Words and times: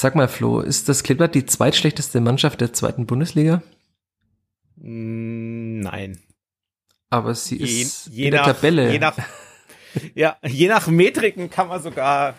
Sag 0.00 0.14
mal, 0.14 0.28
Flo, 0.28 0.60
ist 0.60 0.88
das 0.88 1.02
Kleeblatt 1.02 1.34
die 1.34 1.44
zweitschlechteste 1.44 2.22
Mannschaft 2.22 2.62
der 2.62 2.72
zweiten 2.72 3.04
Bundesliga? 3.04 3.62
Mm, 4.76 5.80
Nein. 5.80 6.18
Aber 7.10 7.34
sie 7.34 7.58
ist 7.58 8.06
Je, 8.06 8.12
je 8.14 8.24
in 8.24 8.30
der 8.30 8.40
nach, 8.40 8.46
Tabelle. 8.46 8.90
Je 8.90 8.98
nach, 8.98 9.18
ja, 10.14 10.38
je 10.42 10.68
nach 10.68 10.86
Metriken 10.86 11.50
kann 11.50 11.68
man 11.68 11.82
sogar. 11.82 12.34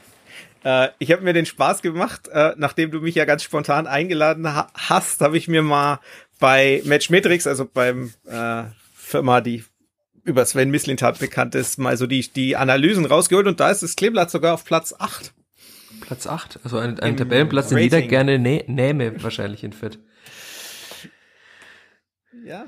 Äh, 0.63 0.87
ich 0.97 1.11
habe 1.11 1.21
mir 1.21 1.33
den 1.33 1.45
Spaß 1.45 1.83
gemacht, 1.83 2.29
äh, 2.29 2.55
nachdem 2.57 2.89
du 2.89 2.99
mich 2.99 3.13
ja 3.13 3.25
ganz 3.25 3.43
spontan 3.43 3.85
eingeladen 3.85 4.51
ha 4.51 4.71
hast, 4.73 5.21
habe 5.21 5.37
ich 5.37 5.47
mir 5.47 5.61
mal 5.61 5.99
bei 6.39 6.81
Matchmetrics, 6.85 7.45
also 7.45 7.69
beim 7.71 8.11
äh, 8.25 8.63
Firma, 8.95 9.39
die 9.39 9.63
über 10.23 10.47
Sven 10.47 10.71
Mislintat 10.71 11.19
bekannt 11.19 11.53
ist, 11.53 11.77
mal 11.77 11.95
so 11.95 12.07
die, 12.07 12.27
die 12.27 12.55
Analysen 12.55 13.05
rausgeholt 13.05 13.45
und 13.45 13.59
da 13.59 13.69
ist 13.69 13.83
das 13.83 13.95
Kleeblatt 13.95 14.31
sogar 14.31 14.55
auf 14.55 14.65
Platz 14.65 14.95
8. 14.97 15.31
Platz 16.01 16.27
8, 16.27 16.59
also 16.63 16.77
ein, 16.77 16.99
ein 16.99 17.11
Im 17.11 17.17
Tabellenplatz, 17.17 17.69
den 17.69 17.77
jeder 17.77 17.97
Rating. 17.97 18.09
gerne 18.09 18.39
nä 18.39 18.63
nähme, 18.67 19.21
wahrscheinlich 19.23 19.63
in 19.63 19.71
Fürth. 19.73 19.97
Ja. 22.45 22.65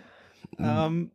Ähm, 0.60 1.12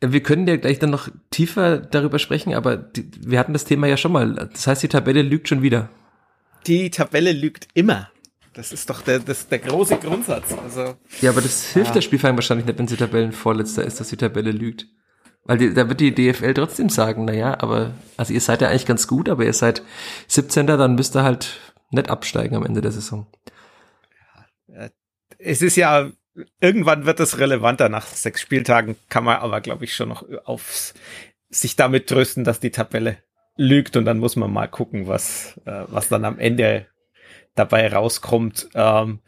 Wir 0.00 0.22
können 0.22 0.46
ja 0.46 0.56
gleich 0.56 0.78
dann 0.78 0.90
noch 0.90 1.08
tiefer 1.30 1.78
darüber 1.78 2.18
sprechen, 2.18 2.54
aber 2.54 2.76
die, 2.76 3.10
wir 3.26 3.38
hatten 3.38 3.52
das 3.52 3.64
Thema 3.64 3.86
ja 3.88 3.96
schon 3.96 4.12
mal. 4.12 4.34
Das 4.52 4.66
heißt, 4.66 4.82
die 4.82 4.88
Tabelle 4.88 5.22
lügt 5.22 5.48
schon 5.48 5.62
wieder. 5.62 5.90
die 6.66 6.90
Tabelle 6.90 7.32
lügt 7.32 7.68
immer. 7.74 8.10
Das 8.54 8.72
ist 8.72 8.90
doch 8.90 9.02
der, 9.02 9.20
das, 9.20 9.48
der 9.48 9.58
große 9.60 9.98
Grundsatz. 9.98 10.52
Also, 10.52 10.96
Ja, 11.20 11.30
aber 11.30 11.40
das 11.40 11.72
hilft 11.72 11.90
Ah. 11.90 11.94
der 11.94 12.00
Spielverein 12.00 12.36
wahrscheinlich 12.36 12.66
nicht, 12.66 12.78
wenn 12.78 12.88
sie 12.88 12.96
Tabellenvorletzter 12.96 13.84
ist, 13.84 14.00
dass 14.00 14.08
die 14.08 14.16
Tabelle 14.16 14.50
lügt. 14.52 14.86
Weil 15.48 15.58
die, 15.58 15.74
da 15.74 15.88
wird 15.88 15.98
die 16.00 16.14
DFL 16.14 16.54
trotzdem 16.54 16.90
sagen, 16.90 17.24
na 17.24 17.32
ja, 17.32 17.58
aber, 17.60 17.92
also 18.16 18.32
ihr 18.34 18.40
seid 18.40 18.60
ja 18.60 18.68
eigentlich 18.68 18.86
ganz 18.86 19.08
gut, 19.08 19.28
aber 19.28 19.44
ihr 19.44 19.52
seid 19.54 19.82
17. 20.28 20.66
dann 20.66 20.94
müsst 20.94 21.16
ihr 21.16 21.22
halt 21.24 21.58
nicht 21.90 22.10
absteigen 22.10 22.54
am 22.54 22.64
Ende 22.66 22.82
der 22.82 22.92
Saison. 22.92 23.26
es 25.38 25.62
ist 25.62 25.76
ja, 25.76 26.10
irgendwann 26.60 27.06
wird 27.06 27.20
es 27.20 27.38
relevanter. 27.38 27.88
Nach 27.88 28.06
sechs 28.06 28.40
Spieltagen 28.40 28.96
kann 29.08 29.24
man 29.24 29.38
aber, 29.38 29.60
glaube 29.60 29.84
ich, 29.84 29.94
schon 29.94 30.08
noch 30.10 30.24
aufs, 30.44 30.94
sich 31.48 31.76
damit 31.76 32.08
trösten, 32.08 32.44
dass 32.44 32.60
die 32.60 32.70
Tabelle 32.70 33.18
lügt 33.56 33.96
und 33.96 34.04
dann 34.04 34.18
muss 34.18 34.36
man 34.36 34.52
mal 34.52 34.68
gucken, 34.68 35.06
was, 35.08 35.58
äh, 35.64 35.84
was 35.88 36.08
dann 36.08 36.24
am 36.24 36.38
Ende 36.38 36.86
dabei 37.54 37.92
rauskommt. 37.92 38.68
Ähm, 38.74 39.20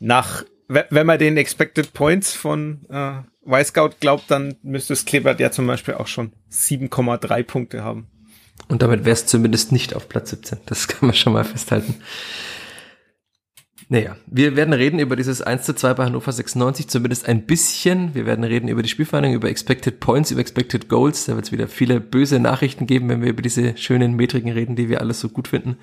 nach, 0.00 0.44
we- 0.66 0.86
wenn 0.90 1.06
man 1.06 1.18
den 1.18 1.36
Expected 1.36 1.92
Points 1.92 2.34
von 2.34 2.86
Y-Scout 3.48 3.96
glaubt, 4.00 4.30
dann 4.30 4.56
müsste 4.62 4.92
es 4.92 5.04
Klebert 5.04 5.40
ja 5.40 5.50
zum 5.50 5.66
Beispiel 5.66 5.94
auch 5.94 6.06
schon 6.06 6.32
7,3 6.52 7.42
Punkte 7.42 7.82
haben. 7.82 8.06
Und 8.68 8.82
damit 8.82 9.04
wär's 9.04 9.26
zumindest 9.26 9.72
nicht 9.72 9.94
auf 9.94 10.08
Platz 10.08 10.30
17. 10.30 10.58
Das 10.66 10.88
kann 10.88 11.06
man 11.08 11.14
schon 11.16 11.32
mal 11.32 11.44
festhalten. 11.44 11.94
Naja, 13.90 14.16
wir 14.26 14.54
werden 14.54 14.74
reden 14.74 14.98
über 14.98 15.16
dieses 15.16 15.40
1 15.40 15.64
zu 15.64 15.74
2 15.74 15.94
bei 15.94 16.04
Hannover 16.04 16.30
96, 16.30 16.88
zumindest 16.88 17.26
ein 17.26 17.46
bisschen. 17.46 18.14
Wir 18.14 18.26
werden 18.26 18.44
reden 18.44 18.68
über 18.68 18.82
die 18.82 18.88
Spielvereinigung, 18.90 19.36
über 19.36 19.48
Expected 19.48 19.98
Points, 19.98 20.30
über 20.30 20.42
Expected 20.42 20.90
Goals. 20.90 21.24
Da 21.24 21.36
wird 21.36 21.46
es 21.46 21.52
wieder 21.52 21.68
viele 21.68 21.98
böse 21.98 22.38
Nachrichten 22.38 22.86
geben, 22.86 23.08
wenn 23.08 23.22
wir 23.22 23.30
über 23.30 23.40
diese 23.40 23.78
schönen 23.78 24.14
Metriken 24.14 24.52
reden, 24.52 24.76
die 24.76 24.90
wir 24.90 25.00
alles 25.00 25.20
so 25.20 25.30
gut 25.30 25.48
finden. 25.48 25.78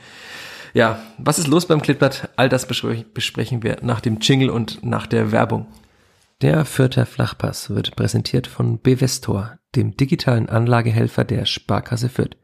Ja, 0.75 1.01
was 1.17 1.39
ist 1.39 1.47
los 1.47 1.65
beim 1.67 1.81
Klittblatt? 1.81 2.29
All 2.35 2.47
das 2.47 2.69
bespre- 2.69 3.05
besprechen 3.11 3.63
wir 3.63 3.77
nach 3.81 4.01
dem 4.01 4.19
Jingle 4.19 4.51
und 4.51 4.83
nach 4.83 5.07
der 5.07 5.31
Werbung. 5.31 5.65
Der 6.41 6.65
Fürther 6.65 7.05
Flachpass 7.05 7.69
wird 7.69 7.95
präsentiert 7.95 8.45
von 8.47 8.81
Bevestor, 8.81 9.57
dem 9.73 9.95
digitalen 9.95 10.49
Anlagehelfer 10.49 11.23
der 11.23 11.45
Sparkasse 11.45 12.09
Fürth. 12.09 12.35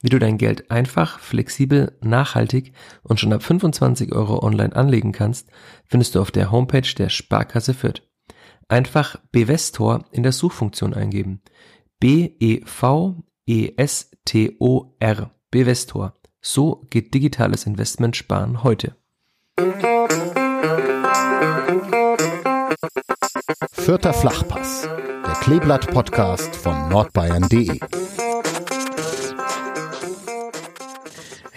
Wie 0.00 0.10
du 0.10 0.20
dein 0.20 0.38
Geld 0.38 0.70
einfach, 0.70 1.18
flexibel, 1.18 1.98
nachhaltig 2.00 2.72
und 3.02 3.18
schon 3.18 3.32
ab 3.32 3.42
25 3.42 4.12
Euro 4.12 4.44
online 4.44 4.76
anlegen 4.76 5.10
kannst, 5.10 5.48
findest 5.86 6.14
du 6.14 6.20
auf 6.20 6.30
der 6.30 6.52
Homepage 6.52 6.94
der 6.96 7.08
Sparkasse 7.08 7.74
Fürth. 7.74 8.02
Einfach 8.68 9.16
Bevestor 9.32 10.04
in 10.12 10.22
der 10.22 10.30
Suchfunktion 10.32 10.94
eingeben. 10.94 11.42
B-E-V-E-S-T-O-R. 11.98 12.60
Bevestor. 15.50 16.14
So 16.40 16.86
geht 16.90 17.12
digitales 17.14 17.66
Investment 17.66 18.14
sparen 18.14 18.62
heute. 18.62 18.94
Vierter 23.72 24.12
Flachpass, 24.12 24.88
der 25.24 25.34
Kleeblatt-Podcast 25.40 26.56
von 26.56 26.88
nordbayern.de. 26.88 27.78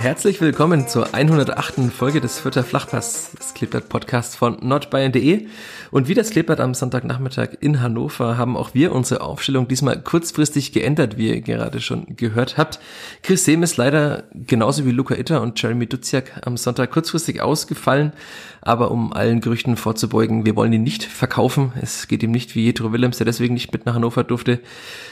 Herzlich 0.02 0.40
willkommen 0.40 0.88
zur 0.88 1.14
108. 1.14 1.92
Folge 1.92 2.22
des 2.22 2.40
Vierter 2.40 2.64
Flachpass, 2.64 3.32
des 3.38 3.54
Kleeblatt-Podcasts 3.54 4.34
von 4.34 4.58
nordbayern.de. 4.62 5.48
Und 5.92 6.08
wie 6.08 6.14
das 6.14 6.30
Kleeblatt 6.30 6.62
am 6.62 6.74
Sonntagnachmittag 6.74 7.50
in 7.60 7.82
Hannover 7.82 8.38
haben 8.38 8.56
auch 8.56 8.74
wir 8.74 8.94
unsere 8.94 9.20
Aufstellung 9.20 9.68
diesmal 9.68 10.02
kurzfristig 10.02 10.72
geändert, 10.72 11.18
wie 11.18 11.28
ihr 11.28 11.42
gerade 11.42 11.82
schon 11.82 12.16
gehört 12.16 12.58
habt. 12.58 12.80
Chris 13.24 13.44
Sehm 13.44 13.62
ist 13.62 13.76
leider 13.76 14.24
genauso 14.34 14.86
wie 14.86 14.92
Luca 14.92 15.16
Itter 15.16 15.42
und 15.42 15.62
Jeremy 15.62 15.86
Duziak 15.86 16.48
am 16.48 16.56
Sonntag 16.56 16.92
kurzfristig 16.92 17.42
ausgefallen. 17.42 18.14
Aber 18.62 18.92
um 18.92 19.12
allen 19.12 19.42
Gerüchten 19.42 19.76
vorzubeugen, 19.76 20.46
wir 20.46 20.56
wollen 20.56 20.72
ihn 20.72 20.84
nicht 20.84 21.04
verkaufen. 21.04 21.74
Es 21.82 22.08
geht 22.08 22.24
ihm 22.24 22.32
nicht 22.32 22.56
wie 22.56 22.64
Jetro 22.66 22.94
Willems, 22.94 23.18
der 23.18 23.26
deswegen 23.26 23.54
nicht 23.54 23.74
mit 23.74 23.86
nach 23.86 23.96
Hannover 23.96 24.24
durfte. 24.24 24.62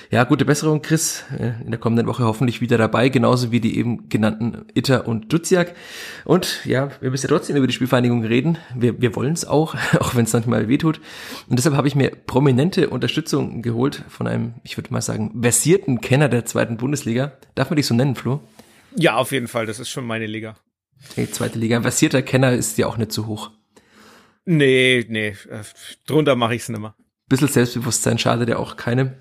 Ja, 0.10 0.24
gute 0.24 0.46
Besserung, 0.46 0.82
Chris. 0.82 1.26
Äh, 1.38 1.62
In 1.64 1.72
der 1.72 1.80
kommenden 1.80 2.08
Woche 2.08 2.24
hoffentlich 2.24 2.62
wieder 2.62 2.78
dabei, 2.78 3.10
genauso 3.10 3.52
wie 3.52 3.60
die 3.60 3.78
eben 3.78 4.08
genannten 4.08 4.66
Itter 4.74 5.06
und 5.08 5.34
Duziak. 5.34 5.76
Und 6.24 6.64
ja, 6.66 6.90
wir 7.02 7.12
müssen 7.12 7.28
ja 7.28 7.36
trotzdem 7.36 7.58
über 7.58 7.68
die 7.68 7.74
Spielvereinigung 7.74 8.24
reden. 8.24 8.58
Wir, 8.74 9.02
wir 9.02 9.16
wollen 9.16 9.34
es 9.34 9.44
auch, 9.46 9.76
auch 10.00 10.16
wenn 10.16 10.24
es 10.24 10.34
manchmal 10.34 10.70
wehtut. 10.70 11.02
Und 11.50 11.60
deshalb 11.60 11.76
habe 11.76 11.88
ich 11.90 11.96
mir 11.96 12.12
prominente 12.12 12.90
Unterstützung 12.90 13.62
geholt 13.62 14.04
von 14.08 14.28
einem, 14.28 14.54
ich 14.64 14.78
würde 14.78 14.94
mal 14.94 15.02
sagen, 15.02 15.42
versierten 15.42 16.00
Kenner 16.00 16.30
der 16.30 16.46
zweiten 16.46 16.78
Bundesliga. 16.78 17.34
Darf 17.56 17.70
man 17.70 17.76
dich 17.76 17.86
so 17.86 17.94
nennen, 17.94 18.16
Flo? 18.16 18.42
Ja, 18.96 19.18
auf 19.18 19.32
jeden 19.34 19.48
Fall. 19.50 19.66
Das 19.66 19.80
ist 19.80 19.90
schon 19.90 20.06
meine 20.06 20.26
Liga. 20.26 20.56
Die 21.18 21.30
zweite 21.30 21.60
Liga. 21.60 21.76
Ein 21.76 21.84
versierter 21.84 22.22
Kenner 22.22 22.54
ist 22.54 22.78
ja 22.78 22.88
auch 22.88 22.98
nicht 22.98 23.12
so 23.12 23.28
hoch. 23.28 23.52
Nee, 24.46 25.06
nee, 25.10 25.36
äh, 25.50 25.64
drunter 26.08 26.38
mache 26.38 26.56
ich 26.56 26.62
es 26.62 26.70
nimmer. 26.70 26.96
Bisschen 27.28 27.50
Selbstbewusstsein 27.50 28.18
schadet 28.18 28.48
ja 28.48 28.58
auch 28.58 28.78
keinem. 28.78 29.12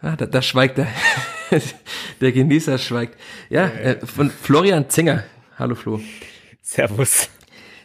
Ah, 0.00 0.14
da, 0.14 0.26
da 0.26 0.42
schweigt 0.42 0.78
der, 0.78 0.86
der 2.20 2.32
Genießer 2.32 2.78
schweigt. 2.78 3.18
Ja, 3.50 3.66
äh, 3.66 4.06
von 4.06 4.30
Florian 4.30 4.88
Zenger. 4.88 5.24
Hallo 5.58 5.74
Flo. 5.74 6.00
Servus. 6.62 7.28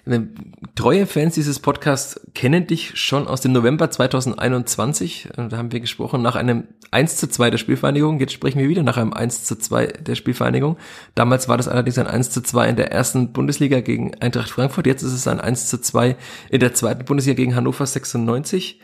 Ähm, 0.05 0.35
Treue 0.75 1.07
Fans 1.07 1.33
dieses 1.33 1.59
Podcasts 1.59 2.19
kennen 2.35 2.67
dich 2.67 2.99
schon 2.99 3.27
aus 3.27 3.41
dem 3.41 3.51
November 3.51 3.89
2021. 3.89 5.29
Äh, 5.37 5.47
Da 5.47 5.57
haben 5.57 5.71
wir 5.71 5.79
gesprochen 5.79 6.21
nach 6.21 6.35
einem 6.35 6.67
1 6.91 7.15
zu 7.15 7.27
2 7.27 7.49
der 7.49 7.57
Spielvereinigung. 7.57 8.19
Jetzt 8.19 8.33
sprechen 8.33 8.59
wir 8.59 8.69
wieder 8.69 8.83
nach 8.83 8.97
einem 8.97 9.13
1 9.13 9.45
zu 9.45 9.55
2 9.57 9.87
der 9.87 10.13
Spielvereinigung. 10.13 10.77
Damals 11.15 11.49
war 11.49 11.57
das 11.57 11.67
allerdings 11.67 11.97
ein 11.97 12.05
1 12.05 12.29
zu 12.29 12.41
2 12.41 12.69
in 12.69 12.75
der 12.75 12.91
ersten 12.91 13.33
Bundesliga 13.33 13.79
gegen 13.79 14.13
Eintracht 14.21 14.51
Frankfurt. 14.51 14.85
Jetzt 14.85 15.01
ist 15.01 15.13
es 15.13 15.27
ein 15.27 15.39
1 15.39 15.67
zu 15.67 15.81
2 15.81 16.15
in 16.51 16.59
der 16.59 16.75
zweiten 16.75 17.05
Bundesliga 17.05 17.37
gegen 17.37 17.55
Hannover 17.55 17.87
96. 17.87 18.79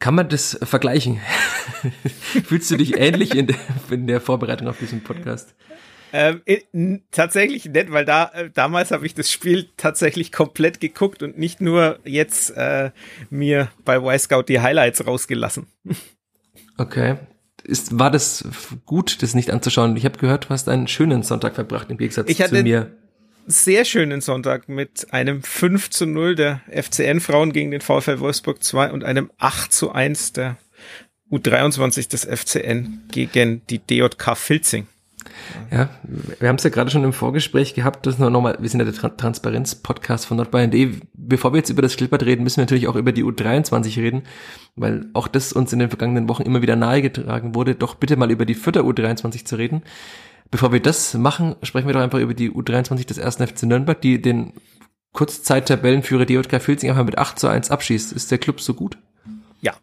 Kann 0.00 0.14
man 0.14 0.28
das 0.28 0.58
vergleichen? 0.62 1.20
Fühlst 2.44 2.70
du 2.70 2.76
dich 2.76 2.96
ähnlich 2.96 3.36
in 3.36 3.46
der, 3.46 3.56
in 3.90 4.06
der 4.06 4.20
Vorbereitung 4.20 4.66
auf 4.66 4.78
diesen 4.78 5.02
Podcast? 5.02 5.54
Ähm, 6.12 7.02
tatsächlich 7.12 7.66
nett, 7.66 7.92
weil 7.92 8.04
da 8.04 8.30
äh, 8.34 8.50
damals 8.50 8.90
habe 8.90 9.06
ich 9.06 9.14
das 9.14 9.30
Spiel 9.30 9.68
tatsächlich 9.76 10.32
komplett 10.32 10.80
geguckt 10.80 11.22
und 11.22 11.38
nicht 11.38 11.60
nur 11.60 12.00
jetzt 12.04 12.50
äh, 12.56 12.90
mir 13.28 13.68
bei 13.84 13.96
Y-Scout 13.98 14.44
die 14.48 14.60
Highlights 14.60 15.06
rausgelassen. 15.06 15.66
Okay. 16.78 17.18
Ist, 17.62 17.98
war 17.98 18.10
das 18.10 18.48
gut, 18.86 19.22
das 19.22 19.34
nicht 19.34 19.50
anzuschauen? 19.50 19.96
Ich 19.96 20.06
habe 20.06 20.18
gehört, 20.18 20.46
du 20.46 20.48
hast 20.48 20.68
einen 20.68 20.88
schönen 20.88 21.22
Sonntag 21.22 21.54
verbracht 21.54 21.90
im 21.90 21.98
Gegensatz 21.98 22.28
Ich 22.30 22.38
zu 22.38 22.62
mir. 22.62 22.90
Sehr 23.46 23.84
schönen 23.84 24.20
Sonntag 24.20 24.68
mit 24.68 25.12
einem 25.12 25.42
5 25.42 25.90
zu 25.90 26.06
0 26.06 26.34
der 26.36 26.60
FCN-Frauen 26.70 27.52
gegen 27.52 27.70
den 27.70 27.80
VfL 27.80 28.20
Wolfsburg 28.20 28.62
2 28.62 28.92
und 28.92 29.04
einem 29.04 29.30
8 29.38 29.72
zu 29.72 29.92
1 29.92 30.34
der 30.34 30.56
U23 31.30 32.08
des 32.08 32.24
FCN 32.24 33.02
gegen 33.10 33.62
die 33.68 33.78
DJK 33.78 34.36
Filzing. 34.36 34.86
Ja, 35.70 35.90
wir 36.38 36.48
haben 36.48 36.56
es 36.56 36.64
ja 36.64 36.70
gerade 36.70 36.90
schon 36.90 37.04
im 37.04 37.12
Vorgespräch 37.12 37.74
gehabt, 37.74 38.06
das 38.06 38.18
nur 38.18 38.30
nochmal, 38.30 38.56
wir 38.60 38.68
sind 38.68 38.80
ja 38.80 38.86
der 38.86 38.94
Tra 38.94 39.10
Transparenz-Podcast 39.10 40.26
von 40.26 40.36
nordbayern.de. 40.36 40.94
Bevor 41.12 41.52
wir 41.52 41.58
jetzt 41.58 41.70
über 41.70 41.82
das 41.82 41.96
Klippert 41.96 42.24
reden, 42.24 42.42
müssen 42.42 42.58
wir 42.58 42.62
natürlich 42.62 42.88
auch 42.88 42.96
über 42.96 43.12
die 43.12 43.24
U23 43.24 43.96
reden, 43.98 44.22
weil 44.76 45.06
auch 45.12 45.28
das 45.28 45.52
uns 45.52 45.72
in 45.72 45.78
den 45.78 45.90
vergangenen 45.90 46.28
Wochen 46.28 46.42
immer 46.42 46.62
wieder 46.62 46.76
nahegetragen 46.76 47.54
wurde, 47.54 47.74
doch 47.74 47.94
bitte 47.94 48.16
mal 48.16 48.30
über 48.30 48.46
die 48.46 48.54
Vierter 48.54 48.82
U23 48.82 49.44
zu 49.44 49.56
reden. 49.56 49.82
Bevor 50.50 50.72
wir 50.72 50.80
das 50.80 51.14
machen, 51.14 51.56
sprechen 51.62 51.86
wir 51.86 51.94
doch 51.94 52.00
einfach 52.00 52.18
über 52.18 52.34
die 52.34 52.50
U23 52.50 53.06
des 53.06 53.18
ersten 53.18 53.46
FC 53.46 53.64
Nürnberg, 53.64 54.00
die 54.00 54.20
den 54.20 54.52
Kurzzeit-Tabellenführer 55.12 56.24
DJK 56.24 56.60
Filzing 56.60 56.90
einfach 56.90 57.04
mit 57.04 57.18
8 57.18 57.38
zu 57.38 57.48
1 57.48 57.70
abschießt. 57.70 58.12
Ist 58.12 58.30
der 58.30 58.38
Club 58.38 58.60
so 58.60 58.74
gut? 58.74 58.98
Ja. 59.60 59.74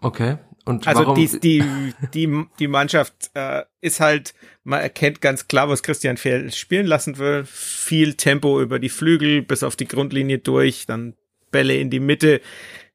Okay. 0.00 0.38
Und 0.64 0.86
also 0.86 1.00
warum, 1.00 1.14
die, 1.16 1.40
die, 1.40 1.64
die, 2.14 2.44
die 2.58 2.68
Mannschaft 2.68 3.30
äh, 3.34 3.62
ist 3.80 4.00
halt, 4.00 4.34
man 4.62 4.80
erkennt 4.80 5.20
ganz 5.20 5.48
klar, 5.48 5.68
was 5.68 5.82
Christian 5.82 6.16
Fehl 6.16 6.52
spielen 6.52 6.86
lassen 6.86 7.18
will. 7.18 7.44
Viel 7.44 8.14
Tempo 8.14 8.60
über 8.60 8.78
die 8.78 8.88
Flügel 8.88 9.42
bis 9.42 9.62
auf 9.62 9.74
die 9.74 9.88
Grundlinie 9.88 10.38
durch, 10.38 10.86
dann 10.86 11.14
Bälle 11.50 11.76
in 11.76 11.90
die 11.90 12.00
Mitte, 12.00 12.40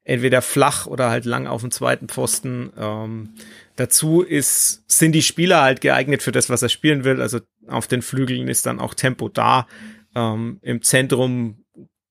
entweder 0.03 0.41
flach 0.41 0.87
oder 0.87 1.09
halt 1.09 1.25
lang 1.25 1.47
auf 1.47 1.61
dem 1.61 1.71
zweiten 1.71 2.07
Pfosten. 2.07 2.71
Ähm, 2.77 3.35
dazu 3.77 4.21
ist, 4.21 4.83
sind 4.87 5.13
die 5.13 5.21
Spieler 5.21 5.61
halt 5.61 5.79
geeignet 5.79 6.21
für 6.21 6.33
das, 6.33 6.49
was 6.49 6.61
er 6.61 6.69
spielen 6.69 7.05
will. 7.05 7.21
Also 7.21 7.39
auf 7.67 7.87
den 7.87 8.01
Flügeln 8.01 8.49
ist 8.49 8.65
dann 8.65 8.79
auch 8.79 8.93
Tempo 8.93 9.29
da. 9.29 9.67
Ähm, 10.15 10.59
Im 10.61 10.81
Zentrum 10.81 11.63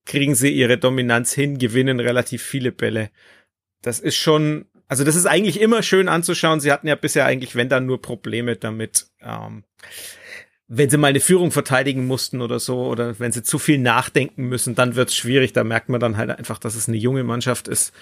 kriegen 0.07 0.35
sie 0.35 0.51
ihre 0.51 0.79
Dominanz 0.79 1.33
hin, 1.33 1.59
gewinnen 1.59 2.01
relativ 2.01 2.43
viele 2.43 2.73
Bälle. 2.73 3.11
Das 3.83 4.01
ist 4.01 4.17
schon 4.17 4.67
also 4.89 5.05
das 5.05 5.17
ist 5.17 5.27
eigentlich 5.27 5.61
immer 5.61 5.83
schön 5.83 6.09
anzuschauen. 6.09 6.61
Sie 6.61 6.71
hatten 6.71 6.87
ja 6.87 6.95
bisher 6.95 7.27
eigentlich, 7.27 7.57
wenn 7.57 7.69
dann 7.69 7.87
nur 7.87 8.01
Probleme 8.01 8.57
damit, 8.57 9.07
ähm, 9.21 9.65
wenn 10.69 10.91
sie 10.91 10.97
mal 10.97 11.09
eine 11.09 11.21
Führung 11.21 11.51
verteidigen 11.51 12.07
mussten 12.07 12.41
oder 12.41 12.59
so, 12.59 12.87
oder 12.87 13.19
wenn 13.19 13.33
sie 13.33 13.43
zu 13.43 13.59
viel 13.59 13.79
nachdenken 13.79 14.45
müssen, 14.45 14.75
dann 14.75 14.97
wird's 14.97 15.15
schwierig. 15.15 15.53
Da 15.53 15.65
merkt 15.65 15.89
man 15.89 16.01
dann 16.01 16.17
halt 16.17 16.31
einfach, 16.31 16.59
dass 16.59 16.77
es 16.77 16.89
eine 16.89 16.97
junge 16.97 17.25
Mannschaft 17.25 17.69
ist. 17.69 17.93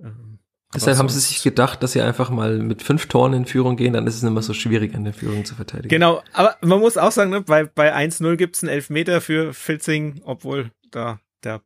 Ähm, 0.00 0.38
Deshalb 0.74 0.98
haben 0.98 1.08
sie 1.08 1.18
sich 1.18 1.42
gedacht, 1.42 1.82
dass 1.82 1.92
sie 1.92 2.02
einfach 2.02 2.28
mal 2.28 2.58
mit 2.58 2.82
fünf 2.82 3.06
Toren 3.06 3.32
in 3.32 3.46
Führung 3.46 3.76
gehen, 3.76 3.94
dann 3.94 4.06
ist 4.06 4.16
es 4.16 4.22
immer 4.22 4.42
so 4.42 4.52
schwierig, 4.52 4.94
an 4.94 5.04
der 5.04 5.14
Führung 5.14 5.46
zu 5.46 5.54
verteidigen. 5.54 5.88
Genau, 5.88 6.22
aber 6.34 6.56
man 6.60 6.78
muss 6.80 6.98
auch 6.98 7.10
sagen, 7.10 7.30
ne, 7.30 7.40
bei, 7.40 7.64
bei 7.64 7.94
1-0 7.94 8.36
gibt's 8.36 8.62
einen 8.62 8.70
Elfmeter 8.70 9.22
für 9.22 9.54
Filzing, 9.54 10.20
obwohl 10.24 10.70
da 10.90 11.20
der 11.42 11.62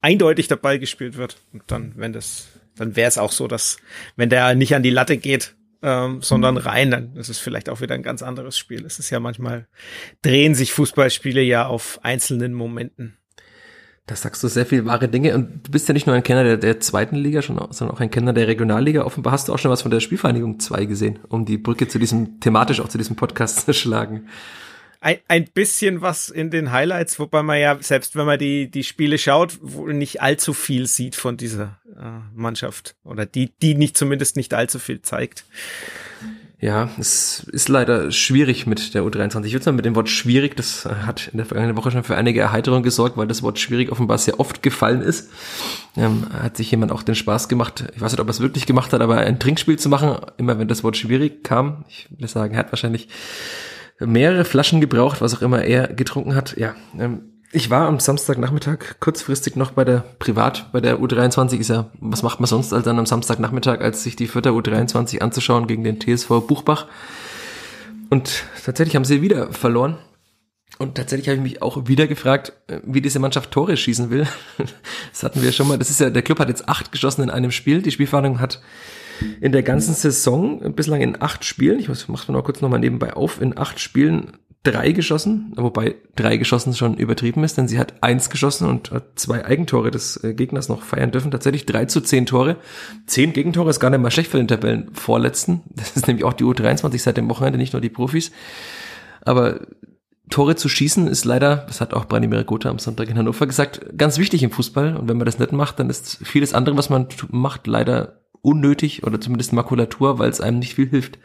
eindeutig 0.00 0.46
dabei 0.46 0.78
gespielt 0.78 1.16
wird. 1.16 1.38
Und 1.52 1.64
dann, 1.66 1.94
wenn 1.96 2.12
das 2.12 2.48
dann 2.78 2.96
wäre 2.96 3.08
es 3.08 3.18
auch 3.18 3.32
so, 3.32 3.48
dass 3.48 3.78
wenn 4.16 4.30
der 4.30 4.54
nicht 4.54 4.74
an 4.74 4.82
die 4.82 4.90
Latte 4.90 5.16
geht, 5.16 5.56
ähm, 5.82 6.22
sondern 6.22 6.56
rein, 6.56 6.90
dann 6.90 7.16
ist 7.16 7.28
es 7.28 7.38
vielleicht 7.38 7.68
auch 7.68 7.80
wieder 7.80 7.94
ein 7.94 8.02
ganz 8.02 8.22
anderes 8.22 8.58
Spiel. 8.58 8.84
Es 8.84 8.98
ist 8.98 9.10
ja 9.10 9.20
manchmal, 9.20 9.68
drehen 10.22 10.54
sich 10.54 10.72
Fußballspiele 10.72 11.42
ja 11.42 11.66
auf 11.66 12.00
einzelnen 12.02 12.54
Momenten. 12.54 13.17
Das 14.08 14.22
sagst 14.22 14.42
du 14.42 14.48
sehr 14.48 14.66
viel 14.66 14.84
wahre 14.84 15.08
Dinge 15.08 15.34
und 15.34 15.66
du 15.66 15.70
bist 15.70 15.86
ja 15.86 15.94
nicht 15.94 16.06
nur 16.06 16.16
ein 16.16 16.22
Kenner 16.22 16.42
der, 16.42 16.56
der 16.56 16.80
zweiten 16.80 17.14
Liga, 17.14 17.42
schon, 17.42 17.56
sondern 17.70 17.96
auch 17.96 18.00
ein 18.00 18.10
Kenner 18.10 18.32
der 18.32 18.48
Regionalliga. 18.48 19.04
Offenbar 19.04 19.32
hast 19.32 19.48
du 19.48 19.54
auch 19.54 19.58
schon 19.58 19.70
was 19.70 19.82
von 19.82 19.90
der 19.90 20.00
Spielvereinigung 20.00 20.58
2 20.58 20.86
gesehen, 20.86 21.20
um 21.28 21.44
die 21.44 21.58
Brücke 21.58 21.86
zu 21.86 21.98
diesem, 21.98 22.40
thematisch 22.40 22.80
auch 22.80 22.88
zu 22.88 22.98
diesem 22.98 23.14
Podcast 23.14 23.60
zu 23.66 23.72
schlagen 23.72 24.26
ein, 25.00 25.18
ein 25.28 25.44
bisschen 25.44 26.00
was 26.00 26.28
in 26.28 26.50
den 26.50 26.72
Highlights, 26.72 27.18
wobei 27.18 27.42
man 27.42 27.58
ja, 27.58 27.78
selbst 27.80 28.16
wenn 28.16 28.26
man 28.26 28.38
die, 28.38 28.70
die 28.70 28.84
Spiele 28.84 29.18
schaut, 29.18 29.58
wohl 29.62 29.94
nicht 29.94 30.22
allzu 30.22 30.52
viel 30.52 30.86
sieht 30.86 31.14
von 31.14 31.36
dieser 31.36 31.78
äh, 31.96 32.20
Mannschaft. 32.34 32.96
Oder 33.04 33.26
die, 33.26 33.52
die 33.62 33.74
nicht 33.74 33.96
zumindest 33.96 34.36
nicht 34.36 34.54
allzu 34.54 34.78
viel 34.78 35.02
zeigt. 35.02 35.44
Ja, 36.60 36.90
es 36.98 37.44
ist 37.52 37.68
leider 37.68 38.10
schwierig 38.10 38.66
mit 38.66 38.92
der 38.92 39.04
U23. 39.04 39.44
Ich 39.44 39.52
würde 39.52 39.64
sagen, 39.64 39.76
mit 39.76 39.84
dem 39.84 39.94
Wort 39.94 40.08
schwierig, 40.08 40.56
das 40.56 40.86
hat 40.86 41.28
in 41.28 41.36
der 41.36 41.46
vergangenen 41.46 41.76
Woche 41.76 41.92
schon 41.92 42.02
für 42.02 42.16
einige 42.16 42.40
Erheiterung 42.40 42.82
gesorgt, 42.82 43.16
weil 43.16 43.28
das 43.28 43.44
Wort 43.44 43.60
schwierig 43.60 43.92
offenbar 43.92 44.18
sehr 44.18 44.40
oft 44.40 44.60
gefallen 44.60 45.00
ist. 45.00 45.30
Ähm, 45.96 46.26
hat 46.32 46.56
sich 46.56 46.68
jemand 46.72 46.90
auch 46.90 47.04
den 47.04 47.14
Spaß 47.14 47.48
gemacht, 47.48 47.84
ich 47.94 48.00
weiß 48.00 48.10
nicht, 48.10 48.20
ob 48.20 48.26
er 48.26 48.30
es 48.30 48.40
wirklich 48.40 48.66
gemacht 48.66 48.92
hat, 48.92 49.00
aber 49.00 49.18
ein 49.18 49.38
Trinkspiel 49.38 49.78
zu 49.78 49.88
machen, 49.88 50.16
immer 50.36 50.58
wenn 50.58 50.66
das 50.66 50.82
Wort 50.82 50.96
schwierig 50.96 51.44
kam. 51.44 51.84
Ich 51.88 52.08
würde 52.10 52.26
sagen, 52.26 52.54
er 52.54 52.60
hat 52.60 52.72
wahrscheinlich 52.72 53.08
mehrere 54.00 54.44
Flaschen 54.44 54.80
gebraucht, 54.80 55.20
was 55.20 55.36
auch 55.36 55.42
immer 55.42 55.62
er 55.62 55.86
getrunken 55.86 56.34
hat. 56.34 56.56
Ja, 56.56 56.74
ähm, 56.98 57.20
ich 57.50 57.70
war 57.70 57.86
am 57.86 57.98
Samstagnachmittag 57.98 59.00
kurzfristig 59.00 59.56
noch 59.56 59.72
bei 59.72 59.84
der 59.84 60.04
Privat, 60.18 60.70
bei 60.72 60.80
der 60.80 60.98
U23 60.98 61.58
ist 61.58 61.70
ja, 61.70 61.90
was 62.00 62.22
macht 62.22 62.40
man 62.40 62.46
sonst 62.46 62.72
als 62.72 62.84
dann 62.84 62.98
am 62.98 63.06
Samstagnachmittag, 63.06 63.80
als 63.80 64.02
sich 64.02 64.16
die 64.16 64.28
Vierter 64.28 64.50
U23 64.50 65.20
anzuschauen 65.20 65.66
gegen 65.66 65.84
den 65.84 65.98
TSV 65.98 66.28
Buchbach. 66.46 66.86
Und 68.10 68.44
tatsächlich 68.64 68.96
haben 68.96 69.04
sie 69.04 69.22
wieder 69.22 69.52
verloren. 69.52 69.98
Und 70.78 70.94
tatsächlich 70.94 71.28
habe 71.28 71.36
ich 71.36 71.42
mich 71.42 71.62
auch 71.62 71.88
wieder 71.88 72.06
gefragt, 72.06 72.52
äh, 72.68 72.80
wie 72.84 73.00
diese 73.00 73.18
Mannschaft 73.18 73.50
Tore 73.50 73.76
schießen 73.76 74.10
will. 74.10 74.26
Das 75.10 75.22
hatten 75.22 75.42
wir 75.42 75.50
schon 75.50 75.66
mal. 75.66 75.78
Das 75.78 75.90
ist 75.90 75.98
ja, 76.00 76.10
der 76.10 76.22
Club 76.22 76.38
hat 76.38 76.48
jetzt 76.48 76.68
acht 76.68 76.92
geschossen 76.92 77.22
in 77.22 77.30
einem 77.30 77.50
Spiel. 77.50 77.82
Die 77.82 77.90
Spielverhandlung 77.90 78.40
hat 78.40 78.60
in 79.40 79.50
der 79.50 79.64
ganzen 79.64 79.94
Saison 79.94 80.74
bislang 80.74 81.00
in 81.00 81.20
acht 81.20 81.44
Spielen, 81.44 81.80
ich 81.80 81.88
mach's 81.88 82.06
mal 82.28 82.42
kurz 82.42 82.60
nochmal 82.60 82.78
nebenbei 82.78 83.14
auf, 83.14 83.40
in 83.40 83.58
acht 83.58 83.80
Spielen 83.80 84.34
drei 84.64 84.92
geschossen, 84.92 85.52
wobei 85.56 85.96
drei 86.16 86.36
geschossen 86.36 86.74
schon 86.74 86.96
übertrieben 86.96 87.44
ist, 87.44 87.56
denn 87.56 87.68
sie 87.68 87.78
hat 87.78 88.02
eins 88.02 88.28
geschossen 88.28 88.68
und 88.68 88.90
hat 88.90 89.18
zwei 89.18 89.44
Eigentore 89.44 89.90
des 89.90 90.22
äh, 90.22 90.34
Gegners 90.34 90.68
noch 90.68 90.82
feiern 90.82 91.10
dürfen. 91.10 91.30
Tatsächlich 91.30 91.64
drei 91.64 91.84
zu 91.84 92.00
zehn 92.00 92.26
Tore. 92.26 92.56
Zehn 93.06 93.32
Gegentore 93.32 93.70
ist 93.70 93.80
gar 93.80 93.90
nicht 93.90 94.00
mal 94.00 94.10
schlecht 94.10 94.30
für 94.30 94.38
den 94.38 94.48
Tabellenvorletzten. 94.48 95.62
Das 95.74 95.96
ist 95.96 96.08
nämlich 96.08 96.24
auch 96.24 96.32
die 96.32 96.44
U23 96.44 96.98
seit 96.98 97.16
dem 97.16 97.30
Wochenende, 97.30 97.58
nicht 97.58 97.72
nur 97.72 97.80
die 97.80 97.88
Profis. 97.88 98.32
Aber 99.22 99.60
Tore 100.28 100.56
zu 100.56 100.68
schießen 100.68 101.06
ist 101.06 101.24
leider, 101.24 101.64
das 101.68 101.80
hat 101.80 101.94
auch 101.94 102.04
Branimir 102.04 102.44
Gotha 102.44 102.68
am 102.68 102.78
Sonntag 102.78 103.08
in 103.08 103.16
Hannover 103.16 103.46
gesagt, 103.46 103.96
ganz 103.96 104.18
wichtig 104.18 104.42
im 104.42 104.50
Fußball. 104.50 104.96
Und 104.96 105.08
wenn 105.08 105.16
man 105.16 105.26
das 105.26 105.38
nicht 105.38 105.52
macht, 105.52 105.78
dann 105.78 105.88
ist 105.88 106.18
vieles 106.22 106.52
andere, 106.52 106.76
was 106.76 106.90
man 106.90 107.06
macht, 107.30 107.66
leider 107.66 108.20
unnötig 108.42 109.04
oder 109.04 109.20
zumindest 109.20 109.52
Makulatur, 109.52 110.18
weil 110.18 110.30
es 110.30 110.40
einem 110.40 110.58
nicht 110.58 110.74
viel 110.74 110.88
hilft. 110.88 111.18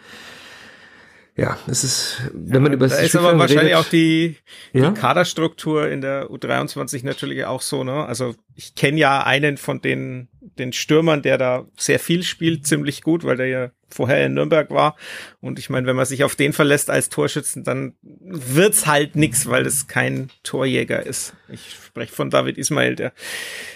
Ja, 1.35 1.57
es 1.65 1.83
ist, 1.83 2.21
wenn 2.33 2.61
man 2.61 2.73
über 2.73 2.87
das 2.87 3.01
ist 3.01 3.15
aber 3.15 3.37
wahrscheinlich 3.39 3.73
redet, 3.73 3.77
auch 3.77 3.89
die, 3.89 4.37
ja? 4.71 4.91
die 4.91 4.99
Kaderstruktur 4.99 5.89
in 5.89 6.01
der 6.01 6.27
U23 6.29 7.03
natürlich 7.03 7.45
auch 7.45 7.61
so, 7.61 7.83
ne? 7.83 8.05
Also 8.05 8.35
ich 8.53 8.75
kenne 8.75 8.99
ja 8.99 9.23
einen 9.23 9.57
von 9.57 9.81
den 9.81 10.29
den 10.57 10.73
Stürmern, 10.73 11.21
der 11.21 11.37
da 11.37 11.65
sehr 11.77 11.99
viel 11.99 12.23
spielt, 12.23 12.67
ziemlich 12.67 13.01
gut, 13.01 13.23
weil 13.23 13.37
der 13.37 13.47
ja 13.47 13.71
vorher 13.89 14.25
in 14.25 14.33
Nürnberg 14.33 14.69
war. 14.69 14.95
Und 15.41 15.59
ich 15.59 15.69
meine, 15.69 15.87
wenn 15.87 15.95
man 15.95 16.05
sich 16.05 16.23
auf 16.23 16.35
den 16.35 16.53
verlässt 16.53 16.89
als 16.89 17.09
Torschützen, 17.09 17.63
dann 17.63 17.93
wird's 18.01 18.85
halt 18.85 19.15
nix, 19.15 19.47
weil 19.47 19.65
es 19.65 19.87
kein 19.87 20.29
Torjäger 20.43 21.05
ist. 21.05 21.33
Ich 21.49 21.77
spreche 21.85 22.13
von 22.13 22.29
David 22.29 22.57
Ismail, 22.57 22.95
der 22.95 23.13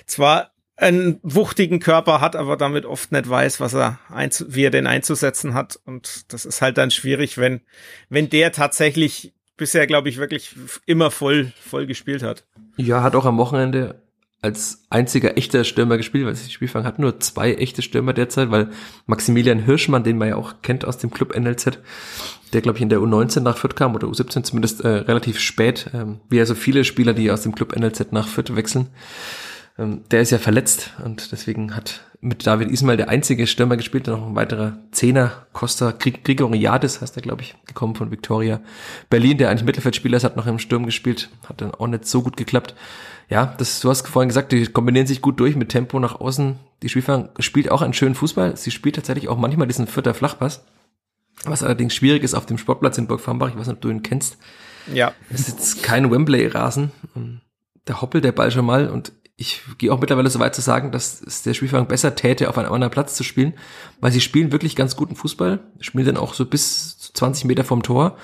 zwar 0.06 0.52
einen 0.78 1.20
wuchtigen 1.24 1.80
Körper 1.80 2.22
hat, 2.22 2.36
aber 2.36 2.56
damit 2.56 2.86
oft 2.86 3.12
nicht 3.12 3.28
weiß, 3.28 3.60
was 3.60 3.74
er 3.74 4.00
wie 4.48 4.64
er 4.64 4.70
den 4.70 4.88
einzusetzen 4.88 5.54
hat. 5.54 5.80
Und 5.86 6.32
das 6.32 6.46
ist 6.46 6.62
halt 6.62 6.78
dann 6.78 6.92
schwierig, 6.92 7.38
wenn, 7.38 7.62
wenn 8.10 8.30
der 8.30 8.52
tatsächlich 8.52 9.34
bisher, 9.58 9.88
glaube 9.88 10.10
ich, 10.10 10.18
wirklich 10.18 10.56
immer 10.86 11.10
voll, 11.10 11.52
voll 11.60 11.88
gespielt 11.88 12.22
hat. 12.22 12.46
Ja, 12.78 13.02
hat 13.02 13.16
auch 13.16 13.26
am 13.26 13.40
Wochenende 13.40 14.04
als 14.40 14.86
einziger 14.92 15.36
echter 15.36 15.64
Stürmer 15.64 15.98
gespielt, 15.98 16.28
weil 16.28 16.36
die 16.36 16.52
Spielfang 16.52 16.84
hat 16.84 17.00
nur 17.00 17.20
zwei 17.20 17.56
echte 17.56 17.82
Stürmer 17.82 18.14
derzeit, 18.14 18.52
weil 18.52 18.70
Maximilian 19.08 19.58
Hirschmann, 19.58 20.04
den 20.04 20.20
man 20.20 20.30
ja 20.30 20.36
auch 20.36 20.62
kennt 20.62 20.86
aus 20.86 21.00
dem 21.00 21.10
Club 21.10 21.36
NLZ, 21.36 21.80
der 22.54 22.62
glaube 22.62 22.78
ich 22.78 22.84
in 22.84 22.90
der 22.90 23.00
U19 23.00 23.40
nach 23.40 23.58
Fürth 23.58 23.76
kam 23.76 23.96
oder 23.96 24.08
U17 24.08 24.44
zumindest 24.44 24.82
äh, 24.82 24.90
relativ 24.90 25.40
spät, 25.40 25.90
ähm, 25.94 26.20
wie 26.30 26.40
also 26.40 26.54
viele 26.54 26.84
Spieler, 26.84 27.14
die 27.14 27.32
aus 27.32 27.42
dem 27.42 27.56
Club 27.56 27.76
NLZ 27.76 28.12
nach 28.12 28.28
Fürth 28.28 28.56
wechseln. 28.56 28.90
Ähm, 29.78 30.04
der 30.12 30.22
ist 30.22 30.32
ja 30.32 30.38
verletzt 30.38 30.94
und 31.04 31.32
deswegen 31.32 31.76
hat 31.76 32.02
mit 32.20 32.48
David 32.48 32.72
Ismail 32.72 32.98
der 32.98 33.10
einzige 33.10 33.46
Stürmer 33.46 33.78
gespielt, 33.78 34.08
noch 34.08 34.26
ein 34.26 34.36
weiterer 34.36 34.80
Zehner, 34.92 35.46
Costa 35.54 35.92
Grigoriadis 35.92 37.02
heißt 37.02 37.16
er, 37.16 37.22
glaube 37.22 37.44
ich, 37.44 37.56
gekommen 37.68 37.94
von 37.94 38.10
Victoria 38.10 38.60
Berlin, 39.10 39.38
der 39.38 39.50
eigentlich 39.50 39.66
Mittelfeldspieler 39.66 40.18
ist, 40.18 40.24
hat 40.24 40.36
noch 40.36 40.48
im 40.48 40.60
Sturm 40.60 40.86
gespielt, 40.86 41.30
hat 41.48 41.62
dann 41.62 41.76
auch 41.76 41.88
nicht 41.88 42.06
so 42.06 42.24
gut 42.24 42.36
geklappt. 42.36 42.74
Ja, 43.30 43.54
das, 43.58 43.82
du 43.82 43.90
hast 43.90 44.08
vorhin 44.08 44.30
gesagt, 44.30 44.52
die 44.52 44.66
kombinieren 44.68 45.06
sich 45.06 45.22
gut 45.22 45.40
durch 45.40 45.56
mit 45.56 45.70
Tempo 45.70 46.00
nach 46.00 46.20
außen. 46.20 46.58
Die 46.82 46.90
Spielfang 46.90 47.30
spielt 47.40 47.70
auch 47.70 47.82
einen 47.82 47.94
schönen 47.94 48.16
Fußball. 48.16 48.56
Sie 48.56 48.72
spielt 48.72 48.96
tatsächlich 48.96 49.28
auch 49.28 49.38
manchmal 49.38 49.68
diesen 49.68 49.86
vierter 49.86 50.14
Flachpass. 50.14 50.64
Was 51.44 51.62
allerdings 51.62 51.94
schwierig 51.94 52.24
ist 52.24 52.36
auf 52.36 52.46
dem 52.46 52.58
Sportplatz 52.58 52.98
in 52.98 53.08
Burg 53.08 53.20
Farmbach. 53.20 53.50
Ich 53.50 53.58
weiß 53.58 53.68
nicht, 53.68 53.76
ob 53.76 53.82
du 53.82 53.90
ihn 53.90 54.02
kennst. 54.02 54.38
Ja. 54.94 55.14
Es 55.30 55.42
ist 55.42 55.50
jetzt 55.50 55.84
kein 55.84 56.10
Wembley-Rasen. 56.10 56.92
Da 57.84 58.02
hoppelt 58.02 58.24
der 58.24 58.32
Ball 58.32 58.50
schon 58.50 58.66
mal 58.66 58.90
und 58.90 59.12
ich 59.40 59.62
gehe 59.78 59.94
auch 59.94 60.00
mittlerweile 60.00 60.32
so 60.32 60.40
weit 60.40 60.56
zu 60.56 60.62
sagen, 60.62 60.92
dass 60.92 61.22
es 61.22 61.44
der 61.44 61.54
Spielfang 61.54 61.88
besser 61.88 62.16
täte, 62.16 62.50
auf 62.50 62.58
einem 62.58 62.74
anderen 62.74 62.92
Platz 62.92 63.16
zu 63.16 63.24
spielen, 63.24 63.54
weil 64.02 64.12
sie 64.12 64.20
spielen 64.20 64.52
wirklich 64.52 64.76
ganz 64.76 64.96
guten 64.96 65.16
Fußball, 65.16 65.60
spielen 65.80 66.06
dann 66.08 66.18
auch 66.18 66.34
so 66.34 66.46
bis 66.46 67.12
20 67.14 67.46
Meter 67.46 67.64
vom 67.64 67.84
Tor 67.84 68.18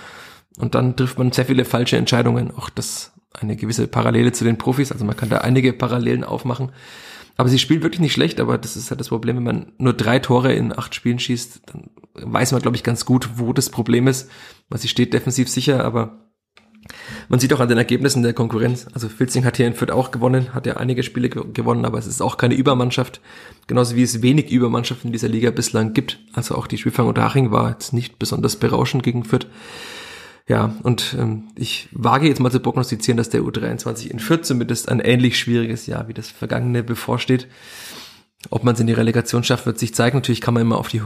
und 0.58 0.74
dann 0.74 0.96
trifft 0.96 1.20
man 1.20 1.32
sehr 1.32 1.46
viele 1.46 1.66
falsche 1.66 1.98
Entscheidungen. 1.98 2.50
Auch 2.52 2.70
das 2.72 3.14
eine 3.32 3.56
gewisse 3.56 3.88
Parallele 3.88 4.32
zu 4.32 4.44
den 4.44 4.58
Profis, 4.58 4.92
also 4.92 5.06
man 5.06 5.16
kann 5.16 5.30
da 5.30 5.40
einige 5.40 5.72
Parallelen 5.72 6.24
aufmachen. 6.24 6.72
Aber 7.38 7.50
sie 7.50 7.60
spielen 7.60 7.84
wirklich 7.84 8.02
nicht 8.02 8.14
schlecht, 8.14 8.40
aber 8.40 8.58
das 8.58 8.76
ist 8.76 8.90
halt 8.90 9.00
das 9.00 9.10
Problem, 9.10 9.38
wenn 9.38 9.44
man 9.44 9.72
nur 9.78 9.94
drei 9.94 10.18
Tore 10.18 10.54
in 10.54 10.76
acht 10.78 10.96
Spielen 10.96 11.20
schießt, 11.20 11.62
dann 11.68 11.90
weiß 12.14 12.52
man, 12.52 12.62
glaube 12.62 12.78
ich, 12.78 12.84
ganz 12.84 13.06
gut, 13.06 13.30
wo 13.38 13.54
das 13.54 13.70
Problem 13.70 14.08
ist, 14.08 14.30
weil 14.70 14.80
sie 14.80 14.88
steht 14.88 15.14
defensiv 15.14 15.50
sicher, 15.50 15.84
aber 15.84 16.24
man 17.30 17.40
sieht 17.40 17.54
auch 17.54 17.60
an 17.60 17.70
den 17.70 17.78
Ergebnissen 17.78 18.24
der 18.24 18.34
Konkurrenz. 18.34 18.88
Also 18.94 19.10
Filzing 19.10 19.46
hat 19.46 19.58
hier 19.58 19.68
in 19.68 19.74
Fürth 19.74 19.92
auch 19.92 20.12
gewonnen, 20.12 20.54
hat 20.54 20.66
ja 20.66 20.78
einige 20.78 21.04
Spiele 21.04 21.30
gewonnen, 21.30 21.86
aber 21.86 21.98
es 21.98 22.08
ist 22.08 22.22
auch 22.22 22.38
keine 22.38 22.56
Übermannschaft. 22.56 23.22
Genauso 23.68 23.96
wie 23.96 24.04
es 24.04 24.22
wenig 24.22 24.52
Übermannschaften 24.52 25.08
in 25.08 25.14
dieser 25.14 25.30
Liga 25.30 25.52
bislang 25.52 25.94
gibt. 25.94 26.20
Also 26.34 26.56
auch 26.56 26.68
die 26.68 26.78
Spielfang 26.78 27.08
unter 27.08 27.24
Haching 27.24 27.52
war 27.52 27.72
jetzt 27.72 27.94
nicht 27.94 28.20
besonders 28.20 28.58
berauschend 28.58 29.04
gegen 29.04 29.24
Fürth. 29.24 29.48
Ja, 30.48 30.76
und 30.84 31.16
ähm, 31.18 31.46
ich 31.56 31.88
wage 31.94 32.28
jetzt 32.28 32.42
mal 32.42 32.52
zu 32.52 32.60
prognostizieren, 32.60 33.18
dass 33.18 33.30
der 33.30 33.42
U23 33.42 34.08
in 34.08 34.20
Fürth 34.20 34.46
zumindest 34.46 34.90
ein 34.90 35.00
ähnlich 35.00 35.40
schwieriges 35.40 35.88
Jahr 35.88 36.10
wie 36.10 36.14
das 36.14 36.30
vergangene 36.30 36.84
bevorsteht. 36.84 37.48
Ob 38.50 38.66
man 38.66 38.74
es 38.74 38.82
in 38.82 38.88
die 38.88 38.94
Relegation 38.94 39.46
schafft, 39.46 39.66
wird 39.66 39.80
sich 39.80 39.96
zeigen. 39.96 40.18
Natürlich 40.18 40.42
kann 40.42 40.54
man 40.54 40.62
immer 40.62 40.78
auf 40.78 40.90
die 40.90 41.02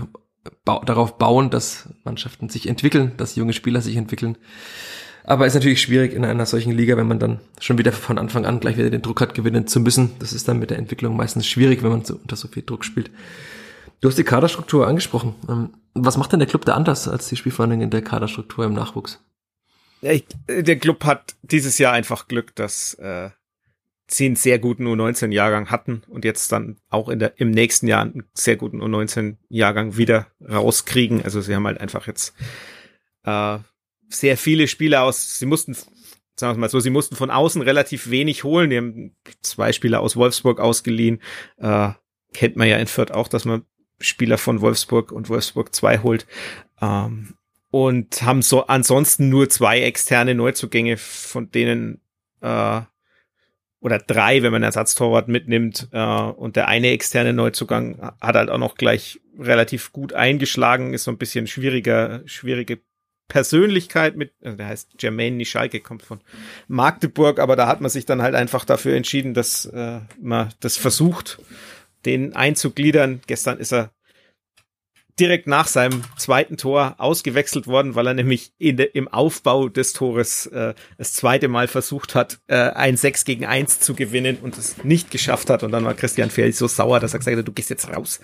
darauf 0.65 1.17
bauen, 1.17 1.49
dass 1.49 1.89
Mannschaften 2.03 2.49
sich 2.49 2.67
entwickeln, 2.67 3.11
dass 3.17 3.35
junge 3.35 3.53
Spieler 3.53 3.81
sich 3.81 3.95
entwickeln. 3.95 4.37
Aber 5.27 5.45
ist 5.45 5.55
natürlich 5.55 5.81
schwierig 5.81 6.13
in 6.13 6.23
einer 6.23 6.45
solchen 6.45 6.71
Liga, 6.71 6.95
wenn 6.95 7.05
man 7.07 7.19
dann 7.19 7.41
schon 7.59 7.77
wieder 7.77 7.91
von 7.91 8.17
Anfang 8.17 8.45
an 8.45 8.61
gleich 8.61 8.77
wieder 8.77 8.89
den 8.89 9.01
Druck 9.01 9.19
hat, 9.19 9.33
gewinnen 9.33 9.67
zu 9.67 9.81
müssen. 9.81 10.11
Das 10.19 10.31
ist 10.31 10.47
dann 10.47 10.57
mit 10.57 10.69
der 10.69 10.77
Entwicklung 10.77 11.17
meistens 11.17 11.45
schwierig, 11.45 11.83
wenn 11.83 11.89
man 11.89 12.05
so, 12.05 12.15
unter 12.15 12.37
so 12.37 12.47
viel 12.47 12.63
Druck 12.63 12.85
spielt. 12.85 13.11
Du 13.99 14.07
hast 14.07 14.17
die 14.17 14.23
Kaderstruktur 14.23 14.87
angesprochen. 14.87 15.35
Ähm, 15.49 15.73
was 15.93 16.15
macht 16.15 16.31
denn 16.31 16.39
der 16.39 16.47
Club 16.47 16.63
da 16.63 16.75
anders 16.75 17.09
als 17.09 17.27
die 17.27 17.35
Spielvereinigung 17.35 17.83
in 17.83 17.89
der 17.89 18.03
Kaderstruktur 18.03 18.63
im 18.63 18.73
Nachwuchs? 18.73 19.21
Ja, 19.99 20.13
ich, 20.13 20.25
der 20.47 20.77
Club 20.77 21.03
hat 21.03 21.35
dieses 21.41 21.77
Jahr 21.77 21.91
einfach 21.91 22.29
Glück, 22.29 22.55
dass 22.55 22.93
äh, 22.93 23.29
sie 24.07 24.27
einen 24.27 24.37
sehr 24.37 24.59
guten 24.59 24.87
U19-Jahrgang 24.87 25.69
hatten 25.69 26.03
und 26.07 26.23
jetzt 26.23 26.53
dann 26.53 26.77
auch 26.89 27.09
in 27.09 27.19
der, 27.19 27.37
im 27.37 27.51
nächsten 27.51 27.87
Jahr 27.87 28.03
einen 28.03 28.23
sehr 28.33 28.55
guten 28.55 28.81
U19-Jahrgang 28.81 29.97
wieder 29.97 30.27
rauskriegen. 30.39 31.21
Also 31.21 31.41
sie 31.41 31.53
haben 31.53 31.67
halt 31.67 31.81
einfach 31.81 32.07
jetzt 32.07 32.33
äh, 33.25 33.57
sehr 34.09 34.37
viele 34.37 34.67
Spieler 34.67 35.03
aus, 35.03 35.37
sie 35.37 35.45
mussten, 35.45 35.75
sagen 36.35 36.57
wir 36.57 36.61
mal 36.61 36.69
so, 36.69 36.79
sie 36.79 36.89
mussten 36.89 37.15
von 37.15 37.29
außen 37.29 37.61
relativ 37.61 38.09
wenig 38.09 38.43
holen. 38.43 38.69
Die 38.69 38.77
haben 38.77 39.15
zwei 39.41 39.73
Spieler 39.73 40.01
aus 40.01 40.15
Wolfsburg 40.15 40.59
ausgeliehen. 40.59 41.21
Äh, 41.57 41.89
kennt 42.33 42.55
man 42.55 42.67
ja 42.67 42.77
in 42.77 42.87
Fürth 42.87 43.11
auch, 43.11 43.27
dass 43.27 43.45
man 43.45 43.63
Spieler 43.99 44.37
von 44.37 44.61
Wolfsburg 44.61 45.11
und 45.11 45.29
Wolfsburg 45.29 45.73
2 45.73 45.99
holt. 45.99 46.27
Ähm, 46.81 47.33
und 47.69 48.21
haben 48.21 48.41
so 48.41 48.67
ansonsten 48.67 49.29
nur 49.29 49.49
zwei 49.49 49.81
externe 49.81 50.35
Neuzugänge, 50.35 50.97
von 50.97 51.51
denen 51.51 52.01
äh, 52.41 52.81
oder 53.79 53.99
drei, 53.99 54.41
wenn 54.41 54.51
man 54.51 54.63
Ersatztorwart 54.63 55.27
mitnimmt. 55.27 55.89
Äh, 55.91 55.99
und 55.99 56.55
der 56.55 56.67
eine 56.67 56.89
externe 56.89 57.33
Neuzugang 57.33 57.99
hat 58.21 58.35
halt 58.35 58.49
auch 58.49 58.57
noch 58.57 58.75
gleich 58.75 59.19
relativ 59.37 59.91
gut 59.91 60.13
eingeschlagen, 60.13 60.93
ist 60.93 61.03
so 61.03 61.11
ein 61.11 61.17
bisschen 61.17 61.47
schwieriger, 61.47 62.21
schwierige 62.25 62.79
Persönlichkeit 63.27 64.15
mit, 64.15 64.33
also 64.41 64.57
der 64.57 64.67
heißt 64.67 65.01
Jermaine 65.01 65.37
Nischalke, 65.37 65.79
kommt 65.79 66.03
von 66.03 66.21
Magdeburg, 66.67 67.39
aber 67.39 67.55
da 67.55 67.67
hat 67.67 67.81
man 67.81 67.89
sich 67.89 68.05
dann 68.05 68.21
halt 68.21 68.35
einfach 68.35 68.65
dafür 68.65 68.95
entschieden, 68.95 69.33
dass 69.33 69.65
äh, 69.65 69.99
man 70.19 70.53
das 70.59 70.77
versucht, 70.77 71.39
den 72.05 72.35
einzugliedern. 72.35 73.21
Gestern 73.27 73.59
ist 73.59 73.73
er 73.73 73.91
direkt 75.19 75.47
nach 75.47 75.67
seinem 75.67 76.03
zweiten 76.17 76.57
Tor 76.57 76.95
ausgewechselt 76.97 77.67
worden, 77.67 77.95
weil 77.95 78.07
er 78.07 78.13
nämlich 78.13 78.51
de, 78.59 78.89
im 78.93 79.07
Aufbau 79.07 79.67
des 79.69 79.93
Tores 79.93 80.45
äh, 80.47 80.73
das 80.97 81.13
zweite 81.13 81.47
Mal 81.47 81.67
versucht 81.67 82.15
hat, 82.15 82.39
äh, 82.47 82.55
ein 82.55 82.97
6 82.97 83.25
gegen 83.25 83.45
1 83.45 83.79
zu 83.79 83.95
gewinnen 83.95 84.37
und 84.41 84.57
es 84.57 84.83
nicht 84.83 85.09
geschafft 85.11 85.49
hat. 85.49 85.63
Und 85.63 85.71
dann 85.71 85.85
war 85.85 85.93
Christian 85.93 86.29
Feld 86.29 86.55
so 86.55 86.67
sauer, 86.67 86.99
dass 86.99 87.13
er 87.13 87.19
gesagt 87.19 87.37
hat, 87.37 87.47
du 87.47 87.51
gehst 87.51 87.69
jetzt 87.69 87.89
raus. 87.89 88.19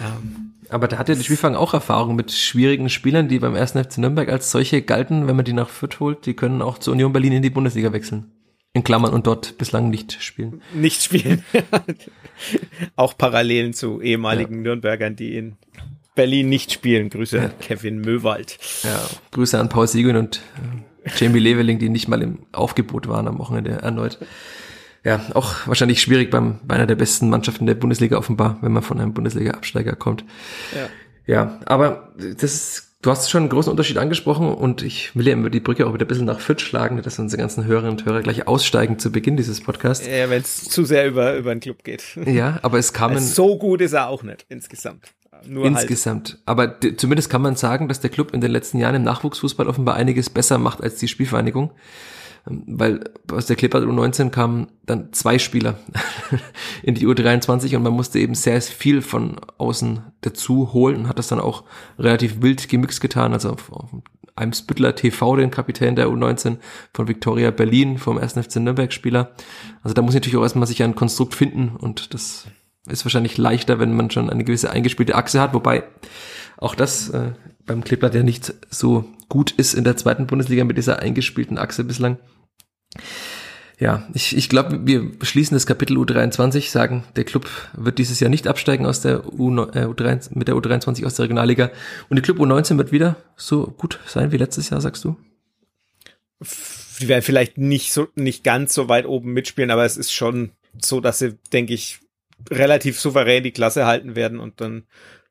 Ähm, 0.00 0.54
aber 0.68 0.86
da 0.86 0.98
hat 0.98 1.08
ja 1.08 1.14
die 1.14 1.24
Spielfang 1.24 1.54
auch 1.54 1.74
Erfahrung 1.74 2.14
mit 2.14 2.30
schwierigen 2.30 2.90
Spielern, 2.90 3.28
die 3.28 3.38
beim 3.38 3.54
1. 3.54 3.72
FC 3.72 3.98
Nürnberg 3.98 4.28
als 4.28 4.50
solche 4.50 4.82
galten, 4.82 5.26
wenn 5.26 5.36
man 5.36 5.44
die 5.44 5.52
nach 5.52 5.70
Fürth 5.70 5.98
holt, 5.98 6.26
die 6.26 6.34
können 6.34 6.62
auch 6.62 6.78
zur 6.78 6.92
Union 6.92 7.12
Berlin 7.12 7.32
in 7.32 7.42
die 7.42 7.50
Bundesliga 7.50 7.92
wechseln. 7.92 8.32
In 8.74 8.84
Klammern 8.84 9.14
und 9.14 9.26
dort 9.26 9.56
bislang 9.56 9.88
nicht 9.88 10.22
spielen. 10.22 10.60
Nicht 10.74 11.02
spielen. 11.02 11.42
auch 12.96 13.16
Parallelen 13.16 13.72
zu 13.72 14.00
ehemaligen 14.00 14.56
ja. 14.56 14.60
Nürnbergern, 14.60 15.16
die 15.16 15.36
in 15.36 15.56
Berlin 16.18 16.48
nicht 16.48 16.72
spielen. 16.72 17.08
Grüße 17.08 17.36
ja. 17.38 17.44
an 17.44 17.52
Kevin 17.60 18.00
Möwald. 18.00 18.58
Ja, 18.82 19.00
Grüße 19.30 19.58
an 19.58 19.68
Paul 19.68 19.88
Siegel 19.88 20.16
und 20.16 20.42
äh, 21.04 21.10
Jamie 21.16 21.38
Leveling, 21.38 21.78
die 21.78 21.88
nicht 21.88 22.08
mal 22.08 22.20
im 22.22 22.40
Aufgebot 22.52 23.08
waren 23.08 23.26
am 23.26 23.38
Wochenende 23.38 23.70
erneut 23.70 24.18
ja, 25.04 25.24
auch 25.34 25.66
wahrscheinlich 25.66 26.02
schwierig 26.02 26.30
beim, 26.30 26.60
bei 26.64 26.74
einer 26.74 26.86
der 26.86 26.96
besten 26.96 27.30
Mannschaften 27.30 27.66
der 27.66 27.74
Bundesliga 27.74 28.18
offenbar, 28.18 28.58
wenn 28.60 28.72
man 28.72 28.82
von 28.82 29.00
einem 29.00 29.14
Bundesliga-Absteiger 29.14 29.96
kommt. 29.96 30.24
Ja. 30.74 30.88
ja, 31.26 31.60
aber 31.66 32.12
das 32.18 32.42
ist, 32.42 32.96
du 33.00 33.10
hast 33.10 33.30
schon 33.30 33.42
einen 33.42 33.48
großen 33.48 33.70
Unterschied 33.70 33.96
angesprochen 33.96 34.52
und 34.52 34.82
ich 34.82 35.14
will 35.14 35.26
ja 35.26 35.32
immer 35.32 35.50
die 35.50 35.60
Brücke 35.60 35.86
auch 35.86 35.94
wieder 35.94 36.04
ein 36.04 36.08
bisschen 36.08 36.26
nach 36.26 36.40
Fürth 36.40 36.60
schlagen, 36.60 37.00
dass 37.00 37.18
unsere 37.18 37.40
ganzen 37.40 37.64
Hörerinnen 37.64 37.92
und 37.92 38.04
Hörer 38.04 38.22
gleich 38.22 38.46
aussteigen 38.46 38.98
zu 38.98 39.12
Beginn 39.12 39.36
dieses 39.36 39.62
Podcasts. 39.62 40.06
Ja, 40.06 40.28
wenn 40.30 40.42
es 40.42 40.64
zu 40.64 40.84
sehr 40.84 41.06
über, 41.06 41.36
über 41.36 41.54
den 41.54 41.60
Club 41.60 41.84
geht. 41.84 42.04
Ja, 42.26 42.58
aber 42.62 42.78
es 42.78 42.92
kamen. 42.92 43.18
So 43.38 43.56
gut 43.56 43.80
ist 43.80 43.92
er 43.92 44.08
auch 44.08 44.22
nicht, 44.22 44.46
insgesamt. 44.48 45.12
Nur 45.46 45.64
halt 45.64 45.74
insgesamt. 45.74 46.30
Halt. 46.30 46.42
Aber 46.46 46.96
zumindest 46.96 47.30
kann 47.30 47.42
man 47.42 47.56
sagen, 47.56 47.88
dass 47.88 48.00
der 48.00 48.10
Club 48.10 48.32
in 48.32 48.40
den 48.40 48.50
letzten 48.50 48.78
Jahren 48.78 48.94
im 48.94 49.02
Nachwuchsfußball 49.02 49.66
offenbar 49.66 49.94
einiges 49.94 50.30
besser 50.30 50.58
macht 50.58 50.82
als 50.82 50.96
die 50.96 51.08
Spielvereinigung. 51.08 51.72
Ähm, 52.48 52.62
weil 52.66 53.04
aus 53.32 53.46
der 53.46 53.56
Clipper 53.56 53.78
U19 53.78 54.30
kamen 54.30 54.68
dann 54.86 55.12
zwei 55.12 55.38
Spieler 55.38 55.78
in 56.82 56.94
die 56.94 57.06
U23 57.06 57.76
und 57.76 57.82
man 57.82 57.92
musste 57.92 58.18
eben 58.18 58.34
sehr 58.34 58.60
viel 58.62 59.02
von 59.02 59.36
außen 59.58 60.00
dazu 60.20 60.72
holen 60.72 60.96
und 60.96 61.08
hat 61.08 61.18
das 61.18 61.28
dann 61.28 61.40
auch 61.40 61.64
relativ 61.98 62.42
wild 62.42 62.68
gemixt 62.68 63.00
getan, 63.00 63.32
also 63.32 63.50
auf, 63.50 63.72
auf 63.72 63.90
einem 64.36 64.52
Spüttler 64.52 64.94
TV, 64.94 65.36
den 65.36 65.50
Kapitän 65.50 65.96
der 65.96 66.08
U19 66.08 66.58
von 66.94 67.08
Victoria 67.08 67.50
Berlin, 67.50 67.98
vom 67.98 68.18
1. 68.18 68.34
FC 68.34 68.56
Nürnberg 68.56 68.92
Spieler. 68.92 69.32
Also 69.82 69.94
da 69.94 70.02
muss 70.02 70.14
natürlich 70.14 70.36
auch 70.36 70.42
erstmal 70.42 70.68
sich 70.68 70.82
ein 70.82 70.94
Konstrukt 70.94 71.34
finden 71.34 71.76
und 71.76 72.14
das 72.14 72.46
ist 72.90 73.04
wahrscheinlich 73.04 73.38
leichter, 73.38 73.78
wenn 73.78 73.94
man 73.94 74.10
schon 74.10 74.30
eine 74.30 74.44
gewisse 74.44 74.70
eingespielte 74.70 75.14
Achse 75.14 75.40
hat, 75.40 75.54
wobei 75.54 75.84
auch 76.56 76.74
das 76.74 77.10
äh, 77.10 77.32
beim 77.66 77.84
Kleeblatt 77.84 78.14
ja 78.14 78.22
nicht 78.22 78.54
so 78.70 79.04
gut 79.28 79.52
ist 79.52 79.74
in 79.74 79.84
der 79.84 79.96
zweiten 79.96 80.26
Bundesliga 80.26 80.64
mit 80.64 80.76
dieser 80.76 81.00
eingespielten 81.00 81.58
Achse 81.58 81.84
bislang. 81.84 82.18
Ja, 83.78 84.08
ich, 84.12 84.36
ich 84.36 84.48
glaube, 84.48 84.86
wir 84.86 85.08
beschließen 85.08 85.54
das 85.54 85.66
Kapitel 85.66 85.96
U23, 85.98 86.68
sagen, 86.68 87.04
der 87.14 87.22
Club 87.22 87.48
wird 87.74 87.98
dieses 87.98 88.18
Jahr 88.18 88.28
nicht 88.28 88.48
absteigen 88.48 88.86
aus 88.86 89.02
der 89.02 89.32
U, 89.32 89.50
äh, 89.52 89.84
U3, 89.84 90.30
mit 90.36 90.48
der 90.48 90.56
U23 90.56 91.06
aus 91.06 91.14
der 91.14 91.24
Regionalliga. 91.24 91.70
Und 92.08 92.16
die 92.16 92.22
Club 92.22 92.38
U19 92.40 92.76
wird 92.76 92.90
wieder 92.90 93.16
so 93.36 93.68
gut 93.68 94.00
sein 94.06 94.32
wie 94.32 94.36
letztes 94.36 94.70
Jahr, 94.70 94.80
sagst 94.80 95.04
du? 95.04 95.16
Die 97.00 97.06
werden 97.06 97.22
vielleicht 97.22 97.56
nicht 97.56 97.92
so, 97.92 98.08
nicht 98.16 98.42
ganz 98.42 98.74
so 98.74 98.88
weit 98.88 99.06
oben 99.06 99.32
mitspielen, 99.32 99.70
aber 99.70 99.84
es 99.84 99.96
ist 99.96 100.12
schon 100.12 100.50
so, 100.84 101.00
dass 101.00 101.20
sie, 101.20 101.38
denke 101.52 101.72
ich, 101.72 102.00
relativ 102.50 103.00
souverän 103.00 103.42
die 103.42 103.52
Klasse 103.52 103.86
halten 103.86 104.16
werden 104.16 104.38
und 104.38 104.60
dann, 104.60 104.84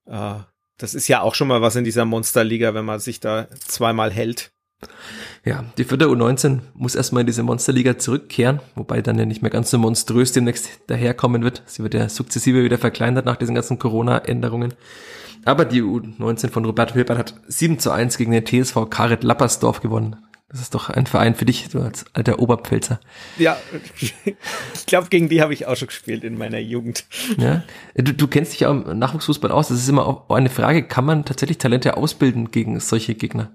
äh, 0.05 0.35
das 0.77 0.93
ist 0.93 1.07
ja 1.07 1.21
auch 1.21 1.35
schon 1.35 1.47
mal 1.47 1.61
was 1.61 1.75
in 1.75 1.83
dieser 1.83 2.05
Monsterliga, 2.05 2.73
wenn 2.73 2.85
man 2.85 2.99
sich 2.99 3.19
da 3.19 3.47
zweimal 3.67 4.11
hält. 4.11 4.51
Ja, 5.43 5.65
die 5.77 5.85
Vierter 5.85 6.07
U19 6.07 6.59
muss 6.73 6.93
erstmal 6.93 7.21
in 7.21 7.27
diese 7.27 7.41
Monsterliga 7.41 7.97
zurückkehren, 7.97 8.59
wobei 8.75 9.01
dann 9.01 9.17
ja 9.17 9.25
nicht 9.25 9.41
mehr 9.41 9.49
ganz 9.49 9.71
so 9.71 9.77
monströs 9.77 10.33
demnächst 10.33 10.69
daherkommen 10.87 11.43
wird. 11.43 11.63
Sie 11.65 11.81
wird 11.81 11.93
ja 11.93 12.09
sukzessive 12.09 12.63
wieder 12.63 12.77
verkleinert 12.77 13.25
nach 13.25 13.37
diesen 13.37 13.55
ganzen 13.55 13.79
Corona-Änderungen. 13.79 14.73
Aber 15.45 15.65
die 15.65 15.81
U19 15.81 16.49
von 16.49 16.65
Roberto 16.65 16.93
Hilbert 16.93 17.17
hat 17.17 17.33
7 17.47 17.79
zu 17.79 17.91
1 17.91 18.17
gegen 18.17 18.31
den 18.31 18.45
TSV 18.45 18.89
Karet 18.89 19.23
Lappersdorf 19.23 19.79
gewonnen. 19.79 20.17
Das 20.57 20.63
ist 20.63 20.73
doch 20.73 20.89
ein 20.89 21.05
Verein 21.05 21.35
für 21.35 21.45
dich, 21.45 21.69
du 21.69 21.79
als 21.79 22.05
alter 22.13 22.39
Oberpfälzer. 22.39 22.99
Ja, 23.37 23.61
ich 23.99 24.85
glaube, 24.87 25.09
gegen 25.09 25.29
die 25.29 25.43
habe 25.43 25.53
ich 25.53 25.67
auch 25.67 25.75
schon 25.75 25.87
gespielt 25.87 26.23
in 26.23 26.35
meiner 26.35 26.57
Jugend. 26.57 27.05
Ja, 27.37 27.63
du, 27.93 28.11
du 28.11 28.27
kennst 28.27 28.53
dich 28.53 28.61
ja 28.61 28.71
im 28.71 28.97
Nachwuchsfußball 28.97 29.51
aus. 29.51 29.67
Das 29.67 29.77
ist 29.77 29.87
immer 29.87 30.07
auch 30.07 30.27
eine 30.31 30.49
Frage, 30.49 30.81
kann 30.87 31.05
man 31.05 31.25
tatsächlich 31.25 31.59
Talente 31.59 31.95
ausbilden 31.95 32.49
gegen 32.49 32.79
solche 32.79 33.13
Gegner? 33.13 33.51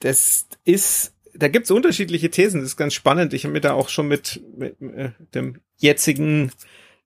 Das 0.00 0.48
ist, 0.64 1.14
da 1.32 1.48
gibt's 1.48 1.70
unterschiedliche 1.70 2.30
Thesen. 2.30 2.60
Das 2.60 2.68
ist 2.68 2.76
ganz 2.76 2.92
spannend. 2.92 3.32
Ich 3.32 3.44
habe 3.44 3.54
mir 3.54 3.62
da 3.62 3.72
auch 3.72 3.88
schon 3.88 4.08
mit, 4.08 4.42
mit, 4.54 4.78
mit 4.82 5.14
dem 5.34 5.60
jetzigen 5.78 6.52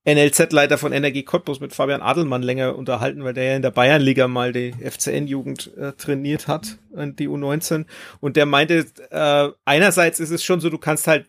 NLZ-Leiter 0.07 0.79
von 0.79 0.93
Energie 0.93 1.25
Cottbus 1.25 1.61
mit 1.61 1.75
Fabian 1.75 2.01
Adelmann 2.01 2.43
länger 2.43 2.77
unterhalten, 2.77 3.25
weil 3.25 3.35
der 3.35 3.45
ja 3.45 3.57
in 3.57 3.63
der 3.63 3.73
Bayernliga 3.73 4.29
mal 4.29 4.53
die 4.53 4.73
FCN-Jugend 4.73 5.77
äh, 5.77 5.93
trainiert 5.93 6.47
hat, 6.47 6.79
die 6.93 7.29
U19. 7.29 7.87
Und 8.21 8.37
der 8.37 8.47
meinte, 8.47 8.87
äh, 9.11 9.49
einerseits 9.65 10.21
ist 10.21 10.31
es 10.31 10.45
schon 10.45 10.61
so, 10.61 10.71
du 10.71 10.79
kannst 10.79 11.09
halt 11.09 11.27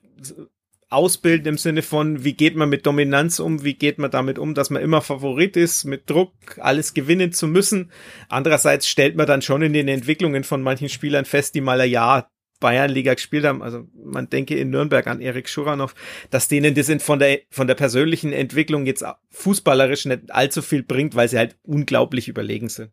ausbilden 0.90 1.48
im 1.48 1.58
Sinne 1.58 1.82
von, 1.82 2.24
wie 2.24 2.34
geht 2.34 2.56
man 2.56 2.70
mit 2.70 2.86
Dominanz 2.86 3.40
um, 3.40 3.64
wie 3.64 3.74
geht 3.74 3.98
man 3.98 4.12
damit 4.12 4.40
um, 4.40 4.54
dass 4.54 4.70
man 4.70 4.82
immer 4.82 5.02
Favorit 5.02 5.58
ist, 5.58 5.84
mit 5.84 6.10
Druck 6.10 6.32
alles 6.60 6.94
gewinnen 6.94 7.34
zu 7.34 7.48
müssen. 7.48 7.92
Andererseits 8.30 8.88
stellt 8.88 9.18
man 9.18 9.28
dann 9.28 9.42
schon 9.42 9.62
in 9.64 9.74
den 9.74 9.88
Entwicklungen 9.88 10.44
von 10.44 10.62
manchen 10.62 10.88
Spielern 10.88 11.26
fest, 11.26 11.56
die 11.56 11.62
mal 11.62 11.82
ein 11.82 11.90
Jahr 11.90 12.30
Bayernliga 12.60 13.14
gespielt 13.14 13.46
haben, 13.46 13.62
also 13.62 13.88
man 13.94 14.30
denke 14.30 14.56
in 14.58 14.70
Nürnberg 14.70 15.08
an 15.08 15.22
Erik 15.22 15.50
Schuranov, 15.50 15.94
dass 16.30 16.48
denen 16.48 16.76
das 16.76 16.92
von 17.04 17.20
der, 17.20 17.40
von 17.50 17.68
der 17.68 17.76
persönlichen 17.76 18.34
Entwicklung 18.34 18.86
jetzt 18.86 19.06
fußballerisch 19.32 20.06
nicht 20.06 20.32
allzu 20.34 20.62
viel 20.62 20.84
bringt, 20.84 21.16
weil 21.16 21.28
sie 21.28 21.38
halt 21.38 21.58
unglaublich 21.64 22.28
überlegen 22.28 22.70
sind. 22.70 22.92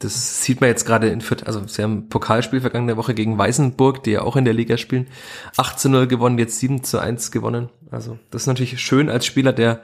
Das 0.00 0.44
sieht 0.44 0.60
man 0.60 0.70
jetzt 0.70 0.84
gerade 0.84 1.08
in 1.08 1.20
Fürth, 1.20 1.44
also 1.44 1.66
sie 1.66 1.82
haben 1.82 2.08
Pokalspiel 2.08 2.60
vergangene 2.60 2.96
Woche 2.96 3.14
gegen 3.14 3.36
Weißenburg, 3.36 4.04
die 4.04 4.12
ja 4.12 4.22
auch 4.22 4.36
in 4.36 4.44
der 4.44 4.54
Liga 4.54 4.76
spielen, 4.76 5.08
8 5.56 5.78
zu 5.78 5.88
0 5.88 6.06
gewonnen, 6.06 6.38
jetzt 6.38 6.60
7 6.60 6.84
zu 6.84 7.00
1 7.00 7.32
gewonnen. 7.32 7.68
Also 7.90 8.16
das 8.30 8.42
ist 8.42 8.46
natürlich 8.46 8.80
schön 8.80 9.10
als 9.10 9.26
Spieler, 9.26 9.52
der 9.52 9.82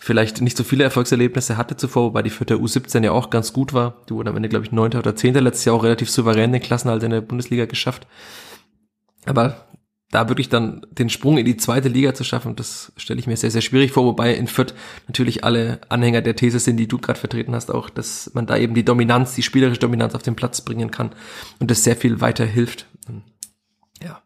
vielleicht 0.00 0.40
nicht 0.40 0.56
so 0.56 0.64
viele 0.64 0.84
Erfolgserlebnisse 0.84 1.56
hatte 1.56 1.76
zuvor, 1.76 2.04
wobei 2.04 2.22
die 2.22 2.30
Fürther 2.30 2.56
U17 2.56 3.04
ja 3.04 3.12
auch 3.12 3.30
ganz 3.30 3.52
gut 3.52 3.72
war. 3.72 4.02
Die 4.08 4.14
wurden 4.14 4.28
am 4.28 4.36
Ende, 4.36 4.48
glaube 4.48 4.64
ich, 4.64 4.72
neunter 4.72 4.98
oder 4.98 5.16
zehnter 5.16 5.40
letztes 5.40 5.64
Jahr 5.64 5.76
auch 5.76 5.84
relativ 5.84 6.10
souverän 6.10 6.52
den 6.52 6.62
Klassenhalt 6.62 7.02
in 7.02 7.10
der 7.10 7.20
Bundesliga 7.20 7.66
geschafft. 7.66 8.06
Aber 9.26 9.68
da 10.10 10.28
wirklich 10.28 10.48
dann 10.48 10.86
den 10.90 11.10
Sprung 11.10 11.36
in 11.36 11.44
die 11.44 11.58
zweite 11.58 11.88
Liga 11.88 12.14
zu 12.14 12.24
schaffen, 12.24 12.56
das 12.56 12.92
stelle 12.96 13.20
ich 13.20 13.26
mir 13.26 13.36
sehr, 13.36 13.50
sehr 13.50 13.60
schwierig 13.60 13.92
vor, 13.92 14.04
wobei 14.04 14.34
in 14.34 14.46
Fürth 14.46 14.74
natürlich 15.06 15.44
alle 15.44 15.80
Anhänger 15.90 16.22
der 16.22 16.34
These 16.34 16.60
sind, 16.60 16.78
die 16.78 16.88
du 16.88 16.98
gerade 16.98 17.20
vertreten 17.20 17.54
hast, 17.54 17.70
auch, 17.70 17.90
dass 17.90 18.30
man 18.32 18.46
da 18.46 18.56
eben 18.56 18.74
die 18.74 18.84
Dominanz, 18.84 19.34
die 19.34 19.42
spielerische 19.42 19.80
Dominanz 19.80 20.14
auf 20.14 20.22
den 20.22 20.34
Platz 20.34 20.62
bringen 20.62 20.90
kann 20.90 21.10
und 21.58 21.70
das 21.70 21.84
sehr 21.84 21.96
viel 21.96 22.22
weiter 22.22 22.46
hilft. 22.46 22.86
Ja, 24.02 24.22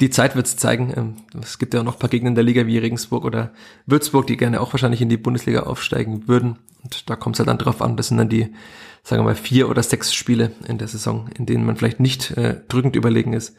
die 0.00 0.10
Zeit 0.10 0.36
wird 0.36 0.46
es 0.46 0.56
zeigen. 0.56 0.92
Ähm, 0.96 1.16
es 1.42 1.58
gibt 1.58 1.74
ja 1.74 1.80
auch 1.80 1.84
noch 1.84 1.94
ein 1.94 1.98
paar 1.98 2.10
Gegner 2.10 2.28
in 2.28 2.34
der 2.34 2.44
Liga 2.44 2.66
wie 2.66 2.78
Regensburg 2.78 3.24
oder 3.24 3.52
Würzburg, 3.86 4.26
die 4.26 4.36
gerne 4.36 4.60
auch 4.60 4.72
wahrscheinlich 4.72 5.00
in 5.00 5.08
die 5.08 5.16
Bundesliga 5.16 5.64
aufsteigen 5.64 6.28
würden. 6.28 6.58
Und 6.82 7.08
da 7.08 7.16
kommt 7.16 7.36
es 7.36 7.40
halt 7.40 7.48
dann 7.48 7.58
drauf 7.58 7.80
an, 7.80 7.96
das 7.96 8.08
sind 8.08 8.18
dann 8.18 8.28
die, 8.28 8.52
sagen 9.02 9.22
wir 9.22 9.30
mal, 9.30 9.34
vier 9.34 9.68
oder 9.68 9.82
sechs 9.82 10.14
Spiele 10.14 10.52
in 10.68 10.78
der 10.78 10.88
Saison, 10.88 11.28
in 11.36 11.46
denen 11.46 11.64
man 11.64 11.76
vielleicht 11.76 12.00
nicht 12.00 12.32
äh, 12.32 12.60
drückend 12.68 12.96
überlegen 12.96 13.32
ist. 13.32 13.56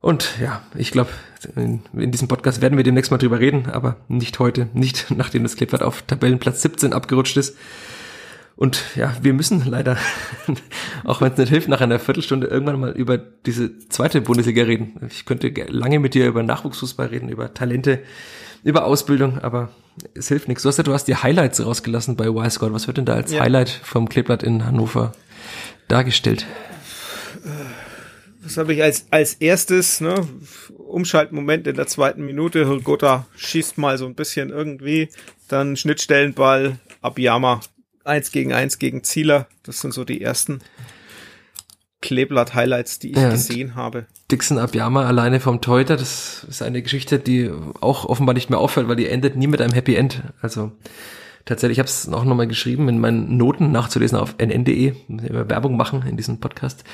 Und 0.00 0.38
ja, 0.40 0.62
ich 0.74 0.90
glaube, 0.90 1.10
in, 1.54 1.80
in, 1.92 2.10
diesem 2.10 2.26
Podcast 2.28 2.60
werden 2.60 2.76
wir 2.76 2.84
demnächst 2.84 3.12
mal 3.12 3.18
drüber 3.18 3.38
reden, 3.38 3.70
aber 3.70 3.96
nicht 4.08 4.38
heute, 4.40 4.68
nicht 4.74 5.10
nachdem 5.16 5.44
das 5.44 5.56
Kleeblatt 5.56 5.82
auf 5.82 6.02
Tabellenplatz 6.02 6.62
17 6.62 6.92
abgerutscht 6.92 7.36
ist. 7.36 7.56
Und 8.56 8.82
ja, 8.96 9.16
wir 9.22 9.32
müssen 9.32 9.64
leider, 9.66 9.96
auch 11.04 11.20
wenn 11.20 11.32
es 11.32 11.38
nicht 11.38 11.48
hilft, 11.48 11.68
nach 11.68 11.80
einer 11.80 11.98
Viertelstunde 11.98 12.46
irgendwann 12.46 12.80
mal 12.80 12.92
über 12.92 13.18
diese 13.18 13.78
zweite 13.88 14.20
Bundesliga 14.20 14.64
reden. 14.64 15.00
Ich 15.10 15.24
könnte 15.24 15.52
lange 15.68 15.98
mit 15.98 16.14
dir 16.14 16.26
über 16.26 16.42
Nachwuchsfußball 16.42 17.08
reden, 17.08 17.28
über 17.28 17.54
Talente, 17.54 18.00
über 18.62 18.84
Ausbildung, 18.84 19.38
aber 19.38 19.70
es 20.14 20.28
hilft 20.28 20.48
nichts. 20.48 20.62
Du 20.62 20.68
hast 20.68 20.76
ja, 20.78 20.84
du 20.84 20.92
hast 20.92 21.08
die 21.08 21.16
Highlights 21.16 21.64
rausgelassen 21.64 22.16
bei 22.16 22.26
Y-Scout. 22.26 22.72
Was 22.72 22.86
wird 22.86 22.98
denn 22.98 23.06
da 23.06 23.14
als 23.14 23.32
ja. 23.32 23.40
Highlight 23.40 23.70
vom 23.70 24.08
Kleeblatt 24.08 24.42
in 24.42 24.64
Hannover 24.64 25.12
dargestellt? 25.88 26.46
Was 28.42 28.56
habe 28.56 28.74
ich 28.74 28.82
als, 28.82 29.06
als 29.10 29.34
erstes, 29.34 30.00
ne? 30.00 30.14
Umschaltmoment 30.76 31.66
in 31.66 31.76
der 31.76 31.86
zweiten 31.86 32.24
Minute. 32.24 32.66
Hirgota 32.66 33.26
schießt 33.36 33.78
mal 33.78 33.98
so 33.98 34.06
ein 34.06 34.14
bisschen 34.14 34.50
irgendwie. 34.50 35.08
Dann 35.48 35.76
Schnittstellenball, 35.76 36.78
Abiyama 37.00 37.60
eins 38.04 38.32
gegen 38.32 38.52
eins 38.52 38.78
gegen 38.78 39.04
Zieler. 39.04 39.46
Das 39.62 39.80
sind 39.80 39.94
so 39.94 40.04
die 40.04 40.20
ersten 40.20 40.60
Kleeblatt-Highlights, 42.00 42.98
die 42.98 43.12
ich 43.12 43.16
ja, 43.16 43.30
gesehen 43.30 43.74
habe. 43.74 44.06
Dixon 44.30 44.58
Abiyama 44.58 45.06
alleine 45.06 45.40
vom 45.40 45.60
Teuter, 45.60 45.96
das 45.96 46.44
ist 46.48 46.62
eine 46.62 46.82
Geschichte, 46.82 47.18
die 47.18 47.50
auch 47.80 48.04
offenbar 48.04 48.34
nicht 48.34 48.50
mehr 48.50 48.58
aufhört, 48.58 48.88
weil 48.88 48.96
die 48.96 49.06
endet 49.06 49.36
nie 49.36 49.46
mit 49.46 49.60
einem 49.60 49.72
Happy 49.72 49.94
End. 49.94 50.22
Also 50.40 50.72
tatsächlich, 51.44 51.76
ich 51.76 51.78
habe 51.78 51.88
es 51.88 52.08
auch 52.08 52.24
nochmal 52.24 52.48
geschrieben, 52.48 52.88
in 52.88 52.98
meinen 52.98 53.36
Noten 53.36 53.72
nachzulesen 53.72 54.18
auf 54.18 54.34
nn.de, 54.38 54.94
Werbung 55.08 55.76
machen 55.76 56.04
in 56.06 56.16
diesem 56.16 56.40
Podcast. 56.40 56.84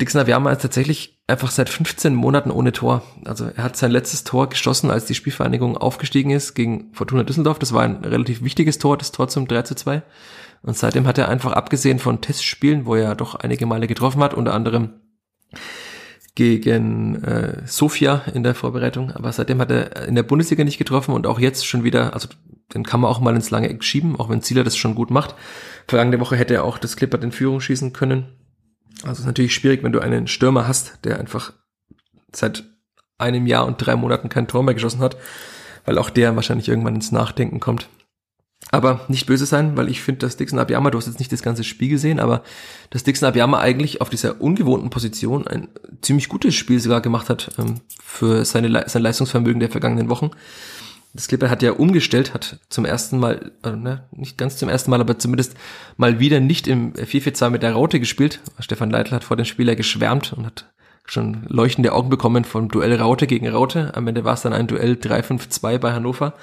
Dixon 0.00 0.20
Aviama 0.20 0.50
ist 0.50 0.62
tatsächlich 0.62 1.20
einfach 1.26 1.50
seit 1.50 1.68
15 1.68 2.14
Monaten 2.14 2.50
ohne 2.50 2.72
Tor. 2.72 3.02
Also 3.24 3.46
er 3.54 3.64
hat 3.64 3.76
sein 3.76 3.90
letztes 3.90 4.24
Tor 4.24 4.48
geschossen, 4.48 4.90
als 4.90 5.04
die 5.04 5.14
Spielvereinigung 5.14 5.76
aufgestiegen 5.76 6.30
ist 6.30 6.54
gegen 6.54 6.92
Fortuna 6.92 7.22
Düsseldorf. 7.22 7.58
Das 7.58 7.72
war 7.72 7.82
ein 7.82 8.04
relativ 8.04 8.42
wichtiges 8.42 8.78
Tor, 8.78 8.96
das 8.96 9.12
Tor 9.12 9.28
zum 9.28 9.46
3 9.46 9.62
zu 9.62 9.74
2. 9.74 10.02
Und 10.62 10.76
seitdem 10.76 11.06
hat 11.06 11.18
er 11.18 11.28
einfach 11.28 11.52
abgesehen 11.52 11.98
von 11.98 12.20
Testspielen, 12.20 12.86
wo 12.86 12.94
er 12.94 13.14
doch 13.14 13.34
einige 13.34 13.66
Male 13.66 13.86
getroffen 13.86 14.22
hat, 14.22 14.34
unter 14.34 14.54
anderem 14.54 14.94
gegen 16.34 17.22
äh, 17.22 17.62
Sofia 17.66 18.22
in 18.32 18.42
der 18.42 18.54
Vorbereitung, 18.54 19.10
aber 19.10 19.32
seitdem 19.32 19.60
hat 19.60 19.70
er 19.70 20.06
in 20.06 20.14
der 20.14 20.22
Bundesliga 20.22 20.64
nicht 20.64 20.78
getroffen 20.78 21.12
und 21.12 21.26
auch 21.26 21.40
jetzt 21.40 21.66
schon 21.66 21.82
wieder, 21.82 22.14
also 22.14 22.28
den 22.72 22.84
kann 22.84 23.00
man 23.00 23.10
auch 23.10 23.20
mal 23.20 23.34
ins 23.34 23.50
lange 23.50 23.68
Eck 23.68 23.82
schieben, 23.82 24.18
auch 24.18 24.28
wenn 24.28 24.40
Zieler 24.40 24.62
das 24.62 24.76
schon 24.76 24.94
gut 24.94 25.10
macht. 25.10 25.34
Vergangene 25.88 26.20
Woche 26.20 26.36
hätte 26.36 26.54
er 26.54 26.64
auch 26.64 26.78
das 26.78 26.96
Clippert 26.96 27.24
in 27.24 27.32
Führung 27.32 27.60
schießen 27.60 27.92
können 27.92 28.28
also 29.02 29.12
es 29.12 29.18
ist 29.20 29.26
natürlich 29.26 29.54
schwierig, 29.54 29.82
wenn 29.82 29.92
du 29.92 30.00
einen 30.00 30.26
Stürmer 30.26 30.66
hast, 30.66 30.98
der 31.04 31.18
einfach 31.18 31.52
seit 32.34 32.64
einem 33.18 33.46
Jahr 33.46 33.66
und 33.66 33.76
drei 33.78 33.96
Monaten 33.96 34.28
kein 34.28 34.48
Tor 34.48 34.62
mehr 34.62 34.74
geschossen 34.74 35.00
hat, 35.00 35.16
weil 35.84 35.98
auch 35.98 36.10
der 36.10 36.36
wahrscheinlich 36.36 36.68
irgendwann 36.68 36.94
ins 36.94 37.12
Nachdenken 37.12 37.60
kommt. 37.60 37.88
Aber 38.70 39.00
nicht 39.08 39.26
böse 39.26 39.46
sein, 39.46 39.76
weil 39.76 39.88
ich 39.88 40.02
finde, 40.02 40.20
dass 40.20 40.36
Dixon 40.36 40.58
Abiyama, 40.58 40.90
du 40.90 40.98
hast 40.98 41.06
jetzt 41.06 41.18
nicht 41.18 41.32
das 41.32 41.42
ganze 41.42 41.64
Spiel 41.64 41.88
gesehen, 41.88 42.20
aber 42.20 42.42
dass 42.90 43.02
Dixon 43.02 43.26
Abiyama 43.26 43.58
eigentlich 43.58 44.00
auf 44.00 44.10
dieser 44.10 44.40
ungewohnten 44.40 44.90
Position 44.90 45.46
ein 45.46 45.68
ziemlich 46.02 46.28
gutes 46.28 46.54
Spiel 46.54 46.78
sogar 46.78 47.00
gemacht 47.00 47.30
hat 47.30 47.52
ähm, 47.58 47.80
für 48.02 48.44
seine, 48.44 48.88
sein 48.88 49.02
Leistungsvermögen 49.02 49.60
der 49.60 49.70
vergangenen 49.70 50.10
Wochen. 50.10 50.30
Das 51.12 51.26
Clipper 51.26 51.50
hat 51.50 51.62
ja 51.62 51.72
umgestellt, 51.72 52.34
hat 52.34 52.60
zum 52.68 52.84
ersten 52.84 53.18
Mal, 53.18 53.52
äh, 53.64 53.72
ne, 53.72 54.04
nicht 54.12 54.38
ganz 54.38 54.56
zum 54.56 54.68
ersten 54.68 54.90
Mal, 54.90 55.00
aber 55.00 55.18
zumindest 55.18 55.56
mal 55.96 56.20
wieder 56.20 56.38
nicht 56.38 56.68
im 56.68 56.92
4-4-2 56.92 57.50
mit 57.50 57.62
der 57.62 57.72
Raute 57.72 57.98
gespielt. 57.98 58.40
Stefan 58.60 58.90
Leitl 58.90 59.14
hat 59.14 59.24
vor 59.24 59.36
dem 59.36 59.44
Spieler 59.44 59.74
geschwärmt 59.74 60.32
und 60.32 60.46
hat 60.46 60.66
schon 61.04 61.44
leuchtende 61.48 61.92
Augen 61.92 62.10
bekommen 62.10 62.44
vom 62.44 62.68
Duell 62.68 62.94
Raute 62.94 63.26
gegen 63.26 63.48
Raute. 63.48 63.92
Am 63.96 64.06
Ende 64.06 64.24
war 64.24 64.34
es 64.34 64.42
dann 64.42 64.52
ein 64.52 64.68
Duell 64.68 64.92
3-5-2 64.92 65.78
bei 65.78 65.92
Hannover 65.92 66.34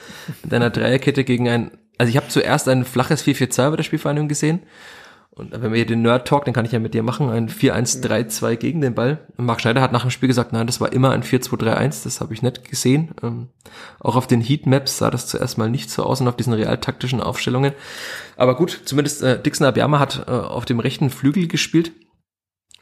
mit 0.43 0.53
einer 0.53 0.69
Dreierkette 0.69 1.23
gegen 1.23 1.47
ein, 1.47 1.71
also 1.97 2.09
ich 2.09 2.17
habe 2.17 2.27
zuerst 2.27 2.67
ein 2.67 2.83
flaches 2.83 3.23
4-4-2 3.23 3.69
bei 3.69 3.75
der 3.77 3.83
Spielvereinigung 3.83 4.27
gesehen 4.27 4.59
und 5.37 5.51
wenn 5.51 5.71
wir 5.71 5.77
hier 5.77 5.85
den 5.85 6.01
Nerd-Talk, 6.01 6.45
den 6.45 6.53
kann 6.53 6.65
ich 6.65 6.71
ja 6.71 6.79
mit 6.79 6.95
dir 6.95 7.03
machen, 7.03 7.29
ein 7.29 7.47
4-1-3-2 7.47 8.55
gegen 8.55 8.81
den 8.81 8.95
Ball. 8.95 9.19
Und 9.37 9.45
Marc 9.45 9.61
Schneider 9.61 9.81
hat 9.81 9.91
nach 9.91 10.01
dem 10.01 10.09
Spiel 10.09 10.27
gesagt, 10.27 10.51
nein, 10.51 10.65
das 10.65 10.81
war 10.81 10.91
immer 10.91 11.11
ein 11.11 11.21
4-2-3-1, 11.21 12.03
das 12.05 12.21
habe 12.21 12.33
ich 12.33 12.41
nicht 12.41 12.67
gesehen. 12.67 13.11
Ähm, 13.21 13.49
auch 13.99 14.15
auf 14.15 14.25
den 14.25 14.41
Heatmaps 14.41 14.97
sah 14.97 15.11
das 15.11 15.27
zuerst 15.27 15.59
mal 15.59 15.69
nicht 15.69 15.91
so 15.91 16.03
aus 16.03 16.21
und 16.21 16.27
auf 16.27 16.35
diesen 16.35 16.53
realtaktischen 16.53 17.21
Aufstellungen. 17.21 17.73
Aber 18.35 18.55
gut, 18.55 18.81
zumindest 18.85 19.21
äh, 19.21 19.39
Dixon 19.39 19.67
Abiyama 19.67 19.99
hat 19.99 20.25
äh, 20.27 20.31
auf 20.31 20.65
dem 20.65 20.79
rechten 20.79 21.11
Flügel 21.11 21.47
gespielt 21.47 21.91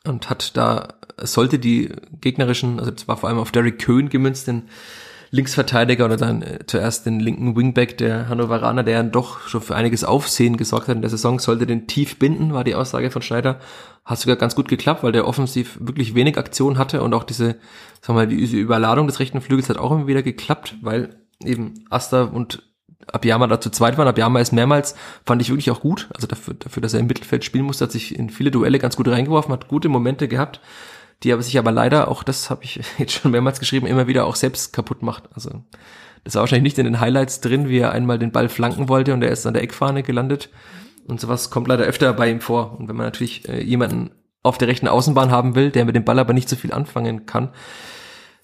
und 0.05 0.29
hat 0.29 0.55
da, 0.55 0.93
sollte 1.17 1.59
die 1.59 1.91
gegnerischen, 2.21 2.79
also 2.79 2.91
das 2.91 3.07
war 3.07 3.17
vor 3.17 3.27
allem 3.27 3.39
auf 3.39 3.51
Derek 3.51 3.79
Köhn 3.79 4.07
gemünzt, 4.07 4.47
den 4.47 4.69
Linksverteidiger 5.35 6.05
oder 6.05 6.17
dann 6.17 6.41
äh, 6.41 6.59
zuerst 6.65 7.05
den 7.05 7.19
linken 7.19 7.55
Wingback 7.55 7.97
der 7.97 8.29
Hannoveraner, 8.29 8.83
der 8.83 8.97
dann 8.97 9.11
doch 9.11 9.47
schon 9.47 9.61
für 9.61 9.75
einiges 9.75 10.03
Aufsehen 10.03 10.55
gesorgt 10.55 10.87
hat 10.87 10.95
in 10.95 11.01
der 11.01 11.09
Saison, 11.09 11.39
sollte 11.39 11.67
den 11.67 11.87
tief 11.87 12.17
binden, 12.17 12.53
war 12.53 12.63
die 12.63 12.75
Aussage 12.75 13.11
von 13.11 13.21
Schneider. 13.21 13.59
Hat 14.05 14.19
sogar 14.19 14.37
ganz 14.37 14.55
gut 14.55 14.67
geklappt, 14.67 15.03
weil 15.03 15.11
der 15.11 15.27
offensiv 15.27 15.77
wirklich 15.81 16.15
wenig 16.15 16.37
Aktion 16.37 16.77
hatte 16.77 17.03
und 17.03 17.13
auch 17.13 17.23
diese, 17.23 17.55
sagen 18.01 18.07
wir 18.07 18.13
mal, 18.13 18.27
diese 18.27 18.57
Überladung 18.57 19.07
des 19.07 19.19
rechten 19.19 19.41
Flügels 19.41 19.69
hat 19.69 19.77
auch 19.77 19.91
immer 19.91 20.07
wieder 20.07 20.23
geklappt, 20.23 20.75
weil 20.81 21.17
eben 21.43 21.73
Asta 21.89 22.23
und 22.23 22.63
Abiyama 23.11 23.47
da 23.47 23.59
zu 23.59 23.69
zweit 23.69 23.97
waren. 23.97 24.07
Abiyama 24.07 24.39
ist 24.39 24.53
mehrmals, 24.53 24.95
fand 25.25 25.41
ich 25.41 25.49
wirklich 25.49 25.69
auch 25.69 25.81
gut. 25.81 26.07
Also 26.13 26.27
dafür, 26.27 26.53
dafür, 26.53 26.81
dass 26.81 26.93
er 26.93 27.01
im 27.01 27.07
Mittelfeld 27.07 27.43
spielen 27.43 27.65
musste, 27.65 27.85
hat 27.85 27.91
sich 27.91 28.17
in 28.17 28.29
viele 28.29 28.51
Duelle 28.51 28.79
ganz 28.79 28.95
gut 28.95 29.07
reingeworfen, 29.07 29.51
hat 29.51 29.67
gute 29.67 29.89
Momente 29.89 30.27
gehabt 30.27 30.61
die 31.23 31.33
aber 31.33 31.41
sich 31.41 31.57
aber 31.57 31.71
leider, 31.71 32.07
auch 32.07 32.23
das 32.23 32.49
habe 32.49 32.63
ich 32.63 32.79
jetzt 32.97 33.13
schon 33.13 33.31
mehrmals 33.31 33.59
geschrieben, 33.59 33.87
immer 33.87 34.07
wieder 34.07 34.25
auch 34.25 34.35
selbst 34.35 34.73
kaputt 34.73 35.01
macht. 35.01 35.29
Also 35.33 35.63
das 36.23 36.35
war 36.35 36.41
wahrscheinlich 36.41 36.63
nicht 36.73 36.79
in 36.79 36.85
den 36.85 36.99
Highlights 36.99 37.41
drin, 37.41 37.69
wie 37.69 37.79
er 37.79 37.91
einmal 37.91 38.19
den 38.19 38.31
Ball 38.31 38.49
flanken 38.49 38.89
wollte 38.89 39.13
und 39.13 39.21
er 39.21 39.29
ist 39.29 39.45
an 39.45 39.53
der 39.53 39.63
Eckfahne 39.63 40.03
gelandet. 40.03 40.49
Und 41.07 41.21
sowas 41.21 41.51
kommt 41.51 41.67
leider 41.67 41.85
öfter 41.85 42.11
bei 42.13 42.29
ihm 42.29 42.41
vor. 42.41 42.79
Und 42.79 42.87
wenn 42.87 42.95
man 42.95 43.05
natürlich 43.05 43.47
äh, 43.47 43.63
jemanden 43.63 44.09
auf 44.41 44.57
der 44.57 44.67
rechten 44.67 44.87
Außenbahn 44.87 45.31
haben 45.31 45.55
will, 45.55 45.69
der 45.69 45.85
mit 45.85 45.95
dem 45.95 46.03
Ball 46.03 46.17
aber 46.17 46.33
nicht 46.33 46.49
so 46.49 46.55
viel 46.55 46.73
anfangen 46.73 47.25
kann, 47.27 47.49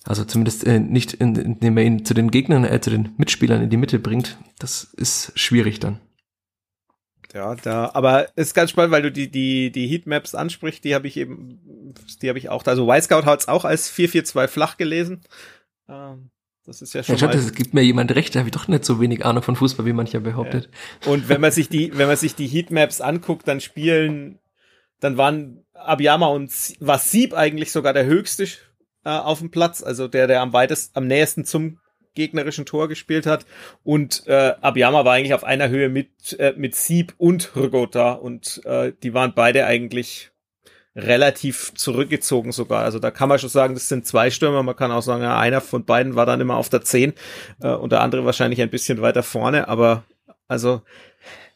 also 0.03 0.25
zumindest 0.25 0.65
äh, 0.65 0.79
nicht, 0.79 1.13
in, 1.13 1.35
indem 1.35 1.77
er 1.77 1.83
ihn 1.83 2.05
zu 2.05 2.13
den 2.13 2.31
Gegnern, 2.31 2.65
äh, 2.65 2.81
zu 2.81 2.89
den 2.89 3.13
Mitspielern 3.17 3.63
in 3.63 3.69
die 3.69 3.77
Mitte 3.77 3.99
bringt, 3.99 4.37
das 4.59 4.83
ist 4.83 5.31
schwierig 5.35 5.79
dann. 5.79 5.99
Ja, 7.33 7.55
da, 7.55 7.91
aber 7.93 8.27
ist 8.35 8.53
ganz 8.53 8.71
spannend, 8.71 8.91
weil 8.91 9.03
du 9.03 9.11
die, 9.11 9.31
die, 9.31 9.71
die 9.71 9.87
Heatmaps 9.87 10.35
ansprichst, 10.35 10.83
die 10.83 10.95
habe 10.95 11.07
ich 11.07 11.17
eben, 11.17 11.93
die 12.21 12.29
habe 12.29 12.39
ich 12.39 12.49
auch, 12.49 12.65
also 12.65 12.91
Y-Scout 12.91 13.25
hat 13.25 13.39
es 13.39 13.47
auch 13.47 13.63
als 13.63 13.89
442 13.89 14.53
flach 14.53 14.77
gelesen. 14.77 15.21
Ähm, 15.87 16.31
das 16.65 16.81
ist 16.81 16.93
ja 16.93 17.03
schon. 17.03 17.15
Ja, 17.15 17.29
stimmt, 17.29 17.35
es 17.35 17.53
gibt 17.53 17.73
mir 17.73 17.81
jemand 17.81 18.13
recht, 18.13 18.35
da 18.35 18.39
habe 18.39 18.49
ich 18.49 18.53
doch 18.53 18.67
nicht 18.67 18.85
so 18.85 18.99
wenig 18.99 19.25
Ahnung 19.25 19.43
von 19.43 19.55
Fußball, 19.55 19.85
wie 19.85 19.93
mancher 19.93 20.19
behauptet. 20.19 20.69
Ja. 21.05 21.11
Und 21.11 21.29
wenn 21.29 21.41
man 21.41 21.51
sich 21.51 21.69
die, 21.69 21.97
wenn 21.97 22.07
man 22.07 22.17
sich 22.17 22.35
die 22.35 22.47
Heatmaps 22.47 23.01
anguckt, 23.01 23.47
dann 23.47 23.61
spielen, 23.61 24.39
dann 24.99 25.17
waren 25.17 25.65
Abiyama 25.73 26.27
und 26.27 26.51
war 26.79 26.99
Sieb 26.99 27.33
eigentlich 27.33 27.71
sogar 27.71 27.93
der 27.93 28.05
höchste 28.05 28.43
äh, 29.05 29.09
auf 29.09 29.39
dem 29.39 29.51
Platz, 29.51 29.81
also 29.81 30.07
der, 30.07 30.27
der 30.27 30.41
am 30.41 30.53
weitest, 30.53 30.95
am 30.95 31.07
nächsten 31.07 31.45
zum 31.45 31.79
gegnerischen 32.13 32.65
Tor 32.65 32.87
gespielt 32.87 33.25
hat. 33.25 33.45
Und 33.83 34.27
äh, 34.27 34.53
Abiyama 34.61 35.05
war 35.05 35.13
eigentlich 35.13 35.33
auf 35.33 35.43
einer 35.43 35.69
Höhe 35.69 35.89
mit, 35.89 36.37
äh, 36.39 36.53
mit 36.55 36.75
Sieb 36.75 37.13
und 37.17 37.55
Hrgota 37.55 38.13
und 38.13 38.61
äh, 38.65 38.93
die 39.01 39.13
waren 39.13 39.33
beide 39.33 39.65
eigentlich 39.65 40.31
relativ 40.95 41.73
zurückgezogen 41.75 42.51
sogar. 42.51 42.83
Also 42.83 42.99
da 42.99 43.11
kann 43.11 43.29
man 43.29 43.39
schon 43.39 43.49
sagen, 43.49 43.73
das 43.75 43.87
sind 43.87 44.05
zwei 44.05 44.29
Stürmer. 44.29 44.61
Man 44.61 44.75
kann 44.75 44.91
auch 44.91 45.01
sagen, 45.01 45.23
ja, 45.23 45.39
einer 45.39 45.61
von 45.61 45.85
beiden 45.85 46.15
war 46.15 46.25
dann 46.25 46.41
immer 46.41 46.57
auf 46.57 46.69
der 46.69 46.81
10 46.81 47.13
äh, 47.61 47.69
und 47.69 47.91
der 47.91 48.01
andere 48.01 48.25
wahrscheinlich 48.25 48.61
ein 48.61 48.69
bisschen 48.69 49.01
weiter 49.01 49.23
vorne. 49.23 49.69
Aber 49.69 50.03
also 50.47 50.81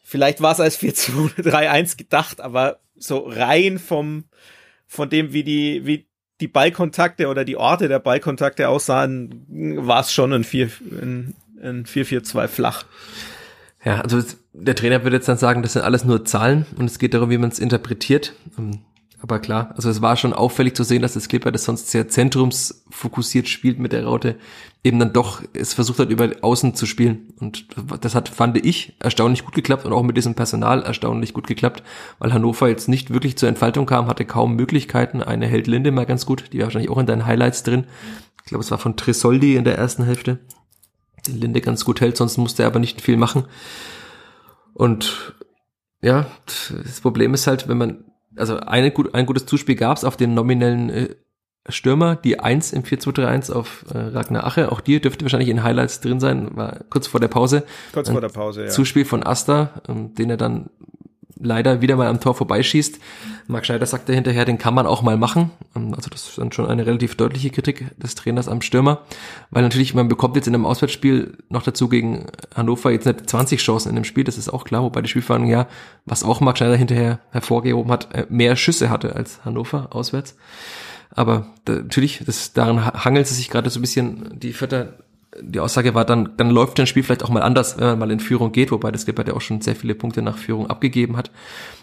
vielleicht 0.02 0.40
war 0.40 0.52
es 0.52 0.60
als 0.60 0.80
4-2-3-1 0.80 1.96
gedacht, 1.98 2.40
aber 2.40 2.80
so 2.96 3.18
rein 3.18 3.78
vom 3.78 4.24
von 4.86 5.10
dem, 5.10 5.32
wie 5.32 5.42
die, 5.42 5.84
wie 5.84 6.06
die 6.40 6.48
Ballkontakte 6.48 7.28
oder 7.28 7.44
die 7.44 7.56
Orte 7.56 7.88
der 7.88 7.98
Ballkontakte 7.98 8.68
aussahen, 8.68 9.46
war 9.48 10.00
es 10.00 10.12
schon 10.12 10.32
ein 10.32 10.44
4 10.44 10.70
ein, 11.02 11.34
ein 11.62 11.84
4-4-2 11.84 12.48
flach. 12.48 12.84
Ja, 13.84 14.00
also 14.00 14.22
der 14.52 14.74
Trainer 14.74 15.02
würde 15.04 15.16
jetzt 15.16 15.28
dann 15.28 15.38
sagen, 15.38 15.62
das 15.62 15.74
sind 15.74 15.82
alles 15.82 16.04
nur 16.04 16.24
Zahlen 16.24 16.66
und 16.76 16.86
es 16.86 16.98
geht 16.98 17.14
darum, 17.14 17.30
wie 17.30 17.38
man 17.38 17.50
es 17.50 17.58
interpretiert. 17.58 18.34
Aber 19.18 19.38
klar, 19.38 19.72
also 19.74 19.88
es 19.88 20.02
war 20.02 20.16
schon 20.16 20.34
auffällig 20.34 20.76
zu 20.76 20.84
sehen, 20.84 21.00
dass 21.00 21.14
das 21.14 21.28
Clipper, 21.28 21.50
das 21.50 21.64
sonst 21.64 21.90
sehr 21.90 22.06
zentrumsfokussiert 22.08 23.48
spielt 23.48 23.78
mit 23.78 23.92
der 23.92 24.04
Raute, 24.04 24.36
eben 24.84 24.98
dann 24.98 25.14
doch 25.14 25.42
es 25.54 25.72
versucht 25.72 25.98
hat, 25.98 26.10
über 26.10 26.30
Außen 26.42 26.74
zu 26.74 26.84
spielen. 26.84 27.32
Und 27.40 27.66
das 28.02 28.14
hat, 28.14 28.28
fand 28.28 28.64
ich, 28.64 28.94
erstaunlich 29.00 29.44
gut 29.44 29.54
geklappt 29.54 29.86
und 29.86 29.94
auch 29.94 30.02
mit 30.02 30.18
diesem 30.18 30.34
Personal 30.34 30.82
erstaunlich 30.82 31.32
gut 31.32 31.46
geklappt, 31.46 31.82
weil 32.18 32.34
Hannover 32.34 32.68
jetzt 32.68 32.88
nicht 32.88 33.12
wirklich 33.12 33.38
zur 33.38 33.48
Entfaltung 33.48 33.86
kam, 33.86 34.06
hatte 34.06 34.26
kaum 34.26 34.54
Möglichkeiten. 34.54 35.22
Eine 35.22 35.46
hält 35.46 35.66
Linde 35.66 35.92
mal 35.92 36.06
ganz 36.06 36.26
gut, 36.26 36.52
die 36.52 36.58
war 36.58 36.66
wahrscheinlich 36.66 36.90
auch 36.90 36.98
in 36.98 37.06
deinen 37.06 37.24
Highlights 37.24 37.62
drin. 37.62 37.86
Ich 38.44 38.50
glaube, 38.50 38.62
es 38.62 38.70
war 38.70 38.78
von 38.78 38.96
Trisoldi 38.96 39.56
in 39.56 39.64
der 39.64 39.78
ersten 39.78 40.04
Hälfte. 40.04 40.40
Den 41.26 41.40
Linde 41.40 41.62
ganz 41.62 41.84
gut 41.86 42.02
hält, 42.02 42.18
sonst 42.18 42.36
musste 42.36 42.62
er 42.62 42.68
aber 42.68 42.78
nicht 42.78 43.00
viel 43.00 43.16
machen. 43.16 43.46
Und 44.74 45.34
ja, 46.02 46.26
das 46.84 47.00
Problem 47.00 47.32
ist 47.32 47.46
halt, 47.46 47.66
wenn 47.66 47.78
man 47.78 48.04
also 48.36 48.58
eine, 48.58 48.92
ein 49.12 49.26
gutes 49.26 49.46
Zuspiel 49.46 49.76
gab 49.76 49.96
es 49.96 50.04
auf 50.04 50.16
den 50.16 50.34
nominellen 50.34 50.90
äh, 50.90 51.08
Stürmer, 51.68 52.16
die 52.16 52.38
1 52.38 52.72
im 52.72 52.82
4-2-3-1 52.82 53.52
auf 53.52 53.84
äh, 53.92 53.98
Ragnar 53.98 54.44
Ache. 54.44 54.70
Auch 54.70 54.80
die 54.80 55.00
dürfte 55.00 55.24
wahrscheinlich 55.24 55.48
in 55.48 55.62
Highlights 55.62 56.00
drin 56.00 56.20
sein, 56.20 56.56
war 56.56 56.80
kurz 56.90 57.06
vor 57.06 57.20
der 57.20 57.28
Pause. 57.28 57.64
Kurz 57.92 58.10
vor 58.10 58.20
der 58.20 58.28
Pause, 58.28 58.64
ja. 58.64 58.68
Zuspiel 58.68 59.04
von 59.04 59.24
Asta, 59.24 59.82
ähm, 59.88 60.14
den 60.14 60.30
er 60.30 60.36
dann 60.36 60.70
leider 61.40 61.80
wieder 61.80 61.96
mal 61.96 62.06
am 62.06 62.20
Tor 62.20 62.34
vorbeischießt. 62.34 62.98
Marc 63.48 63.66
Schneider 63.66 63.86
sagte 63.86 64.12
hinterher, 64.12 64.44
den 64.44 64.58
kann 64.58 64.74
man 64.74 64.86
auch 64.86 65.02
mal 65.02 65.16
machen. 65.16 65.50
Ähm, 65.74 65.94
also 65.94 66.10
das 66.10 66.28
ist 66.28 66.38
dann 66.38 66.52
schon 66.52 66.66
eine 66.66 66.86
relativ 66.86 67.16
deutliche 67.16 67.50
Kritik 67.50 67.98
des 67.98 68.14
Trainers 68.14 68.48
am 68.48 68.62
Stürmer, 68.62 69.02
weil 69.50 69.62
natürlich 69.62 69.94
man 69.94 70.08
bekommt 70.08 70.36
jetzt 70.36 70.48
in 70.48 70.54
einem 70.54 70.66
Auswärtsspiel 70.66 71.36
noch 71.48 71.62
dazu 71.62 71.88
gegen 71.88 72.26
Hannover 72.54 72.90
jetzt 72.90 73.06
nicht 73.06 73.28
20 73.28 73.60
Chancen 73.60 73.90
in 73.90 73.94
dem 73.96 74.04
Spiel, 74.04 74.24
das 74.24 74.38
ist 74.38 74.48
auch 74.48 74.64
klar, 74.64 74.82
wobei 74.82 75.02
die 75.02 75.08
Spielverhandlung 75.08 75.50
ja, 75.50 75.68
was 76.04 76.24
auch 76.24 76.40
Marc 76.40 76.58
Schneider 76.58 76.76
hinterher 76.76 77.20
hervorgehoben 77.30 77.90
hat, 77.92 78.14
äh, 78.14 78.26
mehr 78.28 78.56
Schüsse 78.56 78.90
hatte 78.90 79.14
als 79.14 79.44
Hannover 79.44 79.88
auswärts. 79.94 80.36
Aber 81.10 81.46
da, 81.64 81.74
natürlich, 81.74 82.22
das, 82.26 82.52
daran 82.52 82.84
hangelt 82.84 83.26
es 83.26 83.36
sich 83.36 83.48
gerade 83.48 83.70
so 83.70 83.78
ein 83.78 83.82
bisschen 83.82 84.38
die 84.38 84.52
Vierter 84.52 84.94
die 85.40 85.60
Aussage 85.60 85.94
war 85.94 86.04
dann, 86.04 86.36
dann 86.36 86.50
läuft 86.50 86.78
ein 86.80 86.86
Spiel 86.86 87.02
vielleicht 87.02 87.24
auch 87.24 87.28
mal 87.28 87.42
anders, 87.42 87.78
wenn 87.78 87.86
man 87.86 87.98
mal 87.98 88.10
in 88.10 88.20
Führung 88.20 88.52
geht, 88.52 88.70
wobei 88.70 88.90
das 88.90 89.06
Gilbert 89.06 89.28
ja 89.28 89.34
auch 89.34 89.40
schon 89.40 89.60
sehr 89.60 89.76
viele 89.76 89.94
Punkte 89.94 90.22
nach 90.22 90.38
Führung 90.38 90.68
abgegeben 90.68 91.16
hat. 91.16 91.30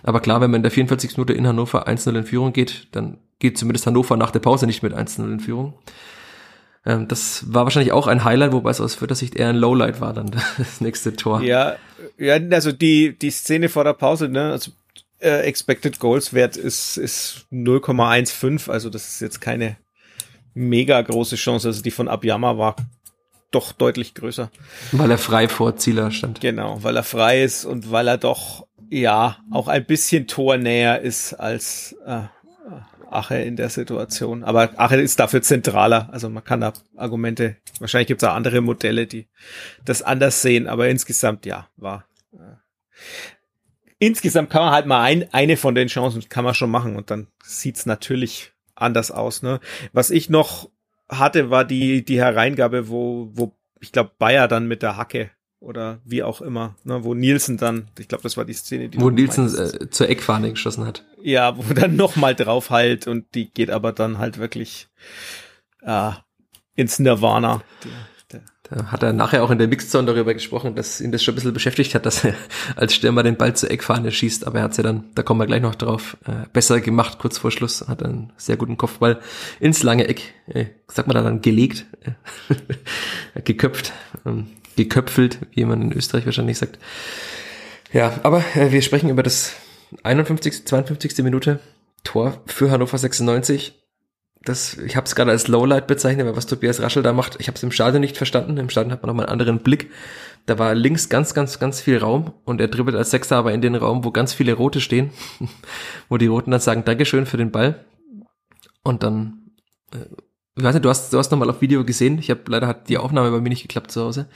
Aber 0.04 0.20
klar, 0.20 0.42
wenn 0.42 0.52
man 0.52 0.60
in 0.60 0.64
der 0.64 0.72
44. 0.72 1.18
Minute 1.18 1.34
in 1.34 1.48
Hannover 1.48 1.88
1-0 1.88 2.18
in 2.18 2.26
Führung 2.26 2.54
geht, 2.54 2.88
dann 2.92 3.18
geht 3.40 3.58
zumindest 3.58 3.88
Hannover 3.88 4.18
nach 4.18 4.32
der 4.32 4.40
Pause 4.40 4.66
nicht 4.66 4.84
mit 4.84 4.94
1-0 4.94 5.24
in 5.24 5.40
Führung. 5.40 5.74
Ähm, 6.86 7.08
das 7.08 7.54
war 7.54 7.64
wahrscheinlich 7.64 7.92
auch 7.92 8.08
ein 8.08 8.24
Highlight, 8.24 8.52
wobei 8.52 8.72
es 8.72 8.82
aus 8.82 8.96
Fürther 8.96 9.16
Sicht 9.16 9.36
eher 9.36 9.50
ein 9.50 9.56
Lowlight 9.56 10.02
war 10.02 10.14
dann 10.14 10.32
das 10.58 10.82
nächste 10.82 11.16
Tor. 11.16 11.42
Ja, 11.42 11.76
ja, 12.18 12.38
also 12.52 12.72
die, 12.72 13.18
die 13.18 13.32
Szene 13.32 13.70
vor 13.70 13.84
der 13.84 13.94
Pause, 13.94 14.30
ne, 14.30 14.52
also 14.52 14.72
äh, 15.20 15.42
Expected 15.42 16.00
Goals 16.00 16.34
Wert 16.34 16.58
ist, 16.58 16.98
ist 16.98 17.46
0,15, 17.52 18.70
also 18.70 18.90
das 18.90 19.08
ist 19.08 19.22
jetzt 19.22 19.40
keine 19.40 19.78
mega 20.54 21.02
große 21.02 21.36
Chance, 21.36 21.70
also 21.70 21.82
die 21.82 21.92
von 21.92 22.08
Abiyama 22.08 22.58
war 22.58 22.76
doch 23.54 23.72
deutlich 23.72 24.14
größer. 24.14 24.52
Weil 24.92 25.12
er 25.12 25.18
frei 25.18 25.48
vor 25.48 25.76
Zieler 25.76 26.12
stand. 26.12 26.42
Genau, 26.42 26.84
weil 26.84 26.96
er 26.96 27.04
frei 27.04 27.44
ist 27.44 27.66
und 27.66 27.92
weil 27.92 28.08
er 28.08 28.18
doch, 28.18 28.68
ja, 28.90 29.38
auch 29.52 29.68
ein 29.68 29.86
bisschen 29.86 30.28
tornäher 30.28 31.02
ist 31.02 31.34
als 31.34 31.96
äh, 32.06 32.24
Ache 33.14 33.36
in 33.36 33.56
der 33.56 33.70
Situation. 33.70 34.44
Aber 34.44 34.72
Ache 34.78 34.98
ist 34.98 35.20
dafür 35.20 35.42
zentraler. 35.42 36.10
Also 36.12 36.30
man 36.30 36.44
kann 36.44 36.62
da 36.62 36.74
Argumente, 36.96 37.58
wahrscheinlich 37.80 38.08
gibt 38.08 38.24
es 38.24 38.28
auch 38.28 38.34
andere 38.34 38.62
Modelle, 38.62 39.08
die 39.08 39.28
das 39.86 40.02
anders 40.02 40.42
sehen, 40.42 40.68
aber 40.68 40.90
insgesamt, 40.90 41.46
ja, 41.46 41.70
war. 41.78 42.06
Äh, 42.34 42.58
insgesamt 44.00 44.50
kann 44.50 44.64
man 44.64 44.74
halt 44.74 44.86
mal 44.86 45.02
ein, 45.02 45.32
eine 45.32 45.58
von 45.58 45.76
den 45.76 45.88
Chancen 45.88 46.28
kann 46.28 46.44
man 46.44 46.56
schon 46.56 46.72
machen 46.72 46.96
und 46.96 47.12
dann 47.12 47.28
sieht's 47.44 47.86
natürlich 47.86 48.52
anders 48.76 49.12
aus. 49.12 49.44
Ne? 49.44 49.60
Was 49.94 50.10
ich 50.10 50.30
noch 50.30 50.70
hatte, 51.20 51.50
war 51.50 51.66
die, 51.66 52.04
die 52.04 52.20
Hereingabe, 52.20 52.90
wo, 52.90 53.30
wo 53.34 53.56
ich 53.82 53.92
glaube, 53.92 54.12
Bayer 54.18 54.48
dann 54.48 54.68
mit 54.68 54.82
der 54.82 54.98
Hacke 54.98 55.32
oder 55.60 56.00
wie 56.04 56.24
auch 56.24 56.42
immer, 56.42 56.76
ne, 56.84 57.04
wo 57.04 57.14
Nielsen 57.14 57.58
dann, 57.58 57.88
ich 57.98 58.08
glaube, 58.08 58.24
das 58.24 58.36
war 58.38 58.46
die 58.46 58.54
Szene, 58.54 58.90
die 58.90 59.00
wo 59.00 59.10
Nielsen 59.10 59.48
äh, 59.48 59.90
zur 59.90 60.10
Eckfahne 60.10 60.52
geschossen 60.52 60.86
hat. 60.86 61.06
Ja, 61.22 61.58
wo 61.58 61.74
dann 61.74 61.96
noch 61.96 62.16
mal 62.16 62.36
drauf 62.36 62.70
halt 62.70 63.08
und 63.08 63.34
die 63.34 63.50
geht 63.50 63.70
aber 63.70 63.94
dann 63.94 64.18
halt 64.18 64.38
wirklich 64.38 64.90
äh, 65.82 66.12
ins 66.76 67.00
Nirvana. 67.00 67.62
Da 68.74 68.86
hat 68.88 69.04
er 69.04 69.14
nachher 69.14 69.44
auch 69.44 69.52
in 69.52 69.60
der 69.60 69.68
Mixzone 69.68 70.08
darüber 70.08 70.34
gesprochen, 70.34 70.74
dass 70.74 71.00
ihn 71.00 71.12
das 71.12 71.24
schon 71.24 71.34
ein 71.34 71.36
bisschen 71.36 71.54
beschäftigt 71.54 71.94
hat, 71.94 72.08
dass 72.08 72.24
er 72.24 72.34
als 72.76 72.96
Stürmer 72.96 73.22
den 73.22 73.38
Ball 73.38 73.56
zur 73.56 73.70
Eckfahne 73.70 74.12
schießt, 74.12 74.48
aber 74.48 74.60
er 74.60 74.64
hat 74.64 74.78
ja 74.78 74.84
dann, 74.84 75.04
da 75.14 75.22
kommen 75.22 75.40
wir 75.40 75.46
gleich 75.46 75.62
noch 75.62 75.76
drauf, 75.76 76.18
äh, 76.26 76.48
besser 76.54 76.82
gemacht, 76.82 77.20
kurz 77.20 77.38
vor 77.38 77.52
Schluss, 77.52 77.88
hat 77.88 78.02
einen 78.02 78.34
sehr 78.36 78.58
guten 78.58 78.78
Kopfball 78.78 79.20
ins 79.60 79.84
lange 79.84 80.08
Eck, 80.08 80.34
äh, 80.48 80.66
sagt 80.88 81.08
man 81.08 81.16
da 81.16 81.22
dann, 81.22 81.42
gelegt, 81.42 81.86
äh, 82.02 83.42
geköpft, 83.42 83.94
ähm, 84.26 84.48
geköpfelt, 84.76 85.38
wie 85.52 85.66
man 85.66 85.82
in 85.82 85.94
Österreich 85.94 86.26
wahrscheinlich 86.26 86.58
sagt. 86.58 86.80
Ja, 87.92 88.22
aber 88.24 88.44
äh, 88.56 88.72
wir 88.72 88.82
sprechen 88.82 89.10
über 89.10 89.22
das 89.22 89.54
51., 90.02 90.66
52. 90.66 91.20
Minute, 91.20 91.60
Tor 92.04 92.42
für 92.48 92.72
Hannover 92.72 92.98
96 92.98 93.83
das, 94.44 94.78
ich 94.78 94.96
habe 94.96 95.06
es 95.06 95.16
gerade 95.16 95.32
als 95.32 95.48
Lowlight 95.48 95.88
bezeichnet, 95.88 96.26
weil 96.28 96.36
was 96.36 96.46
Tobias 96.46 96.82
Raschel 96.82 97.02
da 97.02 97.14
macht, 97.14 97.38
ich 97.40 97.48
habe 97.48 97.56
es 97.56 97.64
im 97.64 97.72
Stadion 97.72 98.02
nicht 98.02 98.18
verstanden. 98.18 98.58
Im 98.58 98.70
Stadion 98.70 98.92
hat 98.92 99.02
man 99.02 99.08
nochmal 99.08 99.26
einen 99.26 99.32
anderen 99.32 99.60
Blick. 99.60 99.90
Da 100.46 100.60
war 100.60 100.76
links 100.76 101.08
ganz, 101.08 101.34
ganz, 101.34 101.60
ganz 101.60 101.80
viel 101.80 101.98
Raum 101.98 102.34
und 102.44 102.60
er 102.60 102.68
dribbelt 102.68 102.98
als 102.98 103.12
Sechser 103.12 103.38
aber 103.38 103.54
in 103.54 103.62
den 103.62 103.76
Raum, 103.76 104.04
wo 104.04 104.12
ganz 104.12 104.34
viele 104.34 104.54
Rote 104.54 104.82
stehen, 104.82 105.12
wo 106.10 106.18
die 106.18 106.28
Roten 106.28 106.52
dann 106.52 106.60
sagen, 106.60 106.84
Dankeschön 106.84 107.26
für 107.26 107.38
den 107.38 107.52
Ball. 107.52 107.86
Und 108.84 109.04
dann, 109.04 109.52
äh, 109.94 110.06
ich 110.56 110.64
weiß 110.64 110.74
nicht, 110.74 110.84
du 110.84 110.90
hast, 110.90 111.14
du 111.14 111.18
hast 111.18 111.32
nochmal 111.32 111.50
auf 111.50 111.62
Video 111.62 111.86
gesehen. 111.86 112.20
Ich 112.20 112.30
habe 112.30 112.42
leider 112.48 112.68
hat 112.68 112.90
die 112.90 112.98
Aufnahme 112.98 113.32
bei 113.32 113.40
mir 113.40 113.50
nicht 113.50 113.62
geklappt 113.62 113.92
zu 113.92 114.02
Hause. 114.02 114.28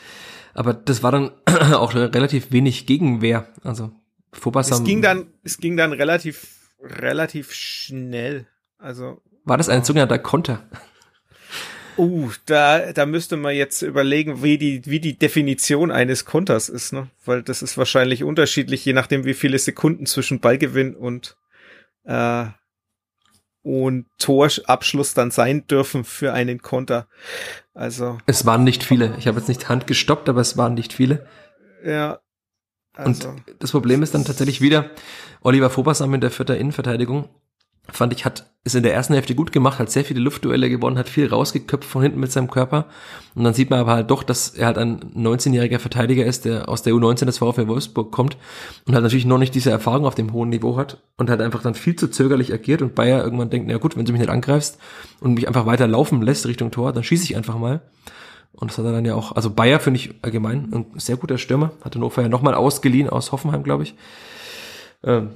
Aber 0.54 0.74
das 0.74 1.04
war 1.04 1.12
dann 1.12 1.32
auch 1.74 1.94
relativ 1.94 2.52
wenig 2.54 2.86
Gegenwehr. 2.86 3.50
Also 3.64 3.92
Phobas 4.32 4.72
es 4.72 4.84
ging 4.84 5.02
dann, 5.02 5.28
es 5.44 5.58
ging 5.58 5.76
dann 5.76 5.92
relativ, 5.92 6.72
relativ 6.80 7.54
schnell. 7.54 8.48
Also 8.78 9.22
war 9.48 9.58
das 9.58 9.70
ein 9.70 9.84
sogenannter 9.84 10.20
Konter? 10.20 10.62
Uh, 11.98 12.30
da, 12.46 12.92
da 12.94 13.06
müsste 13.06 13.38
man 13.38 13.56
jetzt 13.56 13.82
überlegen, 13.82 14.44
wie 14.44 14.58
die, 14.58 14.86
wie 14.86 15.00
die 15.00 15.18
Definition 15.18 15.90
eines 15.90 16.26
Konters 16.26 16.70
ist, 16.70 16.94
ne? 16.94 17.08
Weil 17.26 17.42
das 17.42 17.64
ist 17.64 17.78
wahrscheinlich 17.78 18.24
unterschiedlich, 18.24 18.86
je 18.86 18.94
nachdem, 18.94 19.26
wie 19.26 19.34
viele 19.34 19.58
Sekunden 19.58 20.06
zwischen 20.06 20.40
Ballgewinn 20.40 20.96
und, 20.96 21.38
äh, 22.04 22.46
und 23.64 24.06
Torabschluss 24.20 25.16
dann 25.16 25.32
sein 25.32 25.66
dürfen 25.66 26.04
für 26.04 26.34
einen 26.34 26.62
Konter. 26.62 27.08
Also. 27.74 28.20
Es 28.28 28.46
waren 28.46 28.64
nicht 28.64 28.84
viele. 28.84 29.16
Ich 29.18 29.28
habe 29.28 29.40
jetzt 29.40 29.48
nicht 29.48 29.68
Hand 29.70 29.88
gestoppt, 29.88 30.30
aber 30.30 30.42
es 30.42 30.56
waren 30.56 30.76
nicht 30.76 30.94
viele. 30.94 31.26
Ja. 31.84 32.20
Also. 32.94 33.30
Und 33.30 33.44
das 33.60 33.72
Problem 33.72 34.04
ist 34.04 34.14
dann 34.14 34.26
tatsächlich 34.26 34.62
wieder 34.62 34.92
Oliver 35.42 35.70
Fobasam 35.70 36.14
in 36.14 36.22
der 36.22 36.32
vierter 36.32 36.58
Innenverteidigung 36.58 37.30
fand 37.92 38.14
ich, 38.14 38.26
hat 38.26 38.46
es 38.64 38.76
in 38.76 38.84
der 38.84 38.94
ersten 38.94 39.14
Hälfte 39.14 39.34
gut 39.34 39.52
gemacht, 39.52 39.80
hat 39.80 39.90
sehr 39.90 40.04
viele 40.04 40.20
Luftduelle 40.20 40.70
gewonnen, 40.70 40.98
hat 40.98 41.10
viel 41.10 41.28
rausgeköpft 41.28 41.90
von 41.90 42.02
hinten 42.02 42.20
mit 42.20 42.32
seinem 42.32 42.50
Körper. 42.50 42.86
Und 43.34 43.44
dann 43.44 43.54
sieht 43.54 43.70
man 43.70 43.80
aber 43.80 43.94
halt 43.94 44.12
doch, 44.12 44.24
dass 44.24 44.50
er 44.50 44.68
halt 44.68 44.78
ein 44.78 45.00
19-jähriger 45.16 45.80
Verteidiger 45.80 46.26
ist, 46.26 46.46
der 46.46 46.70
aus 46.70 46.84
der 46.84 46.94
U19 46.94 47.26
des 47.26 47.38
VfL 47.38 47.68
Wolfsburg 47.68 48.12
kommt 48.12 48.38
und 48.86 48.94
halt 48.94 49.04
natürlich 49.04 49.26
noch 49.26 49.38
nicht 49.38 49.56
diese 49.56 49.72
Erfahrung 49.72 50.06
auf 50.06 50.16
dem 50.16 50.34
hohen 50.34 50.50
Niveau 50.50 50.78
hat 50.78 51.02
und 51.18 51.30
hat 51.30 51.42
einfach 51.42 51.62
dann 51.62 51.76
viel 51.76 51.96
zu 51.96 52.10
zögerlich 52.10 52.54
agiert 52.54 52.82
und 52.82 52.96
Bayer 52.96 53.24
irgendwann 53.24 53.50
denkt, 53.50 53.68
na 53.70 53.78
gut, 53.78 53.96
wenn 53.96 54.06
du 54.06 54.12
mich 54.12 54.22
nicht 54.22 54.32
angreifst 54.32 54.78
und 55.22 55.34
mich 55.34 55.48
einfach 55.48 55.66
weiter 55.66 55.88
laufen 55.88 56.22
lässt 56.22 56.46
Richtung 56.46 56.72
Tor, 56.72 56.94
dann 56.94 57.04
schieße 57.04 57.24
ich 57.24 57.38
einfach 57.38 57.58
mal. 57.58 57.82
Und 58.54 58.72
das 58.72 58.78
hat 58.78 58.86
er 58.86 58.92
dann 58.92 59.06
ja 59.06 59.14
auch, 59.14 59.34
also 59.34 59.52
Bayer 59.52 59.80
finde 59.80 60.00
ich 60.00 60.16
allgemein 60.24 60.74
ein 60.74 61.00
sehr 61.00 61.16
guter 61.16 61.38
Stürmer, 61.38 61.72
hat 61.84 61.94
den 61.94 62.02
Hannover 62.02 62.24
ja 62.24 62.30
nochmal 62.30 62.56
ausgeliehen 62.56 63.10
aus 63.10 63.32
Hoffenheim, 63.32 63.64
glaube 63.64 63.84
ich. 63.84 63.96
Ähm, 65.04 65.30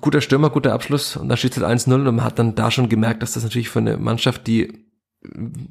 guter 0.00 0.20
Stürmer, 0.20 0.50
guter 0.50 0.72
Abschluss 0.72 1.16
und 1.16 1.28
da 1.28 1.36
steht 1.36 1.56
es 1.56 1.62
halt 1.62 1.80
1-0 1.80 1.92
und 1.92 2.16
man 2.16 2.24
hat 2.24 2.38
dann 2.38 2.54
da 2.54 2.70
schon 2.70 2.88
gemerkt, 2.88 3.22
dass 3.22 3.32
das 3.32 3.42
natürlich 3.42 3.70
für 3.70 3.80
eine 3.80 3.96
Mannschaft, 3.96 4.46
die 4.46 4.86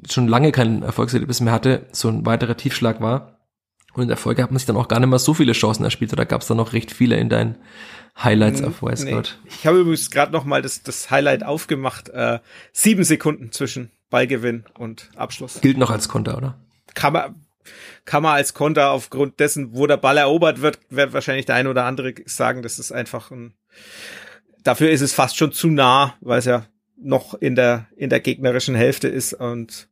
schon 0.08 0.28
lange 0.28 0.52
kein 0.52 0.82
Erfolgserlebnis 0.82 1.40
mehr 1.40 1.52
hatte, 1.52 1.86
so 1.92 2.08
ein 2.08 2.24
weiterer 2.26 2.56
Tiefschlag 2.56 3.00
war. 3.00 3.40
Und 3.92 4.02
in 4.02 4.08
der 4.08 4.16
Folge 4.16 4.42
hat 4.42 4.50
man 4.50 4.58
sich 4.58 4.66
dann 4.66 4.76
auch 4.76 4.86
gar 4.86 5.00
nicht 5.00 5.08
mehr 5.08 5.18
so 5.18 5.34
viele 5.34 5.52
Chancen 5.52 5.82
erspielt, 5.82 6.12
oder 6.12 6.24
gab 6.24 6.42
es 6.42 6.46
dann 6.46 6.58
noch 6.58 6.72
recht 6.72 6.92
viele 6.92 7.16
in 7.16 7.28
deinen 7.28 7.56
Highlights 8.22 8.62
auf 8.62 8.82
Westcourt? 8.82 9.38
Nee. 9.42 9.50
Ich 9.50 9.66
habe 9.66 9.80
übrigens 9.80 10.10
gerade 10.12 10.30
noch 10.30 10.44
mal 10.44 10.62
das, 10.62 10.84
das 10.84 11.10
Highlight 11.10 11.42
aufgemacht. 11.42 12.08
Äh, 12.10 12.38
sieben 12.72 13.02
Sekunden 13.02 13.50
zwischen 13.50 13.90
Ballgewinn 14.08 14.64
und 14.78 15.10
Abschluss. 15.16 15.60
Gilt 15.60 15.78
noch 15.78 15.90
als 15.90 16.08
Konter, 16.08 16.36
oder? 16.36 16.58
Kann 16.94 17.12
man, 17.12 17.34
kann 18.04 18.22
man 18.22 18.34
als 18.34 18.54
Konter 18.54 18.90
aufgrund 18.90 19.40
dessen, 19.40 19.74
wo 19.74 19.86
der 19.86 19.96
Ball 19.96 20.16
erobert 20.16 20.60
wird, 20.60 20.78
wird 20.88 21.12
wahrscheinlich 21.12 21.46
der 21.46 21.56
eine 21.56 21.70
oder 21.70 21.84
andere 21.84 22.14
sagen, 22.26 22.62
das 22.62 22.78
ist 22.78 22.92
einfach 22.92 23.30
ein 23.30 23.54
dafür 24.64 24.90
ist 24.90 25.00
es 25.00 25.12
fast 25.12 25.36
schon 25.36 25.52
zu 25.52 25.68
nah, 25.68 26.14
weil 26.20 26.38
es 26.38 26.44
ja 26.44 26.66
noch 26.96 27.34
in 27.34 27.54
der, 27.54 27.86
in 27.96 28.10
der 28.10 28.20
gegnerischen 28.20 28.74
Hälfte 28.74 29.08
ist 29.08 29.32
und 29.32 29.88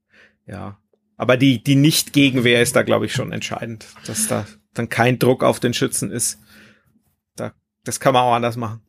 ja. 0.47 0.79
Aber 1.17 1.37
die, 1.37 1.63
die 1.63 1.75
Nicht-Gegenwehr 1.75 2.63
ist 2.63 2.77
da, 2.77 2.83
glaube 2.83 3.07
ich, 3.07 3.13
schon 3.13 3.33
entscheidend, 3.33 3.87
dass 4.07 4.29
da 4.29 4.47
dann 4.75 4.89
kein 4.89 5.19
Druck 5.19 5.43
auf 5.43 5.59
den 5.59 5.75
Schützen 5.75 6.13
ist. 6.13 6.39
Da, 7.35 7.53
das 7.83 7.99
kann 7.99 8.15
man 8.15 8.23
auch 8.23 8.35
anders 8.35 8.57
machen. 8.57 8.83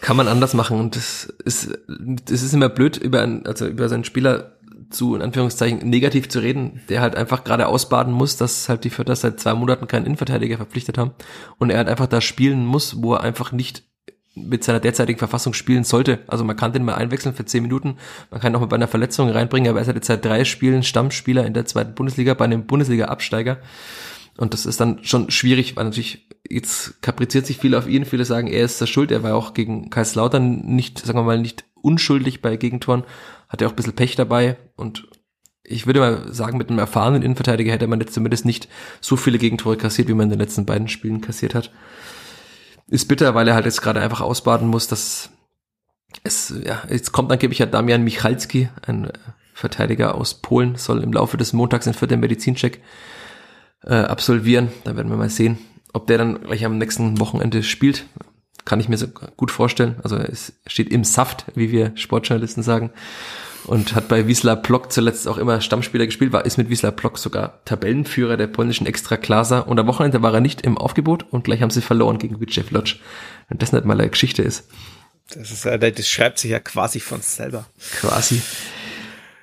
Kann 0.00 0.16
man 0.16 0.28
anders 0.28 0.54
machen 0.54 0.78
und 0.78 0.94
das 0.94 1.24
ist, 1.44 1.76
das 1.88 2.42
ist 2.42 2.52
immer 2.52 2.68
blöd, 2.68 2.96
über, 2.96 3.22
einen, 3.22 3.46
also 3.46 3.66
über 3.66 3.88
seinen 3.88 4.04
Spieler 4.04 4.55
zu, 4.90 5.14
in 5.14 5.22
Anführungszeichen, 5.22 5.88
negativ 5.88 6.28
zu 6.28 6.40
reden, 6.40 6.80
der 6.88 7.00
halt 7.00 7.16
einfach 7.16 7.44
gerade 7.44 7.66
ausbaden 7.66 8.12
muss, 8.12 8.36
dass 8.36 8.68
halt 8.68 8.84
die 8.84 8.90
Vierter 8.90 9.16
seit 9.16 9.40
zwei 9.40 9.54
Monaten 9.54 9.86
keinen 9.88 10.06
Innenverteidiger 10.06 10.56
verpflichtet 10.56 10.98
haben 10.98 11.12
und 11.58 11.70
er 11.70 11.78
halt 11.78 11.88
einfach 11.88 12.06
da 12.06 12.20
spielen 12.20 12.64
muss, 12.64 13.02
wo 13.02 13.14
er 13.14 13.22
einfach 13.22 13.52
nicht 13.52 13.84
mit 14.34 14.64
seiner 14.64 14.80
derzeitigen 14.80 15.18
Verfassung 15.18 15.54
spielen 15.54 15.84
sollte. 15.84 16.20
Also 16.26 16.44
man 16.44 16.56
kann 16.56 16.72
den 16.72 16.84
mal 16.84 16.94
einwechseln 16.94 17.34
für 17.34 17.46
zehn 17.46 17.62
Minuten, 17.62 17.96
man 18.30 18.40
kann 18.40 18.54
auch 18.54 18.60
mal 18.60 18.66
bei 18.66 18.76
einer 18.76 18.88
Verletzung 18.88 19.30
reinbringen, 19.30 19.70
aber 19.70 19.78
er 19.78 19.82
ist 19.82 19.88
halt 19.88 19.96
jetzt 19.96 20.08
seit 20.08 20.24
drei 20.24 20.44
Spielen 20.44 20.82
Stammspieler 20.82 21.46
in 21.46 21.54
der 21.54 21.64
zweiten 21.64 21.94
Bundesliga 21.94 22.34
bei 22.34 22.44
einem 22.44 22.66
Bundesliga-Absteiger. 22.66 23.58
Und 24.36 24.52
das 24.52 24.66
ist 24.66 24.80
dann 24.80 25.02
schon 25.02 25.30
schwierig, 25.30 25.76
weil 25.76 25.84
natürlich 25.84 26.28
jetzt 26.48 27.00
kapriziert 27.02 27.46
sich 27.46 27.56
viel 27.56 27.74
auf 27.74 27.88
ihn. 27.88 28.04
Viele 28.04 28.26
sagen, 28.26 28.48
er 28.48 28.64
ist 28.64 28.80
der 28.80 28.86
Schuld. 28.86 29.10
Er 29.10 29.22
war 29.22 29.34
auch 29.34 29.54
gegen 29.54 29.88
Kaiserslautern 29.88 30.58
nicht, 30.66 30.98
sagen 30.98 31.18
wir 31.18 31.22
mal, 31.22 31.40
nicht 31.40 31.64
unschuldig 31.80 32.42
bei 32.42 32.56
Gegentoren. 32.56 33.04
Hat 33.48 33.60
er 33.60 33.68
auch 33.68 33.72
ein 33.72 33.76
bisschen 33.76 33.94
Pech 33.94 34.16
dabei. 34.16 34.56
Und 34.76 35.08
ich 35.62 35.86
würde 35.86 36.00
mal 36.00 36.32
sagen, 36.32 36.58
mit 36.58 36.68
einem 36.68 36.78
erfahrenen 36.78 37.22
Innenverteidiger 37.22 37.72
hätte 37.72 37.86
man 37.86 38.00
jetzt 38.00 38.14
zumindest 38.14 38.44
nicht 38.44 38.68
so 39.00 39.16
viele 39.16 39.38
Gegentore 39.38 39.76
kassiert, 39.76 40.08
wie 40.08 40.14
man 40.14 40.24
in 40.24 40.30
den 40.30 40.40
letzten 40.40 40.66
beiden 40.66 40.88
Spielen 40.88 41.20
kassiert 41.20 41.54
hat. 41.54 41.70
Ist 42.88 43.08
bitter, 43.08 43.34
weil 43.34 43.48
er 43.48 43.54
halt 43.54 43.64
jetzt 43.64 43.82
gerade 43.82 44.00
einfach 44.00 44.20
ausbaden 44.20 44.68
muss, 44.68 44.86
dass 44.86 45.30
es, 46.22 46.54
ja, 46.64 46.82
jetzt 46.88 47.12
kommt 47.12 47.32
angeblich 47.32 47.58
ja 47.58 47.66
Damian 47.66 48.04
Michalski, 48.04 48.68
ein 48.86 49.10
Verteidiger 49.54 50.14
aus 50.14 50.34
Polen, 50.34 50.76
soll 50.76 51.02
im 51.02 51.12
Laufe 51.12 51.36
des 51.36 51.52
Montags 51.52 51.86
einen 51.86 51.94
vierten 51.94 52.20
Medizincheck 52.20 52.80
äh, 53.82 53.94
absolvieren. 53.94 54.68
Da 54.84 54.96
werden 54.96 55.10
wir 55.10 55.16
mal 55.16 55.30
sehen, 55.30 55.58
ob 55.92 56.06
der 56.06 56.18
dann 56.18 56.42
gleich 56.42 56.64
am 56.64 56.78
nächsten 56.78 57.18
Wochenende 57.20 57.62
spielt. 57.62 58.06
Kann 58.66 58.80
ich 58.80 58.90
mir 58.90 58.98
so 58.98 59.06
gut 59.08 59.50
vorstellen. 59.50 59.96
Also 60.02 60.16
es 60.16 60.52
steht 60.66 60.90
im 60.90 61.04
Saft, 61.04 61.46
wie 61.54 61.70
wir 61.70 61.92
Sportjournalisten 61.96 62.62
sagen. 62.62 62.90
Und 63.64 63.94
hat 63.94 64.08
bei 64.08 64.28
Wisla 64.28 64.54
Plock 64.54 64.92
zuletzt 64.92 65.26
auch 65.26 65.38
immer 65.38 65.60
Stammspieler 65.60 66.06
gespielt, 66.06 66.32
war, 66.32 66.44
ist 66.44 66.56
mit 66.58 66.68
Wisla 66.68 66.90
Plock 66.90 67.18
sogar 67.18 67.64
Tabellenführer 67.64 68.36
der 68.36 68.46
polnischen 68.46 68.86
Extraklasa. 68.86 69.60
Und 69.60 69.80
am 69.80 69.86
Wochenende 69.86 70.22
war 70.22 70.34
er 70.34 70.40
nicht 70.40 70.60
im 70.60 70.76
Aufgebot 70.76 71.24
und 71.30 71.44
gleich 71.44 71.62
haben 71.62 71.70
sie 71.70 71.80
verloren 71.80 72.18
gegen 72.18 72.40
Witchew 72.40 72.64
Lodz. 72.70 72.96
Wenn 73.48 73.58
das 73.58 73.72
nicht 73.72 73.84
mal 73.84 73.98
eine 73.98 74.10
Geschichte 74.10 74.42
ist. 74.42 74.68
Das 75.30 75.50
ist, 75.50 75.64
das 75.64 76.08
schreibt 76.08 76.38
sich 76.38 76.50
ja 76.52 76.60
quasi 76.60 77.00
von 77.00 77.20
selber. 77.22 77.66
Quasi. 78.00 78.42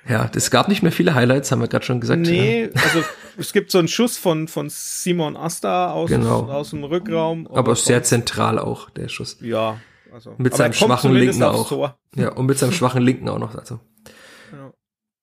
Ja, 0.08 0.30
es 0.34 0.50
gab 0.50 0.68
nicht 0.68 0.82
mehr 0.82 0.92
viele 0.92 1.14
Highlights, 1.14 1.50
haben 1.50 1.60
wir 1.60 1.68
gerade 1.68 1.84
schon 1.84 2.00
gesagt. 2.00 2.20
Nee, 2.20 2.64
ja. 2.64 2.68
also 2.74 3.02
es 3.38 3.52
gibt 3.52 3.70
so 3.70 3.78
einen 3.78 3.88
Schuss 3.88 4.18
von, 4.18 4.48
von 4.48 4.68
Simon 4.68 5.36
Asta 5.36 5.92
aus, 5.92 6.10
genau. 6.10 6.42
aus 6.50 6.70
dem 6.70 6.84
Rückraum. 6.84 7.46
Aber 7.46 7.74
sehr 7.74 8.02
zentral 8.02 8.58
auch, 8.58 8.90
der 8.90 9.08
Schuss. 9.08 9.38
Ja. 9.40 9.78
Also, 10.12 10.34
mit 10.38 10.54
seinem 10.54 10.74
schwachen 10.74 11.12
Linken 11.12 11.42
auch. 11.42 11.68
Tor. 11.68 11.98
Ja, 12.14 12.32
und 12.32 12.46
mit 12.46 12.58
seinem 12.58 12.72
schwachen 12.72 13.02
Linken 13.02 13.28
auch 13.28 13.38
noch. 13.38 13.54
Also. 13.54 13.80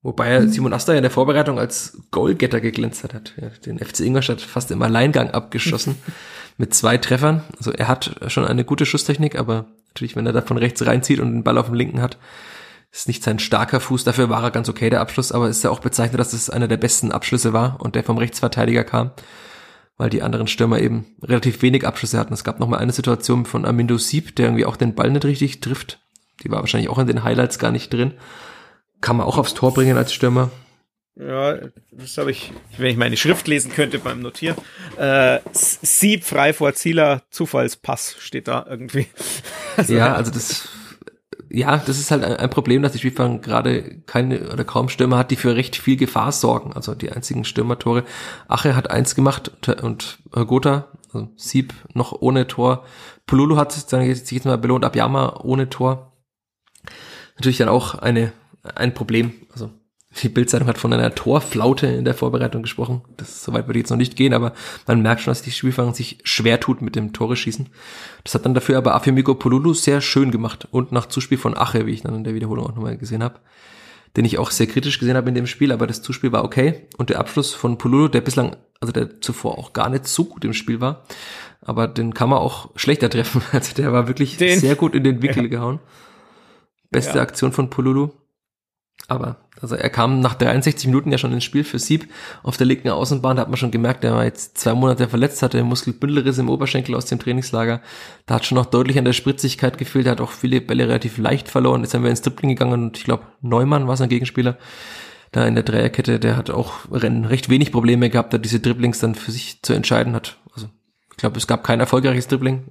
Wobei 0.03 0.47
Simon 0.47 0.73
Asta 0.73 0.93
ja 0.93 0.97
in 0.97 1.03
der 1.03 1.11
Vorbereitung 1.11 1.59
als 1.59 1.95
Goalgetter 2.09 2.59
geglänzt 2.59 3.03
hat, 3.03 3.13
hat 3.13 3.65
den 3.67 3.77
FC 3.77 3.99
Ingolstadt 3.99 4.41
fast 4.41 4.71
im 4.71 4.81
Alleingang 4.81 5.29
abgeschossen 5.29 5.95
mit 6.57 6.73
zwei 6.73 6.97
Treffern. 6.97 7.43
Also 7.57 7.71
er 7.71 7.87
hat 7.87 8.15
schon 8.27 8.45
eine 8.45 8.65
gute 8.65 8.87
Schusstechnik, 8.87 9.37
aber 9.37 9.67
natürlich, 9.89 10.15
wenn 10.15 10.25
er 10.25 10.33
da 10.33 10.41
von 10.41 10.57
rechts 10.57 10.83
reinzieht 10.85 11.19
und 11.19 11.31
den 11.31 11.43
Ball 11.43 11.59
auf 11.59 11.67
dem 11.67 11.75
Linken 11.75 12.01
hat, 12.01 12.17
ist 12.91 13.07
nicht 13.07 13.23
sein 13.23 13.39
starker 13.39 13.79
Fuß, 13.79 14.03
dafür 14.03 14.29
war 14.29 14.43
er 14.43 14.51
ganz 14.51 14.67
okay, 14.67 14.89
der 14.89 14.99
Abschluss, 15.01 15.31
aber 15.31 15.47
ist 15.47 15.63
ja 15.63 15.69
auch 15.69 15.79
bezeichnet, 15.79 16.19
dass 16.19 16.33
es 16.33 16.49
einer 16.49 16.67
der 16.67 16.77
besten 16.77 17.11
Abschlüsse 17.11 17.53
war 17.53 17.79
und 17.79 17.95
der 17.95 18.03
vom 18.03 18.17
Rechtsverteidiger 18.17 18.83
kam, 18.83 19.11
weil 19.97 20.09
die 20.09 20.21
anderen 20.21 20.47
Stürmer 20.47 20.79
eben 20.79 21.05
relativ 21.23 21.61
wenig 21.61 21.87
Abschlüsse 21.87 22.19
hatten. 22.19 22.33
Es 22.33 22.43
gab 22.43 22.59
noch 22.59 22.67
mal 22.67 22.79
eine 22.79 22.91
Situation 22.91 23.45
von 23.45 23.65
Amindo 23.65 23.97
Sieb, 23.97 24.35
der 24.35 24.47
irgendwie 24.47 24.65
auch 24.65 24.75
den 24.75 24.93
Ball 24.93 25.09
nicht 25.09 25.25
richtig 25.25 25.61
trifft. 25.61 26.01
Die 26.43 26.51
war 26.51 26.59
wahrscheinlich 26.59 26.89
auch 26.89 26.97
in 26.97 27.07
den 27.07 27.23
Highlights 27.23 27.59
gar 27.59 27.71
nicht 27.71 27.93
drin. 27.93 28.13
Kann 28.99 29.15
man 29.15 29.25
auch 29.25 29.37
aufs 29.37 29.53
Tor 29.53 29.73
bringen 29.73 29.97
als 29.97 30.13
Stürmer. 30.13 30.51
Ja, 31.15 31.57
das 31.91 32.17
habe 32.17 32.31
ich, 32.31 32.51
wenn 32.77 32.87
ich 32.87 32.97
meine 32.97 33.17
Schrift 33.17 33.47
lesen 33.47 33.71
könnte 33.71 33.99
beim 33.99 34.21
Notieren. 34.21 34.57
Äh, 34.97 35.39
Sieb 35.53 36.23
frei 36.23 36.53
vor 36.53 36.73
Zieler, 36.73 37.23
Zufallspass 37.29 38.15
steht 38.19 38.47
da 38.47 38.65
irgendwie. 38.69 39.07
Also, 39.77 39.93
ja, 39.97 40.13
also 40.13 40.31
das 40.31 40.69
ja, 41.53 41.77
das 41.77 41.99
ist 41.99 42.11
halt 42.11 42.23
ein 42.23 42.49
Problem, 42.49 42.81
dass 42.81 42.93
die 42.93 42.99
Spielfang 42.99 43.41
gerade 43.41 44.01
keine 44.05 44.51
oder 44.51 44.63
kaum 44.63 44.89
Stürmer 44.89 45.17
hat, 45.17 45.31
die 45.31 45.35
für 45.35 45.55
recht 45.55 45.75
viel 45.75 45.97
Gefahr 45.97 46.31
sorgen. 46.31 46.73
Also 46.73 46.95
die 46.95 47.11
einzigen 47.11 47.43
Stürmertore. 47.43 48.03
Ache 48.47 48.75
hat 48.75 48.89
eins 48.89 49.15
gemacht 49.15 49.51
und 49.81 50.19
Gotha, 50.31 50.87
also 51.11 51.29
Sieb 51.35 51.73
noch 51.93 52.13
ohne 52.13 52.47
Tor. 52.47 52.85
Pululu 53.27 53.57
hat 53.57 53.71
sich 53.73 53.91
jetzt 53.91 54.45
mal 54.45 54.57
belohnt, 54.57 54.85
Abiyama 54.85 55.41
ohne 55.43 55.69
Tor. 55.69 56.13
Natürlich 57.35 57.57
dann 57.57 57.69
auch 57.69 57.95
eine, 57.95 58.31
ein 58.75 58.93
Problem. 58.93 59.33
Also 59.51 59.71
die 60.19 60.29
Bildzeitung 60.29 60.67
hat 60.67 60.77
von 60.77 60.91
einer 60.91 61.15
Torflaute 61.15 61.87
in 61.87 62.03
der 62.03 62.13
Vorbereitung 62.13 62.61
gesprochen. 62.61 63.01
Das 63.17 63.43
soweit 63.43 63.67
würde 63.67 63.79
ich 63.79 63.83
jetzt 63.83 63.91
noch 63.91 63.97
nicht 63.97 64.15
gehen, 64.15 64.33
aber 64.33 64.53
man 64.85 65.01
merkt 65.01 65.21
schon, 65.21 65.31
dass 65.31 65.41
die 65.41 65.51
Spielfang 65.51 65.93
sich 65.93 66.19
schwer 66.23 66.59
tut 66.59 66.81
mit 66.81 66.95
dem 66.95 67.13
Tore 67.13 67.35
schießen. 67.35 67.69
Das 68.23 68.35
hat 68.35 68.45
dann 68.45 68.53
dafür 68.53 68.77
aber 68.77 68.93
Afemiko 68.93 69.35
Polulu 69.35 69.73
sehr 69.73 70.01
schön 70.01 70.31
gemacht 70.31 70.67
und 70.71 70.91
nach 70.91 71.05
Zuspiel 71.05 71.37
von 71.37 71.57
Ache, 71.57 71.85
wie 71.85 71.91
ich 71.91 72.01
dann 72.01 72.15
in 72.15 72.23
der 72.23 72.33
Wiederholung 72.33 72.65
auch 72.65 72.75
nochmal 72.75 72.97
gesehen 72.97 73.23
habe, 73.23 73.39
den 74.17 74.25
ich 74.25 74.37
auch 74.37 74.51
sehr 74.51 74.67
kritisch 74.67 74.99
gesehen 74.99 75.15
habe 75.15 75.29
in 75.29 75.35
dem 75.35 75.47
Spiel, 75.47 75.71
aber 75.71 75.87
das 75.87 76.01
Zuspiel 76.01 76.33
war 76.33 76.43
okay 76.43 76.87
und 76.97 77.09
der 77.09 77.19
Abschluss 77.19 77.53
von 77.53 77.77
Polulu, 77.77 78.09
der 78.09 78.21
bislang, 78.21 78.57
also 78.81 78.91
der 78.91 79.21
zuvor 79.21 79.57
auch 79.57 79.71
gar 79.71 79.89
nicht 79.89 80.07
so 80.07 80.25
gut 80.25 80.43
im 80.43 80.53
Spiel 80.53 80.81
war, 80.81 81.03
aber 81.61 81.87
den 81.87 82.13
kann 82.13 82.29
man 82.29 82.39
auch 82.39 82.69
schlechter 82.75 83.09
treffen. 83.09 83.41
Also 83.53 83.73
der 83.75 83.93
war 83.93 84.07
wirklich 84.07 84.35
den, 84.37 84.59
sehr 84.59 84.75
gut 84.75 84.93
in 84.93 85.05
den 85.05 85.21
Wickel 85.23 85.43
ja. 85.43 85.49
gehauen. 85.49 85.79
Beste 86.89 87.17
ja. 87.17 87.23
Aktion 87.23 87.53
von 87.53 87.69
Polulu. 87.69 88.09
Aber 89.11 89.35
also 89.59 89.75
er 89.75 89.89
kam 89.89 90.21
nach 90.21 90.35
63 90.35 90.87
Minuten 90.87 91.11
ja 91.11 91.17
schon 91.17 91.33
ins 91.33 91.43
Spiel 91.43 91.65
für 91.65 91.79
Sieb 91.79 92.09
auf 92.43 92.55
der 92.55 92.65
linken 92.65 92.87
Außenbahn. 92.87 93.35
Da 93.35 93.41
hat 93.41 93.49
man 93.49 93.57
schon 93.57 93.69
gemerkt, 93.69 94.05
er 94.05 94.15
war 94.15 94.23
jetzt 94.23 94.57
zwei 94.57 94.73
Monate 94.73 95.09
verletzt, 95.09 95.43
hatte 95.43 95.61
Muskelbündelriss 95.65 96.37
im 96.37 96.47
Oberschenkel 96.47 96.95
aus 96.95 97.07
dem 97.07 97.19
Trainingslager. 97.19 97.81
Da 98.25 98.35
hat 98.35 98.45
schon 98.45 98.55
noch 98.55 98.67
deutlich 98.67 98.97
an 98.97 99.03
der 99.03 99.11
Spritzigkeit 99.11 99.77
gefehlt. 99.77 100.05
Er 100.05 100.13
hat 100.13 100.21
auch 100.21 100.31
viele 100.31 100.61
Bälle 100.61 100.87
relativ 100.87 101.17
leicht 101.17 101.49
verloren. 101.49 101.81
Jetzt 101.81 101.93
haben 101.93 102.03
wir 102.03 102.09
ins 102.09 102.21
Dribbling 102.21 102.51
gegangen 102.51 102.71
und 102.71 102.97
ich 102.97 103.03
glaube, 103.03 103.23
Neumann 103.41 103.85
war 103.85 103.97
sein 103.97 104.07
Gegenspieler. 104.07 104.57
Da 105.33 105.45
in 105.45 105.55
der 105.55 105.65
Dreierkette, 105.65 106.17
der 106.17 106.37
hat 106.37 106.49
auch 106.49 106.89
recht 106.89 107.49
wenig 107.49 107.73
Probleme 107.73 108.09
gehabt, 108.09 108.33
da 108.33 108.37
diese 108.37 108.61
Dribblings 108.61 108.99
dann 108.99 109.15
für 109.15 109.31
sich 109.31 109.61
zu 109.61 109.73
entscheiden 109.73 110.15
hat. 110.15 110.37
Also 110.53 110.69
ich 111.11 111.17
glaube, 111.17 111.37
es 111.37 111.47
gab 111.47 111.65
kein 111.65 111.81
erfolgreiches 111.81 112.29
Dribbling. 112.29 112.63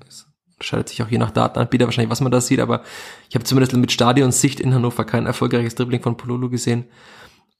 Scheidet 0.61 0.89
sich 0.91 1.03
auch 1.03 1.09
je 1.09 1.19
nach 1.19 1.31
Datenanbieter 1.31 1.87
wahrscheinlich, 1.87 2.11
was 2.11 2.21
man 2.21 2.33
da 2.33 2.41
sieht, 2.41 2.61
aber 2.61 2.83
ich 3.29 3.35
habe 3.35 3.45
zumindest 3.45 3.75
mit 3.75 3.93
Stadionsicht 3.93 4.61
in 4.61 4.75
Hannover 4.75 5.05
kein 5.05 5.27
erfolgreiches 5.27 5.75
Dribbling 5.75 6.03
von 6.03 6.17
Pololo 6.17 6.51
gesehen. 6.51 6.85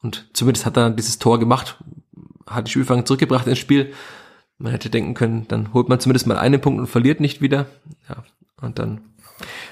Und 0.03 0.29
zumindest 0.33 0.67
hat 0.67 0.77
er 0.77 0.91
dieses 0.91 1.19
Tor 1.19 1.39
gemacht, 1.39 1.79
hat 2.47 2.67
die 2.67 2.73
Spielfang 2.73 3.07
zurückgebracht 3.07 3.47
ins 3.47 3.59
Spiel. 3.59 3.93
Man 4.59 4.73
hätte 4.73 4.91
denken 4.91 5.15
können, 5.15 5.49
dann 5.49 5.73
holt 5.73 5.89
man 5.89 6.01
zumindest 6.01 6.27
mal 6.27 6.39
einen 6.39 6.61
Punkt 6.61 6.81
und 6.81 6.87
verliert 6.87 7.21
nicht 7.21 7.41
wieder. 7.41 7.67
Ja, 8.09 8.23
und 8.61 8.79
dann 8.79 9.01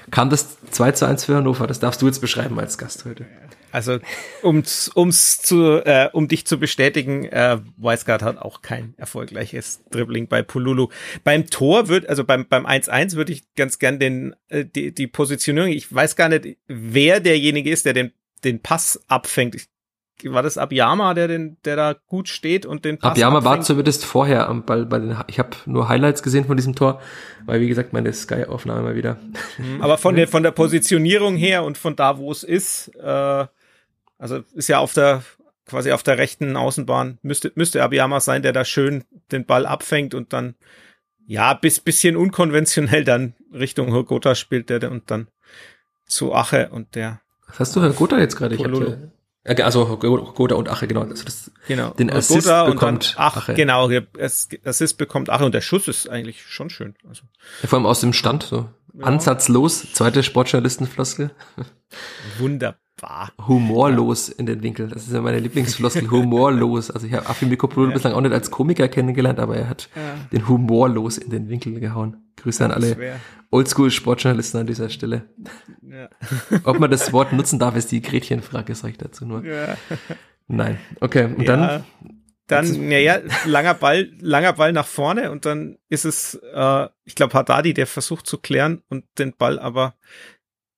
kam 0.09 0.29
das 0.29 0.57
2 0.71 0.93
zu 0.93 1.05
1 1.07 1.25
für 1.25 1.35
Hannover. 1.35 1.67
Das 1.67 1.79
darfst 1.79 2.01
du 2.01 2.07
jetzt 2.07 2.21
beschreiben 2.21 2.59
als 2.59 2.77
Gast 2.77 3.05
heute. 3.05 3.27
Also 3.71 3.99
um's, 4.41 4.89
um's 4.93 5.41
zu, 5.41 5.85
äh, 5.85 6.09
um 6.13 6.27
dich 6.27 6.45
zu 6.45 6.59
bestätigen, 6.59 7.25
äh, 7.25 7.59
Weisgard 7.77 8.23
hat 8.23 8.37
auch 8.37 8.61
kein 8.61 8.93
erfolgreiches 8.97 9.83
Dribbling 9.91 10.27
bei 10.27 10.41
Pululu. 10.41 10.89
Beim 11.23 11.49
Tor 11.49 11.87
wird, 11.87 12.07
also 12.09 12.23
beim 12.23 12.47
beim 12.47 12.65
1-1 12.65 13.15
würde 13.15 13.33
ich 13.33 13.53
ganz 13.55 13.79
gern 13.79 13.99
den 13.99 14.35
äh, 14.49 14.65
die, 14.65 14.93
die 14.93 15.07
Positionierung. 15.07 15.71
Ich 15.71 15.93
weiß 15.93 16.15
gar 16.15 16.29
nicht, 16.29 16.57
wer 16.67 17.19
derjenige 17.19 17.69
ist, 17.69 17.85
der 17.85 17.93
den 17.93 18.11
den 18.43 18.61
Pass 18.61 19.01
abfängt. 19.07 19.55
Ich, 19.55 19.67
war 20.23 20.43
das 20.43 20.57
Abiyama, 20.57 21.13
der 21.13 21.27
den, 21.27 21.57
der 21.63 21.75
da 21.75 21.95
gut 22.07 22.27
steht 22.27 22.65
und 22.65 22.83
den 22.83 22.97
Pass 22.97 23.11
Abiyama 23.11 23.37
abfängt? 23.37 23.57
war 23.57 23.61
zumindest 23.61 24.05
vorher 24.05 24.49
am 24.49 24.65
Ball 24.65 24.85
bei 24.85 24.99
den. 24.99 25.17
Ich 25.27 25.39
habe 25.39 25.51
nur 25.65 25.89
Highlights 25.89 26.23
gesehen 26.23 26.45
von 26.45 26.57
diesem 26.57 26.75
Tor, 26.75 27.01
weil 27.45 27.61
wie 27.61 27.67
gesagt 27.67 27.93
meine 27.93 28.11
Sky-Aufnahme 28.11 28.81
mal 28.81 28.95
wieder. 28.95 29.17
Mhm, 29.57 29.81
aber 29.81 29.97
von 29.97 30.15
der 30.17 30.27
von 30.27 30.43
der 30.43 30.51
Positionierung 30.51 31.35
her 31.35 31.63
und 31.63 31.77
von 31.77 31.95
da, 31.95 32.17
wo 32.17 32.31
es 32.31 32.43
ist. 32.43 32.89
Äh, 32.95 33.45
also 34.19 34.43
ist 34.53 34.69
ja 34.69 34.77
auf 34.77 34.93
der 34.93 35.23
quasi 35.65 35.91
auf 35.91 36.03
der 36.03 36.17
rechten 36.17 36.55
Außenbahn 36.55 37.17
müsste 37.21 37.51
müsste 37.55 37.83
Abiyama 37.83 38.19
sein, 38.19 38.43
der 38.43 38.53
da 38.53 38.65
schön 38.65 39.03
den 39.31 39.45
Ball 39.45 39.65
abfängt 39.65 40.13
und 40.13 40.33
dann 40.33 40.55
ja 41.25 41.53
bis 41.53 41.79
bisschen 41.79 42.15
unkonventionell 42.15 43.03
dann 43.03 43.33
Richtung 43.53 43.93
Hogota 43.93 44.35
spielt 44.35 44.69
der 44.69 44.91
und 44.91 45.09
dann 45.09 45.27
zu 46.05 46.33
Ache 46.33 46.69
und 46.69 46.95
der. 46.95 47.21
Was 47.47 47.59
hast 47.59 47.75
du 47.75 47.81
Hogota 47.81 48.19
jetzt 48.19 48.35
gerade? 48.35 48.55
Ich 48.55 48.63
habe 48.63 49.09
also 49.63 49.89
Hogota 49.89 50.55
und 50.55 50.69
Ache 50.69 50.87
genau. 50.87 51.01
Also 51.01 51.23
das, 51.23 51.51
genau. 51.67 51.91
Den 51.91 52.11
Assist 52.11 52.47
Hogota 52.47 52.65
bekommt 52.65 53.15
Ach, 53.17 53.37
Ache. 53.37 53.53
Genau, 53.53 53.89
Assist 54.65 54.97
bekommt 54.97 55.29
Ache 55.29 55.45
und 55.45 55.53
der 55.53 55.61
Schuss 55.61 55.87
ist 55.87 56.09
eigentlich 56.09 56.43
schon 56.43 56.69
schön. 56.69 56.95
Also. 57.07 57.23
Ja, 57.61 57.69
vor 57.69 57.77
allem 57.77 57.85
aus 57.85 58.01
dem 58.01 58.13
Stand 58.13 58.43
so. 58.43 58.69
Ja. 58.93 59.05
Ansatzlos, 59.05 59.93
zweite 59.93 60.23
Sportjournalistenfloskel. 60.23 61.31
Wunder, 62.37 62.77
bah. 63.01 63.31
humorlos 63.47 64.29
in 64.29 64.45
den 64.45 64.63
Winkel. 64.63 64.87
Das 64.87 65.07
ist 65.07 65.13
ja 65.13 65.21
meine 65.21 65.39
Lieblingsfloskel, 65.39 66.09
humorlos. 66.11 66.91
Also 66.91 67.07
ich 67.07 67.13
habe 67.13 67.27
Affi 67.27 67.45
Mikopolo 67.45 67.87
ja. 67.87 67.93
bislang 67.93 68.13
auch 68.13 68.21
nicht 68.21 68.33
als 68.33 68.51
Komiker 68.51 68.87
kennengelernt, 68.87 69.39
aber 69.39 69.57
er 69.57 69.69
hat 69.69 69.89
ja. 69.95 70.01
den 70.31 70.47
humorlos 70.47 71.17
in 71.17 71.29
den 71.29 71.49
Winkel 71.49 71.79
gehauen. 71.79 72.17
Grüße 72.37 72.63
an 72.63 72.71
alle 72.71 73.19
Oldschool-Sportjournalisten 73.51 74.59
an 74.61 74.67
dieser 74.67 74.89
Stelle. 74.89 75.23
Ja. 75.81 76.09
Ob 76.63 76.79
man 76.79 76.91
das 76.91 77.11
Wort 77.11 77.33
nutzen 77.33 77.59
darf, 77.59 77.75
ist 77.75 77.91
die 77.91 78.01
Gretchenfrage, 78.01 78.75
sage 78.75 78.91
ich 78.91 78.97
dazu 78.97 79.25
nur. 79.25 79.43
Ja. 79.43 79.75
Nein. 80.47 80.77
Okay, 80.99 81.25
und 81.25 81.47
dann 81.47 81.83
dann, 82.49 82.89
naja, 82.89 83.19
langer 83.45 83.75
Ball, 83.75 84.11
langer 84.19 84.53
Ball 84.53 84.73
nach 84.73 84.87
vorne 84.87 85.29
und 85.29 85.45
dann 85.45 85.77
ist 85.87 86.05
es, 86.05 86.33
äh, 86.33 86.87
ich 87.03 87.13
glaube, 87.13 87.35
Haddadi, 87.35 87.75
der 87.75 87.85
versucht 87.85 88.25
zu 88.25 88.39
klären 88.39 88.81
und 88.89 89.05
den 89.19 89.35
Ball 89.37 89.59
aber 89.59 89.93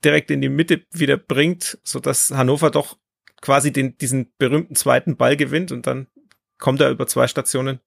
direkt 0.04 0.32
in 0.32 0.42
die 0.42 0.50
Mitte 0.50 0.82
wieder 0.92 1.18
bringt, 1.18 1.80
so 1.84 2.00
dass 2.00 2.32
Hannover 2.32 2.72
doch 2.72 2.98
quasi 3.42 3.72
den, 3.72 3.98
diesen 3.98 4.32
berühmten 4.38 4.76
zweiten 4.76 5.18
Ball 5.18 5.36
gewinnt 5.36 5.72
und 5.72 5.88
dann 5.88 6.08
kommt 6.58 6.82
er 6.82 6.92
über 6.92 7.08
zwei 7.08 7.28
Stationen 7.28 7.80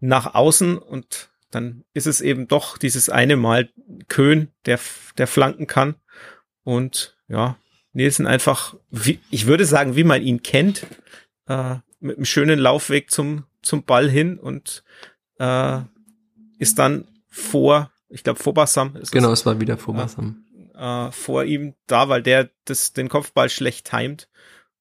nach 0.00 0.34
außen 0.34 0.78
und 0.78 1.30
dann 1.50 1.84
ist 1.92 2.06
es 2.06 2.20
eben 2.20 2.48
doch 2.48 2.78
dieses 2.78 3.08
eine 3.08 3.36
Mal 3.36 3.68
Köhn, 4.08 4.48
der, 4.64 4.78
der 5.18 5.26
flanken 5.26 5.66
kann 5.66 5.96
und 6.64 7.16
ja, 7.28 7.56
Nielsen 7.92 8.26
einfach, 8.26 8.74
wie, 8.90 9.20
ich 9.30 9.46
würde 9.46 9.66
sagen, 9.66 9.96
wie 9.96 10.04
man 10.04 10.22
ihn 10.22 10.42
kennt, 10.42 10.86
äh, 11.46 11.76
mit 12.00 12.16
einem 12.16 12.24
schönen 12.24 12.58
Laufweg 12.58 13.10
zum, 13.10 13.44
zum 13.60 13.84
Ball 13.84 14.08
hin 14.08 14.38
und 14.38 14.82
äh, 15.38 15.80
ist 16.58 16.78
dann 16.78 17.06
vor, 17.28 17.90
ich 18.08 18.24
glaube 18.24 18.42
vor 18.42 18.54
Bassam. 18.54 18.96
Ist 18.96 19.12
genau, 19.12 19.32
es, 19.32 19.44
war 19.44 19.60
wieder 19.60 19.76
vor 19.76 19.94
Bassam. 19.94 20.44
Äh, 20.82 21.12
vor 21.12 21.44
ihm 21.44 21.74
da, 21.86 22.08
weil 22.08 22.24
der 22.24 22.50
das, 22.64 22.92
den 22.92 23.08
Kopfball 23.08 23.48
schlecht 23.48 23.88
timet. 23.88 24.28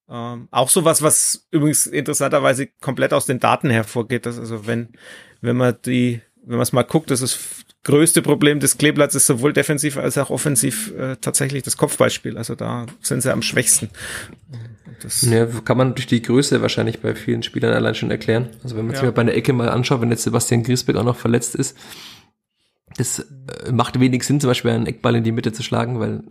Ähm, 0.09 0.47
auch 0.49 0.69
sowas, 0.69 1.03
was 1.03 1.47
übrigens 1.51 1.85
interessanterweise 1.85 2.65
komplett 2.81 3.13
aus 3.13 3.27
den 3.27 3.39
Daten 3.39 3.69
hervorgeht. 3.69 4.25
Dass 4.25 4.39
also 4.39 4.65
wenn, 4.65 4.89
wenn 5.41 5.55
man 5.55 5.75
die, 5.85 6.21
wenn 6.43 6.55
man 6.55 6.63
es 6.63 6.73
mal 6.73 6.81
guckt, 6.81 7.11
das 7.11 7.21
ist 7.21 7.39
größte 7.83 8.23
Problem 8.23 8.59
des 8.59 8.79
Kleeblatts 8.79 9.13
sowohl 9.27 9.53
defensiv 9.53 9.97
als 9.97 10.17
auch 10.17 10.31
offensiv 10.31 10.91
äh, 10.97 11.17
tatsächlich 11.17 11.61
das 11.61 11.77
Kopfballspiel. 11.77 12.35
Also 12.35 12.55
da 12.55 12.87
sind 13.01 13.21
sie 13.21 13.31
am 13.31 13.43
schwächsten. 13.43 13.91
Das 15.03 15.21
ja, 15.21 15.45
kann 15.45 15.77
man 15.77 15.93
durch 15.93 16.07
die 16.07 16.23
Größe 16.23 16.63
wahrscheinlich 16.63 16.99
bei 17.01 17.13
vielen 17.13 17.43
Spielern 17.43 17.73
allein 17.73 17.93
schon 17.93 18.09
erklären. 18.09 18.49
Also 18.63 18.75
wenn 18.75 18.87
man 18.87 18.95
ja. 18.95 19.01
sich 19.01 19.05
mal 19.05 19.13
bei 19.13 19.21
einer 19.21 19.35
Ecke 19.35 19.53
mal 19.53 19.69
anschaut, 19.69 20.01
wenn 20.01 20.09
jetzt 20.09 20.23
Sebastian 20.23 20.63
Griesbeck 20.63 20.95
auch 20.95 21.03
noch 21.03 21.17
verletzt 21.17 21.53
ist, 21.53 21.77
das 22.97 23.19
äh, 23.19 23.71
macht 23.71 23.99
wenig 23.99 24.23
Sinn, 24.23 24.39
zum 24.39 24.49
Beispiel 24.49 24.71
einen 24.71 24.87
Eckball 24.87 25.15
in 25.15 25.23
die 25.23 25.31
Mitte 25.31 25.51
zu 25.53 25.63
schlagen, 25.63 25.99
weil 25.99 26.23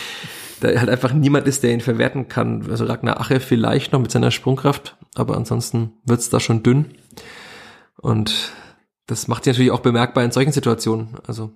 da 0.60 0.68
halt 0.68 0.90
einfach 0.90 1.12
niemand 1.12 1.46
ist, 1.46 1.62
der 1.62 1.72
ihn 1.72 1.80
verwerten 1.80 2.28
kann. 2.28 2.70
Also 2.70 2.84
Ragnar 2.84 3.20
Ache 3.20 3.40
vielleicht 3.40 3.92
noch 3.92 4.00
mit 4.00 4.10
seiner 4.10 4.30
Sprungkraft, 4.30 4.96
aber 5.14 5.36
ansonsten 5.36 5.92
wird's 6.04 6.30
da 6.30 6.40
schon 6.40 6.62
dünn. 6.62 6.94
Und 7.96 8.52
das 9.06 9.28
macht 9.28 9.44
sich 9.44 9.52
natürlich 9.52 9.72
auch 9.72 9.80
bemerkbar 9.80 10.24
in 10.24 10.30
solchen 10.30 10.52
Situationen. 10.52 11.18
Also 11.26 11.52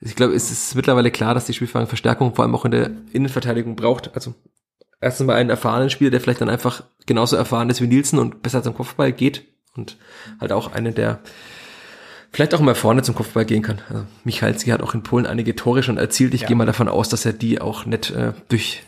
ich 0.00 0.16
glaube, 0.16 0.34
es 0.34 0.50
ist 0.50 0.74
mittlerweile 0.74 1.10
klar, 1.10 1.34
dass 1.34 1.44
die 1.44 1.52
Spielfang 1.52 1.86
Verstärkung 1.86 2.34
vor 2.34 2.44
allem 2.44 2.54
auch 2.54 2.64
in 2.64 2.70
der 2.70 2.90
Innenverteidigung 3.12 3.76
braucht. 3.76 4.14
Also 4.14 4.34
erstens 5.00 5.26
mal 5.26 5.36
einen 5.36 5.50
erfahrenen 5.50 5.90
Spieler, 5.90 6.10
der 6.10 6.20
vielleicht 6.20 6.40
dann 6.40 6.48
einfach 6.48 6.84
genauso 7.06 7.36
erfahren 7.36 7.68
ist 7.70 7.82
wie 7.82 7.86
Nielsen 7.86 8.18
und 8.18 8.42
besser 8.42 8.62
zum 8.62 8.74
Kopfball 8.74 9.12
geht 9.12 9.44
und 9.76 9.98
halt 10.40 10.52
auch 10.52 10.72
einen, 10.72 10.94
der 10.94 11.20
vielleicht 12.32 12.54
auch 12.54 12.60
mal 12.60 12.74
vorne 12.74 13.02
zum 13.02 13.14
Kopfball 13.14 13.44
gehen 13.44 13.62
kann. 13.62 13.80
Also 13.88 14.06
Michalski 14.24 14.70
hat 14.70 14.82
auch 14.82 14.94
in 14.94 15.02
Polen 15.02 15.26
einige 15.26 15.56
Tore 15.56 15.82
schon 15.82 15.98
erzielt. 15.98 16.34
Ich 16.34 16.42
ja. 16.42 16.48
gehe 16.48 16.56
mal 16.56 16.66
davon 16.66 16.88
aus, 16.88 17.08
dass 17.08 17.26
er 17.26 17.32
die 17.32 17.60
auch 17.60 17.86
nicht 17.86 18.10
äh, 18.10 18.32
durch 18.48 18.82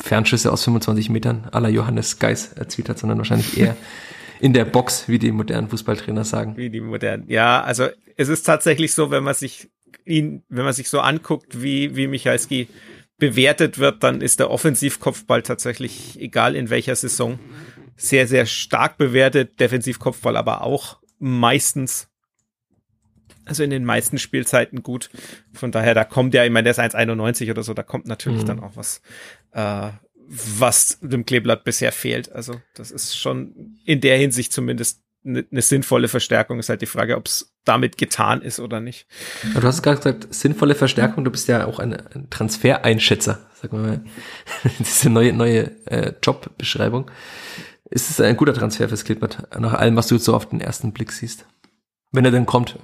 Fernschüsse 0.00 0.52
aus 0.52 0.64
25 0.64 1.10
Metern 1.10 1.48
aller 1.50 1.68
Johannes 1.68 2.18
Geis 2.18 2.52
erzielt 2.52 2.88
hat, 2.88 2.98
sondern 2.98 3.18
wahrscheinlich 3.18 3.58
eher 3.58 3.76
in 4.40 4.52
der 4.52 4.64
Box, 4.64 5.08
wie 5.08 5.18
die 5.18 5.32
modernen 5.32 5.68
Fußballtrainer 5.68 6.24
sagen. 6.24 6.56
Wie 6.56 6.70
die 6.70 6.80
modernen. 6.80 7.24
Ja, 7.28 7.62
also 7.62 7.88
es 8.16 8.28
ist 8.28 8.44
tatsächlich 8.44 8.92
so, 8.92 9.10
wenn 9.10 9.24
man 9.24 9.34
sich 9.34 9.68
ihn, 10.04 10.42
wenn 10.48 10.64
man 10.64 10.72
sich 10.72 10.88
so 10.88 11.00
anguckt, 11.00 11.62
wie, 11.62 11.96
wie 11.96 12.06
Michalski 12.06 12.68
bewertet 13.18 13.78
wird, 13.78 14.02
dann 14.04 14.20
ist 14.20 14.38
der 14.38 14.50
Offensivkopfball 14.50 15.42
tatsächlich, 15.42 16.20
egal 16.20 16.54
in 16.54 16.70
welcher 16.70 16.94
Saison, 16.94 17.38
sehr, 17.96 18.28
sehr 18.28 18.46
stark 18.46 18.96
bewertet. 18.96 19.58
Defensivkopfball 19.58 20.36
aber 20.36 20.62
auch 20.62 20.98
meistens, 21.18 22.07
also 23.48 23.62
in 23.62 23.70
den 23.70 23.84
meisten 23.84 24.18
Spielzeiten 24.18 24.82
gut. 24.82 25.10
Von 25.52 25.72
daher, 25.72 25.94
da 25.94 26.04
kommt 26.04 26.34
ja, 26.34 26.44
ich 26.44 26.50
meine, 26.50 26.64
der 26.64 26.70
ist 26.72 26.94
1,91 26.94 27.50
oder 27.50 27.62
so, 27.62 27.74
da 27.74 27.82
kommt 27.82 28.06
natürlich 28.06 28.42
mhm. 28.42 28.46
dann 28.46 28.60
auch 28.60 28.72
was, 28.76 29.00
äh, 29.52 29.90
was 30.28 30.98
dem 31.00 31.24
Kleeblatt 31.24 31.64
bisher 31.64 31.92
fehlt. 31.92 32.30
Also 32.32 32.60
das 32.74 32.90
ist 32.90 33.16
schon 33.16 33.78
in 33.84 34.00
der 34.00 34.18
Hinsicht 34.18 34.52
zumindest 34.52 35.02
eine, 35.24 35.44
eine 35.50 35.62
sinnvolle 35.62 36.08
Verstärkung. 36.08 36.58
Ist 36.58 36.68
halt 36.68 36.82
die 36.82 36.86
Frage, 36.86 37.16
ob 37.16 37.26
es 37.26 37.54
damit 37.64 37.98
getan 37.98 38.42
ist 38.42 38.60
oder 38.60 38.80
nicht. 38.80 39.06
du 39.54 39.62
hast 39.62 39.82
gerade 39.82 39.98
gesagt, 39.98 40.34
sinnvolle 40.34 40.74
Verstärkung. 40.74 41.24
Du 41.24 41.30
bist 41.30 41.48
ja 41.48 41.66
auch 41.66 41.78
ein, 41.78 41.94
ein 41.94 42.28
Transfereinschätzer, 42.30 43.46
sag 43.60 43.72
mal. 43.72 44.04
Diese 44.78 45.10
neue 45.10 45.32
neue 45.32 45.70
äh, 45.86 46.12
Jobbeschreibung. 46.22 47.10
Ist 47.90 48.10
es 48.10 48.20
ein 48.20 48.36
guter 48.36 48.52
Transfer 48.52 48.88
fürs 48.88 49.04
Klippert, 49.04 49.48
nach 49.58 49.72
allem, 49.74 49.96
was 49.96 50.08
du 50.08 50.16
jetzt 50.16 50.24
so 50.24 50.34
auf 50.34 50.46
den 50.46 50.60
ersten 50.60 50.92
Blick 50.92 51.10
siehst? 51.10 51.46
Wenn 52.10 52.24
er 52.24 52.30
denn 52.30 52.46
kommt. 52.46 52.78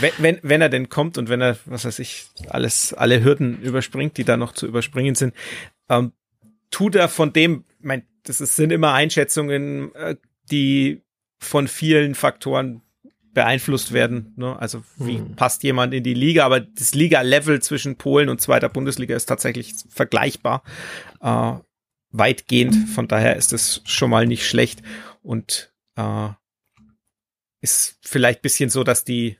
wenn, 0.00 0.12
wenn, 0.18 0.38
wenn 0.42 0.60
er 0.60 0.68
denn 0.68 0.88
kommt 0.88 1.16
und 1.16 1.28
wenn 1.28 1.40
er, 1.40 1.56
was 1.64 1.84
weiß 1.84 1.98
ich, 2.00 2.26
alles, 2.48 2.92
alle 2.92 3.24
Hürden 3.24 3.60
überspringt, 3.62 4.18
die 4.18 4.24
da 4.24 4.36
noch 4.36 4.52
zu 4.52 4.66
überspringen 4.66 5.14
sind, 5.14 5.34
ähm, 5.88 6.12
tut 6.70 6.94
er 6.94 7.08
von 7.08 7.32
dem, 7.32 7.64
mein, 7.80 8.06
das 8.24 8.40
ist, 8.40 8.56
sind 8.56 8.72
immer 8.72 8.92
Einschätzungen, 8.92 9.94
äh, 9.94 10.16
die 10.50 11.02
von 11.38 11.68
vielen 11.68 12.14
Faktoren 12.14 12.82
beeinflusst 13.32 13.92
werden. 13.92 14.32
Ne? 14.36 14.58
Also 14.58 14.82
wie 14.96 15.18
hm. 15.18 15.36
passt 15.36 15.62
jemand 15.62 15.94
in 15.94 16.02
die 16.02 16.14
Liga? 16.14 16.44
Aber 16.44 16.60
das 16.60 16.94
Liga-Level 16.94 17.60
zwischen 17.60 17.96
Polen 17.96 18.28
und 18.28 18.40
zweiter 18.40 18.68
Bundesliga 18.68 19.14
ist 19.14 19.26
tatsächlich 19.26 19.74
vergleichbar. 19.88 20.62
Äh, 21.20 21.52
weitgehend. 22.10 22.88
Von 22.90 23.08
daher 23.08 23.36
ist 23.36 23.52
es 23.52 23.82
schon 23.84 24.10
mal 24.10 24.26
nicht 24.26 24.46
schlecht. 24.48 24.82
Und 25.22 25.72
äh, 25.96 26.28
ist 27.60 27.98
vielleicht 28.02 28.42
bisschen 28.42 28.70
so, 28.70 28.84
dass 28.84 29.04
die 29.04 29.38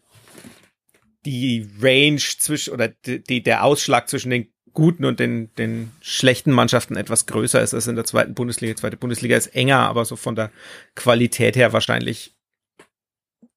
die 1.26 1.68
Range 1.81 2.20
zwischen 2.20 2.72
oder 2.72 2.88
die, 2.88 3.42
der 3.42 3.64
Ausschlag 3.64 4.09
zwischen 4.09 4.31
den 4.31 4.52
guten 4.72 5.05
und 5.05 5.18
den, 5.18 5.52
den 5.57 5.90
schlechten 6.00 6.52
Mannschaften 6.52 6.96
etwas 6.96 7.26
größer 7.26 7.61
ist 7.61 7.74
als 7.74 7.88
in 7.88 7.96
der 7.96 8.05
zweiten 8.05 8.35
Bundesliga. 8.35 8.76
Zweite 8.76 8.96
Bundesliga 8.96 9.37
ist 9.37 9.48
enger, 9.48 9.81
aber 9.81 10.05
so 10.05 10.16
von 10.16 10.37
der 10.37 10.50
Qualität 10.94 11.57
her 11.57 11.72
wahrscheinlich 11.72 12.35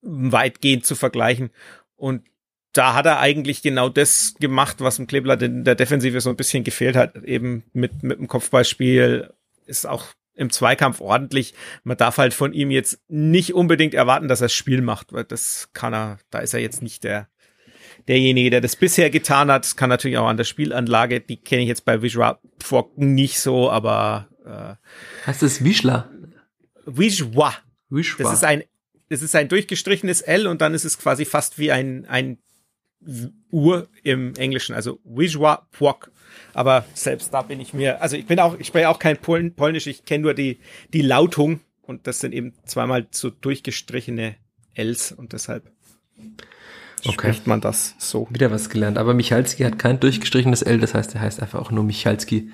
weitgehend 0.01 0.85
zu 0.85 0.95
vergleichen. 0.95 1.51
Und 1.95 2.25
da 2.73 2.93
hat 2.93 3.05
er 3.05 3.19
eigentlich 3.19 3.61
genau 3.61 3.89
das 3.89 4.35
gemacht, 4.39 4.77
was 4.79 4.97
im 4.97 5.07
Kleeblatt 5.07 5.41
in 5.41 5.63
der 5.63 5.75
Defensive 5.75 6.21
so 6.21 6.29
ein 6.29 6.37
bisschen 6.37 6.63
gefehlt 6.63 6.95
hat. 6.95 7.23
Eben 7.23 7.63
mit, 7.73 8.01
mit 8.01 8.17
dem 8.17 8.27
Kopfballspiel 8.27 9.33
ist 9.65 9.85
auch 9.85 10.05
im 10.39 10.49
Zweikampf 10.49 11.01
ordentlich. 11.01 11.53
Man 11.83 11.97
darf 11.97 12.17
halt 12.17 12.33
von 12.33 12.53
ihm 12.53 12.71
jetzt 12.71 12.99
nicht 13.09 13.53
unbedingt 13.53 13.93
erwarten, 13.93 14.27
dass 14.27 14.41
er 14.41 14.45
das 14.45 14.53
Spiel 14.53 14.81
macht, 14.81 15.11
weil 15.13 15.25
das 15.25 15.69
kann 15.73 15.93
er, 15.93 16.19
da 16.29 16.39
ist 16.39 16.53
er 16.53 16.61
jetzt 16.61 16.81
nicht 16.81 17.03
der, 17.03 17.27
derjenige, 18.07 18.49
der 18.49 18.61
das 18.61 18.75
bisher 18.75 19.09
getan 19.09 19.51
hat. 19.51 19.65
Das 19.65 19.75
kann 19.75 19.89
natürlich 19.89 20.17
auch 20.17 20.27
an 20.27 20.37
der 20.37 20.45
Spielanlage, 20.45 21.19
die 21.19 21.37
kenne 21.37 21.63
ich 21.63 21.67
jetzt 21.67 21.85
bei 21.85 22.01
Visual 22.01 22.37
Pfog 22.59 22.97
nicht 22.97 23.39
so, 23.39 23.69
aber 23.69 24.29
äh, 24.45 25.27
heißt 25.27 25.41
das 25.41 25.63
Wischler? 25.63 26.09
Wischwa. 26.85 27.53
Wischwa. 27.89 28.23
Das 28.23 28.33
ist 28.33 28.43
ein 28.43 28.63
das 29.09 29.23
ist 29.23 29.35
ein 29.35 29.49
durchgestrichenes 29.49 30.21
L 30.21 30.45
und 30.45 30.61
dann 30.61 30.75
ist 30.75 30.85
es 30.85 30.99
quasi 30.99 31.25
fast 31.25 31.57
wie 31.57 31.71
ein 31.71 32.05
ein 32.05 32.37
Uhr 33.51 33.89
im 34.03 34.35
Englischen, 34.35 34.75
also 34.75 34.99
Wijwa 35.03 35.67
Pwok. 35.71 36.11
Aber 36.53 36.85
selbst 36.93 37.33
da 37.33 37.41
bin 37.41 37.59
ich 37.59 37.73
mir, 37.73 38.01
also 38.01 38.15
ich 38.15 38.25
bin 38.25 38.39
auch, 38.39 38.57
ich 38.59 38.67
spreche 38.67 38.89
auch 38.89 38.99
kein 38.99 39.17
Pol 39.17 39.49
Polnisch, 39.51 39.87
ich 39.87 40.05
kenne 40.05 40.23
nur 40.23 40.33
die, 40.33 40.59
die 40.93 41.01
Lautung 41.01 41.59
und 41.81 42.07
das 42.07 42.19
sind 42.19 42.33
eben 42.33 42.53
zweimal 42.65 43.07
so 43.11 43.29
durchgestrichene 43.29 44.35
Ls 44.75 45.11
und 45.11 45.33
deshalb 45.33 45.71
okay. 47.05 47.13
spricht 47.13 47.47
man 47.47 47.61
das 47.61 47.95
so. 47.97 48.27
Wieder 48.29 48.51
was 48.51 48.69
gelernt. 48.69 48.97
Aber 48.97 49.13
Michalski 49.13 49.63
hat 49.63 49.79
kein 49.79 49.99
durchgestrichenes 49.99 50.61
L, 50.61 50.79
das 50.79 50.93
heißt, 50.93 51.15
er 51.15 51.21
heißt 51.21 51.41
einfach 51.41 51.59
auch 51.59 51.71
nur 51.71 51.83
Michalski. 51.83 52.51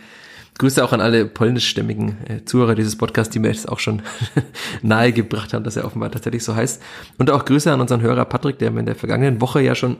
Grüße 0.57 0.83
auch 0.83 0.93
an 0.93 1.01
alle 1.01 1.25
polnischstämmigen 1.25 2.17
äh, 2.27 2.45
Zuhörer 2.45 2.75
dieses 2.75 2.97
Podcasts, 2.97 3.33
die 3.33 3.39
mir 3.39 3.49
jetzt 3.49 3.67
auch 3.67 3.79
schon 3.79 4.01
nahegebracht 4.81 5.53
haben, 5.53 5.65
dass 5.65 5.75
er 5.75 5.83
offenbar 5.83 6.11
tatsächlich 6.11 6.43
so 6.43 6.55
heißt. 6.55 6.81
Und 7.17 7.29
auch 7.29 7.43
Grüße 7.43 7.71
an 7.71 7.81
unseren 7.81 8.01
Hörer 8.01 8.23
Patrick, 8.23 8.57
der 8.59 8.71
mir 8.71 8.79
in 8.79 8.85
der 8.85 8.95
vergangenen 8.95 9.41
Woche 9.41 9.61
ja 9.61 9.75
schon 9.75 9.97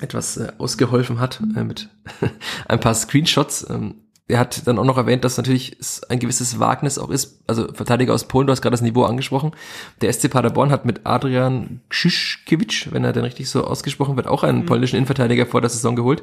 etwas 0.00 0.36
äh, 0.36 0.52
ausgeholfen 0.58 1.20
hat 1.20 1.40
äh, 1.56 1.64
mit 1.64 1.88
ein 2.68 2.80
paar 2.80 2.94
Screenshots. 2.94 3.68
Ähm, 3.68 3.94
er 4.30 4.38
hat 4.38 4.66
dann 4.66 4.78
auch 4.78 4.84
noch 4.84 4.96
erwähnt, 4.96 5.24
dass 5.24 5.36
natürlich 5.36 5.76
es 5.80 6.04
ein 6.04 6.18
gewisses 6.18 6.60
Wagnis 6.60 6.98
auch 6.98 7.10
ist, 7.10 7.42
also 7.46 7.72
Verteidiger 7.72 8.14
aus 8.14 8.28
Polen, 8.28 8.46
du 8.46 8.52
hast 8.52 8.62
gerade 8.62 8.74
das 8.74 8.80
Niveau 8.80 9.04
angesprochen. 9.04 9.52
Der 10.00 10.12
SC 10.12 10.30
Paderborn 10.30 10.70
hat 10.70 10.84
mit 10.84 11.00
Adrian 11.04 11.80
Krzyszkiewicz, 11.88 12.88
wenn 12.92 13.04
er 13.04 13.12
denn 13.12 13.24
richtig 13.24 13.50
so 13.50 13.64
ausgesprochen 13.64 14.16
wird, 14.16 14.28
auch 14.28 14.44
einen 14.44 14.60
mhm. 14.60 14.66
polnischen 14.66 14.96
Innenverteidiger 14.96 15.46
vor 15.46 15.60
der 15.60 15.70
Saison 15.70 15.96
geholt, 15.96 16.22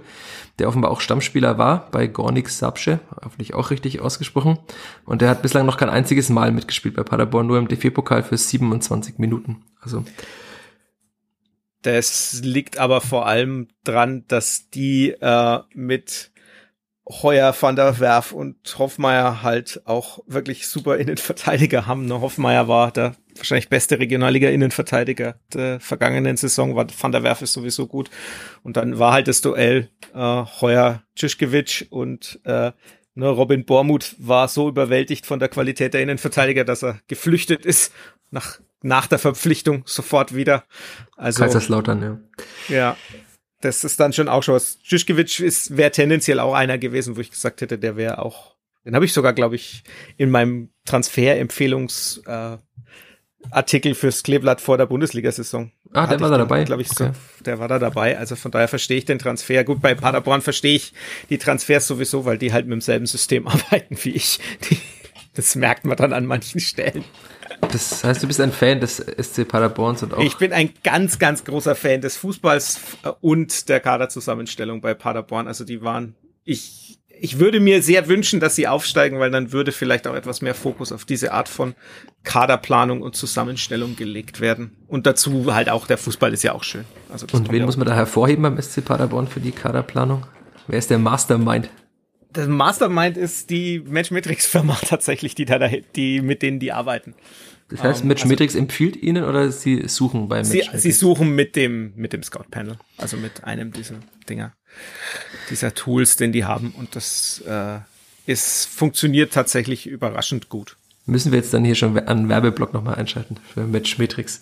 der 0.59 0.69
offenbar 0.69 0.91
auch 0.91 1.01
Stammspieler 1.01 1.57
war 1.57 1.89
bei 1.91 2.07
Gornik 2.07 2.49
Sabsche, 2.49 2.99
hoffentlich 3.23 3.53
auch 3.53 3.71
richtig 3.71 3.99
ausgesprochen. 3.99 4.57
Und 5.05 5.21
der 5.21 5.29
hat 5.29 5.41
bislang 5.41 5.65
noch 5.65 5.77
kein 5.77 5.89
einziges 5.89 6.29
Mal 6.29 6.51
mitgespielt 6.51 6.95
bei 6.95 7.03
Paderborn, 7.03 7.47
nur 7.47 7.57
im 7.57 7.67
DFB-Pokal 7.67 8.23
für 8.23 8.37
27 8.37 9.19
Minuten. 9.19 9.63
Also 9.81 10.03
das 11.81 12.41
liegt 12.43 12.77
aber 12.77 13.01
vor 13.01 13.27
allem 13.27 13.67
dran, 13.83 14.25
dass 14.27 14.69
die 14.69 15.11
äh, 15.11 15.59
mit 15.73 16.31
Heuer, 17.09 17.55
Van 17.57 17.77
der 17.77 17.99
Werf 17.99 18.33
und 18.33 18.57
Hoffmeier 18.77 19.41
halt 19.41 19.81
auch 19.85 20.19
wirklich 20.27 20.67
super 20.67 20.97
Innenverteidiger 20.97 21.85
haben. 21.85 22.05
Ne? 22.05 22.19
Hoffmeier 22.19 22.67
war 22.67 22.91
der 22.91 23.15
wahrscheinlich 23.35 23.69
beste 23.69 23.99
Regionalliga-Innenverteidiger 23.99 25.39
der 25.53 25.79
vergangenen 25.79 26.35
Saison, 26.35 26.75
Van 26.75 27.11
der 27.11 27.23
Werf 27.23 27.41
ist 27.41 27.53
sowieso 27.53 27.87
gut. 27.87 28.09
Und 28.63 28.75
dann 28.75 28.99
war 28.99 29.13
halt 29.13 29.27
das 29.27 29.41
Duell 29.41 29.89
äh, 30.13 30.43
Heuer 30.61 31.03
Tschischkewitsch 31.15 31.85
und 31.89 32.41
äh, 32.43 32.71
ne, 33.15 33.29
Robin 33.29 33.63
Bormuth 33.63 34.15
war 34.17 34.47
so 34.47 34.67
überwältigt 34.67 35.25
von 35.25 35.39
der 35.39 35.49
Qualität 35.49 35.93
der 35.93 36.01
Innenverteidiger, 36.01 36.65
dass 36.65 36.83
er 36.83 36.99
geflüchtet 37.07 37.65
ist 37.65 37.93
nach, 38.31 38.59
nach 38.81 39.07
der 39.07 39.19
Verpflichtung 39.19 39.83
sofort 39.85 40.35
wieder. 40.35 40.63
Also, 41.15 41.43
Kaiserslautern, 41.43 42.01
ja. 42.01 42.19
Ja, 42.75 42.97
das 43.61 43.83
ist 43.83 43.99
dann 43.99 44.13
schon 44.13 44.29
auch 44.29 44.43
schon 44.43 44.55
was. 44.55 44.77
Schischkewitsch 44.83 45.39
ist 45.39 45.75
wäre 45.77 45.91
tendenziell 45.91 46.39
auch 46.39 46.53
einer 46.53 46.77
gewesen, 46.77 47.17
wo 47.17 47.21
ich 47.21 47.31
gesagt 47.31 47.61
hätte, 47.61 47.77
der 47.77 47.95
wäre 47.95 48.19
auch. 48.19 48.55
Den 48.85 48.95
habe 48.95 49.05
ich 49.05 49.13
sogar, 49.13 49.33
glaube 49.33 49.55
ich, 49.55 49.83
in 50.15 50.29
meinem 50.29 50.69
Transferempfehlungs 50.85 52.21
äh, 52.25 52.57
Artikel 53.51 53.95
fürs 53.95 54.23
Kleeblatt 54.23 54.61
vor 54.61 54.77
der 54.77 54.85
Bundesliga-Saison. 54.85 55.71
Ah, 55.93 56.07
der 56.07 56.19
war 56.19 56.29
da 56.29 56.37
dabei. 56.37 56.63
Glaube 56.63 56.81
ich, 56.81 56.91
okay. 56.91 57.11
so, 57.13 57.43
der 57.43 57.59
war 57.59 57.67
da 57.67 57.79
dabei. 57.79 58.17
Also 58.17 58.35
von 58.35 58.51
daher 58.51 58.67
verstehe 58.67 58.97
ich 58.97 59.05
den 59.05 59.19
Transfer. 59.19 59.63
Gut, 59.63 59.81
bei 59.81 59.95
Paderborn 59.95 60.41
verstehe 60.41 60.75
ich 60.75 60.93
die 61.29 61.37
Transfers 61.37 61.87
sowieso, 61.87 62.25
weil 62.25 62.37
die 62.37 62.53
halt 62.53 62.65
mit 62.65 62.73
demselben 62.73 63.05
System 63.05 63.47
arbeiten 63.47 63.97
wie 64.03 64.11
ich. 64.11 64.39
Die, 64.69 64.79
das 65.33 65.55
merkt 65.55 65.85
man 65.85 65.97
dann 65.97 66.13
an 66.13 66.25
manchen 66.25 66.59
Stellen. 66.59 67.03
Das 67.71 68.03
heißt, 68.03 68.23
du 68.23 68.27
bist 68.27 68.39
ein 68.39 68.51
Fan 68.51 68.79
des 68.79 68.97
SC 68.97 69.47
Paderborns 69.47 70.03
und 70.03 70.13
auch. 70.13 70.19
Ich 70.19 70.37
bin 70.37 70.53
ein 70.53 70.71
ganz, 70.83 71.19
ganz 71.19 71.43
großer 71.43 71.75
Fan 71.75 72.01
des 72.01 72.17
Fußballs 72.17 72.79
und 73.21 73.69
der 73.69 73.79
Kaderzusammenstellung 73.79 74.81
bei 74.81 74.93
Paderborn. 74.93 75.47
Also 75.47 75.63
die 75.63 75.81
waren, 75.81 76.15
ich, 76.43 76.99
ich 77.19 77.39
würde 77.39 77.59
mir 77.59 77.81
sehr 77.81 78.07
wünschen, 78.07 78.39
dass 78.39 78.55
sie 78.55 78.67
aufsteigen, 78.67 79.19
weil 79.19 79.31
dann 79.31 79.51
würde 79.51 79.71
vielleicht 79.71 80.07
auch 80.07 80.15
etwas 80.15 80.41
mehr 80.41 80.55
Fokus 80.55 80.91
auf 80.91 81.05
diese 81.05 81.33
Art 81.33 81.49
von 81.49 81.75
Kaderplanung 82.23 83.01
und 83.01 83.15
Zusammenstellung 83.15 83.95
gelegt 83.95 84.39
werden. 84.39 84.75
Und 84.87 85.05
dazu 85.05 85.53
halt 85.53 85.69
auch, 85.69 85.87
der 85.87 85.97
Fußball 85.97 86.33
ist 86.33 86.43
ja 86.43 86.53
auch 86.53 86.63
schön. 86.63 86.85
Also 87.11 87.25
und 87.31 87.51
wen 87.51 87.65
muss 87.65 87.77
man 87.77 87.87
da 87.87 87.95
hervorheben 87.95 88.43
beim 88.43 88.61
SC 88.61 88.83
Paderborn 88.83 89.27
für 89.27 89.39
die 89.39 89.51
Kaderplanung? 89.51 90.25
Wer 90.67 90.79
ist 90.79 90.89
der 90.89 90.99
Mastermind? 90.99 91.69
Das 92.37 92.47
Mastermind 92.47 93.17
ist 93.17 93.49
die 93.49 93.79
Matchmetrics-Firma 93.79 94.77
tatsächlich, 94.85 95.35
die 95.35 95.45
da, 95.45 95.59
die, 95.95 96.21
mit 96.21 96.41
denen 96.41 96.59
die 96.59 96.71
arbeiten. 96.71 97.15
Das 97.69 97.83
heißt, 97.83 98.03
um, 98.03 98.07
Matchmetrics 98.07 98.53
also, 98.53 98.63
empfiehlt 98.63 98.95
Ihnen 98.95 99.25
oder 99.25 99.51
Sie 99.51 99.87
suchen 99.87 100.29
bei 100.29 100.37
Matchmetrics? 100.37 100.83
Sie, 100.83 100.91
Sie 100.91 100.97
suchen 100.97 101.35
mit 101.35 101.55
dem, 101.55 101.93
mit 101.95 102.13
dem 102.13 102.23
Scout-Panel, 102.23 102.77
also 102.97 103.17
mit 103.17 103.43
einem 103.43 103.73
dieser 103.73 103.95
Dinger, 104.29 104.53
dieser 105.49 105.73
Tools, 105.73 106.15
den 106.15 106.31
die 106.31 106.45
haben 106.45 106.73
und 106.77 106.95
das 106.95 107.43
äh, 107.45 107.79
ist, 108.25 108.67
funktioniert 108.67 109.33
tatsächlich 109.33 109.87
überraschend 109.87 110.47
gut. 110.47 110.77
Müssen 111.05 111.31
wir 111.31 111.39
jetzt 111.39 111.53
dann 111.53 111.65
hier 111.65 111.75
schon 111.75 111.97
einen 111.97 112.29
Werbeblock 112.29 112.73
nochmal 112.73 112.95
einschalten 112.95 113.37
für 113.53 113.65
Matchmetrics. 113.65 114.41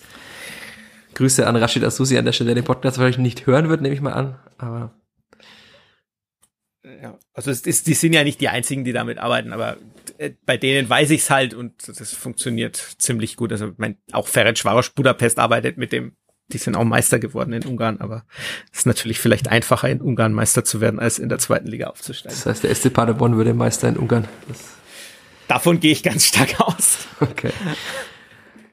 Grüße 1.13 1.47
an 1.47 1.55
Rashid 1.55 1.83
Asusi 1.83 2.17
an 2.17 2.25
der 2.25 2.33
Stelle, 2.33 2.49
der 2.49 2.61
den 2.61 2.65
Podcast 2.65 2.97
wahrscheinlich 2.97 3.19
nicht 3.19 3.47
hören 3.47 3.69
wird, 3.69 3.81
nehme 3.81 3.95
ich 3.95 4.01
mal 4.01 4.13
an, 4.13 4.35
aber 4.57 4.93
ja, 7.01 7.17
also 7.33 7.51
es 7.51 7.61
ist, 7.61 7.87
die 7.87 7.93
sind 7.93 8.13
ja 8.13 8.23
nicht 8.23 8.41
die 8.41 8.49
einzigen, 8.49 8.83
die 8.83 8.93
damit 8.93 9.17
arbeiten, 9.17 9.53
aber 9.53 9.77
äh, 10.17 10.31
bei 10.45 10.57
denen 10.57 10.89
weiß 10.89 11.11
ich's 11.11 11.29
halt 11.29 11.53
und 11.53 11.73
das 11.87 12.13
funktioniert 12.13 12.75
ziemlich 12.97 13.35
gut. 13.35 13.51
Also 13.51 13.71
mein, 13.77 13.97
auch 14.11 14.27
Ferenc 14.27 14.63
Varos 14.63 14.89
Budapest 14.89 15.39
arbeitet 15.39 15.77
mit 15.77 15.91
dem, 15.91 16.15
die 16.49 16.57
sind 16.57 16.75
auch 16.75 16.83
Meister 16.83 17.19
geworden 17.19 17.53
in 17.53 17.63
Ungarn, 17.65 17.99
aber 17.99 18.25
es 18.71 18.79
ist 18.79 18.85
natürlich 18.85 19.19
vielleicht 19.19 19.47
einfacher 19.47 19.89
in 19.89 20.01
Ungarn 20.01 20.33
Meister 20.33 20.63
zu 20.63 20.81
werden, 20.81 20.99
als 20.99 21.19
in 21.19 21.29
der 21.29 21.39
zweiten 21.39 21.67
Liga 21.67 21.87
aufzusteigen. 21.87 22.37
Das 22.37 22.45
heißt, 22.45 22.63
der 22.63 22.75
SC 22.75 22.93
Paderborn 22.93 23.37
würde 23.37 23.53
Meister 23.53 23.89
in 23.89 23.97
Ungarn. 23.97 24.27
Das 24.47 24.59
Davon 25.47 25.79
gehe 25.79 25.91
ich 25.91 26.03
ganz 26.03 26.25
stark 26.25 26.59
aus. 26.59 27.07
Okay. 27.19 27.51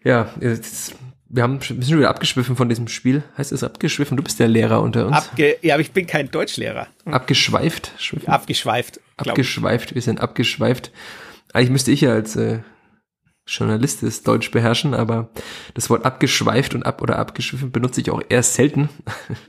Ja, 0.04 0.30
jetzt 0.40 0.94
wir 1.32 1.42
haben 1.42 1.54
ein 1.54 1.78
bisschen 1.78 1.98
wieder 1.98 2.10
abgeschwiffen 2.10 2.56
von 2.56 2.68
diesem 2.68 2.88
Spiel. 2.88 3.22
Heißt 3.38 3.52
es 3.52 3.64
abgeschwiffen? 3.64 4.18
Du 4.18 4.22
bist 4.22 4.38
der 4.38 4.48
Lehrer 4.48 4.82
unter 4.82 5.06
uns. 5.06 5.16
Abge 5.16 5.56
ja, 5.62 5.74
aber 5.74 5.80
ich 5.80 5.92
bin 5.92 6.06
kein 6.06 6.30
Deutschlehrer. 6.30 6.88
Abgeschweift? 7.06 7.92
Schwiffen? 7.96 8.28
Abgeschweift. 8.28 9.00
Abgeschweift, 9.16 9.94
wir 9.94 10.02
sind 10.02 10.20
abgeschweift. 10.20 10.92
Eigentlich 11.54 11.70
müsste 11.70 11.90
ich 11.90 12.02
ja 12.02 12.12
als 12.12 12.36
äh, 12.36 12.58
Journalist 13.47 14.03
das 14.03 14.22
Deutsch 14.22 14.51
beherrschen, 14.51 14.95
aber 14.95 15.30
das 15.74 15.90
Wort 15.90 16.05
abgeschweift 16.05 16.74
und 16.74 16.84
ab 16.84 17.03
oder 17.03 17.18
abgeschwiffen 17.18 17.72
benutze 17.72 18.01
ich 18.01 18.11
auch 18.11 18.22
eher 18.28 18.43
selten. 18.43 18.88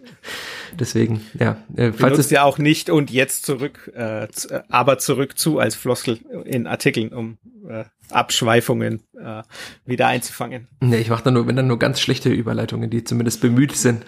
Deswegen, 0.80 1.22
ja. 1.39 1.58
Äh, 1.76 1.91
falls 1.91 2.18
es 2.18 2.32
ja 2.32 2.44
auch 2.44 2.58
nicht 2.58 2.89
und 2.89 3.12
jetzt 3.12 3.46
zurück, 3.46 3.91
äh, 3.96 4.28
aber 4.70 4.98
zurück 4.98 5.38
zu 5.38 5.60
als 5.60 5.76
Floskel 5.76 6.20
in 6.46 6.66
Artikeln, 6.66 7.14
um 7.14 7.38
äh, 7.70 7.86
Abschweifungen 8.10 9.04
äh, 9.20 9.44
wieder 9.86 10.08
einzufangen. 10.08 10.68
Nee, 10.82 10.98
ich 10.98 11.10
mache 11.10 11.24
dann 11.24 11.36
nur, 11.36 11.48
wenn 11.48 11.56
dann 11.56 11.68
nur 11.68 11.80
ganz 11.80 12.00
schlechte 12.00 12.30
Überleitungen, 12.30 12.89
die 12.89 13.04
zumindest 13.04 13.41
bemüht 13.41 13.76
sind. 13.76 14.04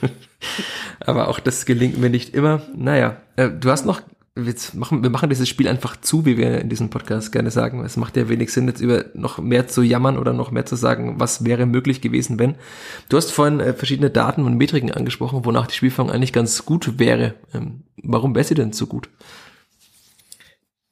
aber 1.00 1.28
auch 1.28 1.38
das 1.38 1.64
gelingt 1.64 1.98
mir 1.98 2.10
nicht 2.10 2.34
immer. 2.34 2.62
Naja, 2.74 3.20
äh, 3.36 3.50
du 3.50 3.70
hast 3.70 3.86
noch 3.86 4.02
jetzt 4.44 4.74
machen, 4.74 5.02
wir 5.02 5.10
machen 5.10 5.28
dieses 5.28 5.48
Spiel 5.48 5.68
einfach 5.68 5.96
zu, 5.96 6.24
wie 6.24 6.36
wir 6.36 6.60
in 6.60 6.68
diesem 6.68 6.90
Podcast 6.90 7.32
gerne 7.32 7.50
sagen. 7.50 7.84
Es 7.84 7.96
macht 7.96 8.16
ja 8.16 8.28
wenig 8.28 8.52
Sinn, 8.52 8.68
jetzt 8.68 8.80
über 8.80 9.04
noch 9.14 9.38
mehr 9.38 9.68
zu 9.68 9.82
jammern 9.82 10.18
oder 10.18 10.32
noch 10.32 10.50
mehr 10.50 10.66
zu 10.66 10.76
sagen, 10.76 11.18
was 11.18 11.44
wäre 11.44 11.66
möglich 11.66 12.00
gewesen, 12.00 12.38
wenn. 12.38 12.54
Du 13.08 13.16
hast 13.16 13.32
vorhin 13.32 13.60
äh, 13.60 13.74
verschiedene 13.74 14.10
Daten 14.10 14.44
und 14.44 14.56
Metriken 14.56 14.92
angesprochen, 14.92 15.44
wonach 15.44 15.66
die 15.66 15.74
Spielführung 15.74 16.10
eigentlich 16.10 16.32
ganz 16.32 16.64
gut 16.64 16.98
wäre. 16.98 17.34
Ähm, 17.54 17.82
warum 18.02 18.34
wäre 18.34 18.44
sie 18.44 18.54
denn 18.54 18.72
so 18.72 18.86
gut? 18.86 19.08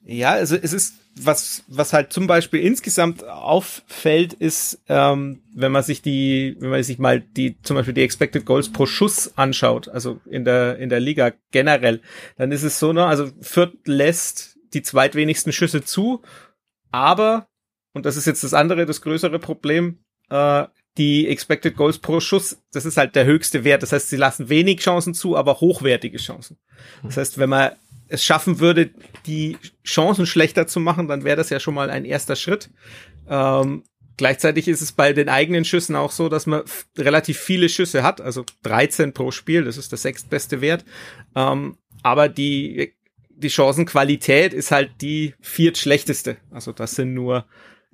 Ja, 0.06 0.32
also 0.32 0.56
es 0.56 0.72
ist 0.72 0.94
was, 1.18 1.64
was 1.66 1.92
halt 1.92 2.12
zum 2.12 2.26
Beispiel 2.26 2.60
insgesamt 2.60 3.24
auffällt, 3.24 4.34
ist, 4.34 4.82
ähm, 4.88 5.42
wenn 5.54 5.72
man 5.72 5.82
sich 5.82 6.02
die, 6.02 6.56
wenn 6.60 6.70
man 6.70 6.82
sich 6.82 6.98
mal 6.98 7.20
die, 7.20 7.60
zum 7.62 7.76
Beispiel 7.76 7.94
die 7.94 8.02
Expected 8.02 8.44
Goals 8.44 8.70
pro 8.70 8.86
Schuss 8.86 9.32
anschaut, 9.36 9.88
also 9.88 10.20
in 10.26 10.44
der, 10.44 10.78
in 10.78 10.90
der 10.90 11.00
Liga 11.00 11.32
generell, 11.52 12.02
dann 12.36 12.52
ist 12.52 12.62
es 12.62 12.78
so, 12.78 12.92
ne, 12.92 13.06
also 13.06 13.30
Fürth 13.40 13.72
lässt 13.86 14.58
die 14.74 14.82
zweitwenigsten 14.82 15.52
Schüsse 15.52 15.82
zu, 15.82 16.22
aber, 16.92 17.48
und 17.94 18.04
das 18.04 18.16
ist 18.16 18.26
jetzt 18.26 18.44
das 18.44 18.54
andere, 18.54 18.84
das 18.84 19.00
größere 19.00 19.38
Problem, 19.38 19.98
äh, 20.28 20.66
die 20.98 21.28
Expected 21.28 21.76
Goals 21.76 21.98
pro 21.98 22.20
Schuss, 22.20 22.62
das 22.72 22.86
ist 22.86 22.96
halt 22.96 23.16
der 23.16 23.26
höchste 23.26 23.64
Wert. 23.64 23.82
Das 23.82 23.92
heißt, 23.92 24.08
sie 24.08 24.16
lassen 24.16 24.48
wenig 24.48 24.80
Chancen 24.80 25.12
zu, 25.12 25.36
aber 25.36 25.60
hochwertige 25.60 26.16
Chancen. 26.16 26.58
Das 27.02 27.18
heißt, 27.18 27.38
wenn 27.38 27.50
man 27.50 27.72
es 28.08 28.24
schaffen 28.24 28.60
würde, 28.60 28.90
die 29.26 29.56
Chancen 29.84 30.26
schlechter 30.26 30.66
zu 30.66 30.80
machen, 30.80 31.08
dann 31.08 31.24
wäre 31.24 31.36
das 31.36 31.50
ja 31.50 31.60
schon 31.60 31.74
mal 31.74 31.90
ein 31.90 32.04
erster 32.04 32.36
Schritt. 32.36 32.70
Ähm, 33.28 33.82
gleichzeitig 34.16 34.68
ist 34.68 34.80
es 34.80 34.92
bei 34.92 35.12
den 35.12 35.28
eigenen 35.28 35.64
Schüssen 35.64 35.96
auch 35.96 36.12
so, 36.12 36.28
dass 36.28 36.46
man 36.46 36.62
relativ 36.96 37.38
viele 37.38 37.68
Schüsse 37.68 38.02
hat, 38.02 38.20
also 38.20 38.44
13 38.62 39.12
pro 39.12 39.30
Spiel, 39.30 39.64
das 39.64 39.76
ist 39.76 39.92
der 39.92 39.98
sechstbeste 39.98 40.60
Wert. 40.60 40.84
Ähm, 41.34 41.76
aber 42.02 42.28
die, 42.28 42.94
die 43.30 43.50
Chancenqualität 43.50 44.54
ist 44.54 44.70
halt 44.70 44.90
die 45.00 45.34
viertschlechteste. 45.40 46.36
Also 46.50 46.72
das 46.72 46.92
sind 46.92 47.14
nur 47.14 47.46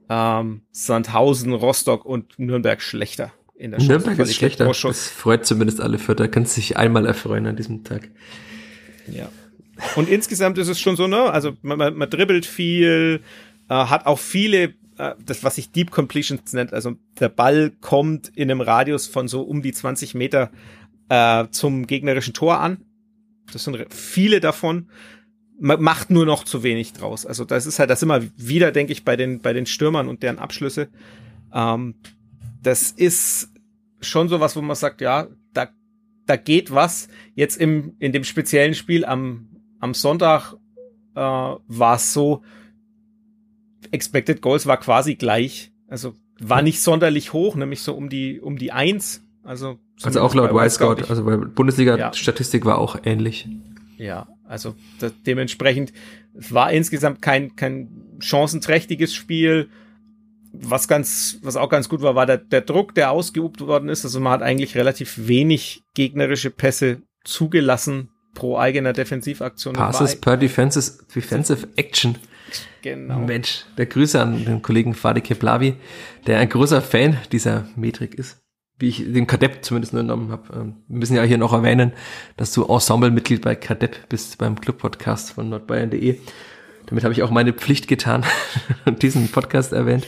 ähm, 0.08 0.62
Sandhausen, 0.70 1.52
Rostock 1.54 2.04
und 2.04 2.38
Nürnberg 2.38 2.82
schlechter. 2.82 3.32
In 3.54 3.70
der 3.70 3.80
Nürnberg 3.80 4.18
ist 4.18 4.34
schlechter. 4.34 4.66
Das 4.66 5.08
freut 5.08 5.46
zumindest 5.46 5.80
alle 5.80 5.98
Vierter. 5.98 6.28
Kannst 6.28 6.54
sich 6.54 6.76
einmal 6.76 7.06
erfreuen 7.06 7.46
an 7.46 7.56
diesem 7.56 7.84
Tag. 7.84 8.10
Ja. 9.06 9.28
Und 9.96 10.08
insgesamt 10.08 10.58
ist 10.58 10.68
es 10.68 10.80
schon 10.80 10.96
so, 10.96 11.06
ne? 11.06 11.30
Also 11.30 11.52
man, 11.62 11.78
man, 11.78 11.96
man 11.96 12.10
dribbelt 12.10 12.46
viel, 12.46 13.20
äh, 13.68 13.74
hat 13.74 14.06
auch 14.06 14.18
viele, 14.18 14.74
äh, 14.98 15.14
das 15.24 15.44
was 15.44 15.56
sich 15.56 15.70
Deep 15.72 15.90
Completions 15.90 16.52
nennt. 16.52 16.72
Also 16.72 16.96
der 17.20 17.28
Ball 17.28 17.72
kommt 17.80 18.28
in 18.34 18.50
einem 18.50 18.60
Radius 18.60 19.06
von 19.06 19.28
so 19.28 19.42
um 19.42 19.62
die 19.62 19.72
20 19.72 20.14
Meter 20.14 20.50
äh, 21.08 21.46
zum 21.50 21.86
gegnerischen 21.86 22.34
Tor 22.34 22.58
an. 22.58 22.78
Das 23.52 23.64
sind 23.64 23.86
viele 23.92 24.40
davon. 24.40 24.88
Man 25.60 25.82
macht 25.82 26.10
nur 26.10 26.26
noch 26.26 26.44
zu 26.44 26.62
wenig 26.62 26.92
draus. 26.92 27.26
Also 27.26 27.44
das 27.44 27.66
ist 27.66 27.78
halt 27.78 27.90
das 27.90 28.02
immer 28.02 28.22
wieder, 28.36 28.72
denke 28.72 28.92
ich, 28.92 29.04
bei 29.04 29.16
den 29.16 29.40
bei 29.40 29.52
den 29.52 29.66
Stürmern 29.66 30.08
und 30.08 30.22
deren 30.22 30.38
Abschlüsse. 30.38 30.88
Ähm, 31.52 31.94
das 32.62 32.90
ist 32.92 33.50
schon 34.00 34.28
so 34.28 34.40
was, 34.40 34.56
wo 34.56 34.62
man 34.62 34.76
sagt, 34.76 35.00
ja, 35.00 35.28
da 35.52 35.68
da 36.26 36.36
geht 36.36 36.72
was. 36.72 37.08
Jetzt 37.34 37.56
im 37.60 37.94
in 37.98 38.12
dem 38.12 38.24
speziellen 38.24 38.74
Spiel 38.74 39.04
am 39.04 39.48
am 39.82 39.94
Sonntag 39.94 40.54
äh, 41.16 41.20
war 41.20 41.96
es 41.96 42.12
so, 42.12 42.42
Expected 43.90 44.40
Goals 44.40 44.64
war 44.66 44.78
quasi 44.78 45.16
gleich. 45.16 45.72
Also 45.88 46.14
war 46.38 46.62
nicht 46.62 46.80
sonderlich 46.80 47.32
hoch, 47.32 47.56
nämlich 47.56 47.82
so 47.82 47.92
um 47.94 48.08
die, 48.08 48.40
um 48.40 48.56
die 48.56 48.70
eins. 48.72 49.24
Also, 49.42 49.80
also 50.02 50.20
auch 50.20 50.34
laut 50.34 50.52
Y-Scout, 50.52 51.02
also 51.08 51.24
bei 51.24 51.36
Bundesliga-Statistik 51.36 52.62
ja. 52.62 52.70
war 52.70 52.78
auch 52.78 52.96
ähnlich. 53.04 53.48
Ja, 53.98 54.28
also 54.44 54.76
das, 55.00 55.12
dementsprechend 55.26 55.92
war 56.32 56.72
insgesamt 56.72 57.20
kein, 57.20 57.56
kein 57.56 58.16
chancenträchtiges 58.20 59.12
Spiel. 59.12 59.68
Was 60.52 60.86
ganz, 60.86 61.38
was 61.42 61.56
auch 61.56 61.68
ganz 61.68 61.88
gut 61.88 62.02
war, 62.02 62.14
war 62.14 62.26
der, 62.26 62.38
der 62.38 62.60
Druck, 62.60 62.94
der 62.94 63.10
ausgeübt 63.10 63.60
worden 63.62 63.88
ist. 63.88 64.04
Also 64.04 64.20
man 64.20 64.32
hat 64.32 64.42
eigentlich 64.42 64.76
relativ 64.76 65.26
wenig 65.26 65.82
gegnerische 65.94 66.50
Pässe 66.50 67.02
zugelassen 67.24 68.11
pro 68.34 68.58
eigener 68.58 68.92
Defensivaktion. 68.92 69.74
Passes 69.74 70.20
per 70.20 70.36
defensive, 70.36 71.04
defensive 71.14 71.68
Action. 71.76 72.18
Genau. 72.82 73.18
Mensch, 73.18 73.64
der 73.78 73.86
Grüße 73.86 74.20
an 74.20 74.44
den 74.44 74.62
Kollegen 74.62 74.94
Fadi 74.94 75.20
Keplavi, 75.20 75.74
der 76.26 76.38
ein 76.38 76.48
großer 76.48 76.82
Fan 76.82 77.18
dieser 77.30 77.66
Metrik 77.76 78.14
ist 78.14 78.42
wie 78.82 78.88
ich 78.88 79.12
den 79.12 79.28
Kadepp 79.28 79.64
zumindest 79.64 79.92
nur 79.92 80.00
entnommen 80.00 80.32
habe. 80.32 80.42
Ähm, 80.52 80.74
wir 80.88 80.98
müssen 80.98 81.14
ja 81.14 81.22
hier 81.22 81.38
noch 81.38 81.52
erwähnen, 81.52 81.92
dass 82.36 82.52
du 82.52 82.64
Ensemble-Mitglied 82.64 83.40
bei 83.40 83.54
Kadepp 83.54 84.08
bist, 84.08 84.38
beim 84.38 84.60
Club-Podcast 84.60 85.30
von 85.30 85.48
nordbayern.de. 85.48 86.18
Damit 86.86 87.04
habe 87.04 87.14
ich 87.14 87.22
auch 87.22 87.30
meine 87.30 87.52
Pflicht 87.52 87.86
getan 87.86 88.24
und 88.84 89.02
diesen 89.02 89.28
Podcast 89.28 89.72
erwähnt. 89.72 90.04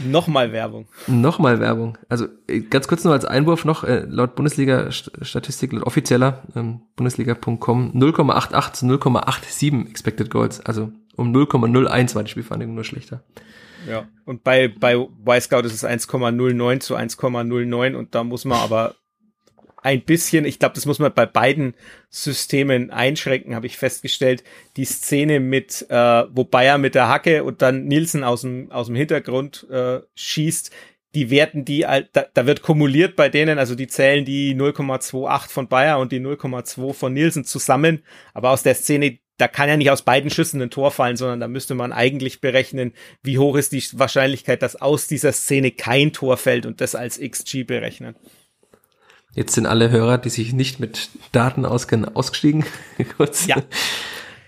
Nochmal 0.00 0.52
Werbung. 0.52 0.86
Nochmal 1.06 1.60
Werbung. 1.60 1.98
Also 2.08 2.26
äh, 2.48 2.60
ganz 2.60 2.88
kurz 2.88 3.04
nur 3.04 3.12
als 3.12 3.24
Einwurf 3.24 3.64
noch, 3.64 3.84
äh, 3.84 4.04
laut 4.08 4.34
Bundesliga-Statistik, 4.34 5.72
laut 5.72 5.84
offizieller 5.84 6.42
ähm, 6.56 6.82
Bundesliga.com 6.96 7.92
0,88 7.92 8.72
zu 8.72 8.86
0,87 8.86 9.88
Expected 9.88 10.30
Goals. 10.30 10.60
Also 10.60 10.92
um 11.16 11.32
0,01 11.32 12.14
war 12.14 12.24
die 12.24 12.30
Spielvereinigung 12.30 12.74
nur 12.74 12.84
schlechter. 12.84 13.22
Ja, 13.88 14.08
und 14.24 14.44
bei, 14.44 14.68
bei 14.68 14.94
Y-Scout 14.94 15.60
ist 15.60 15.74
es 15.74 15.84
1,09 15.84 16.80
zu 16.80 16.96
1,09 16.96 17.94
und 17.94 18.14
da 18.14 18.24
muss 18.24 18.44
man 18.44 18.58
aber 18.58 18.94
ein 19.84 20.00
bisschen, 20.00 20.46
ich 20.46 20.58
glaube, 20.58 20.74
das 20.74 20.86
muss 20.86 20.98
man 20.98 21.12
bei 21.12 21.26
beiden 21.26 21.74
Systemen 22.08 22.90
einschränken, 22.90 23.54
habe 23.54 23.66
ich 23.66 23.76
festgestellt. 23.76 24.42
Die 24.78 24.86
Szene 24.86 25.40
mit, 25.40 25.84
äh, 25.90 26.24
wo 26.30 26.44
Bayer 26.44 26.78
mit 26.78 26.94
der 26.94 27.08
Hacke 27.08 27.44
und 27.44 27.60
dann 27.60 27.84
Nielsen 27.84 28.24
aus 28.24 28.40
dem, 28.40 28.72
aus 28.72 28.86
dem 28.86 28.96
Hintergrund 28.96 29.66
äh, 29.70 30.00
schießt, 30.14 30.70
die 31.14 31.28
werten 31.28 31.66
die, 31.66 31.80
da, 32.12 32.26
da 32.32 32.46
wird 32.46 32.62
kumuliert 32.62 33.14
bei 33.14 33.28
denen, 33.28 33.58
also 33.58 33.74
die 33.74 33.86
zählen 33.86 34.24
die 34.24 34.54
0,28 34.56 35.50
von 35.50 35.68
Bayer 35.68 35.98
und 35.98 36.12
die 36.12 36.20
0,2 36.20 36.94
von 36.94 37.12
Nielsen 37.12 37.44
zusammen. 37.44 38.02
Aber 38.32 38.50
aus 38.50 38.62
der 38.62 38.74
Szene, 38.74 39.18
da 39.36 39.48
kann 39.48 39.68
ja 39.68 39.76
nicht 39.76 39.90
aus 39.90 40.02
beiden 40.02 40.30
Schüssen 40.30 40.62
ein 40.62 40.70
Tor 40.70 40.92
fallen, 40.92 41.18
sondern 41.18 41.40
da 41.40 41.46
müsste 41.46 41.74
man 41.74 41.92
eigentlich 41.92 42.40
berechnen, 42.40 42.94
wie 43.22 43.36
hoch 43.38 43.56
ist 43.56 43.72
die 43.72 43.84
Wahrscheinlichkeit, 43.92 44.62
dass 44.62 44.76
aus 44.76 45.08
dieser 45.08 45.32
Szene 45.32 45.72
kein 45.72 46.14
Tor 46.14 46.38
fällt 46.38 46.64
und 46.64 46.80
das 46.80 46.94
als 46.94 47.20
XG 47.20 47.64
berechnen. 47.64 48.16
Jetzt 49.34 49.54
sind 49.54 49.66
alle 49.66 49.90
Hörer, 49.90 50.18
die 50.18 50.30
sich 50.30 50.52
nicht 50.52 50.80
mit 50.80 51.10
Daten 51.32 51.64
auskennen, 51.64 52.14
ausgestiegen. 52.14 52.64
Kurz. 53.16 53.46
Ja. 53.46 53.56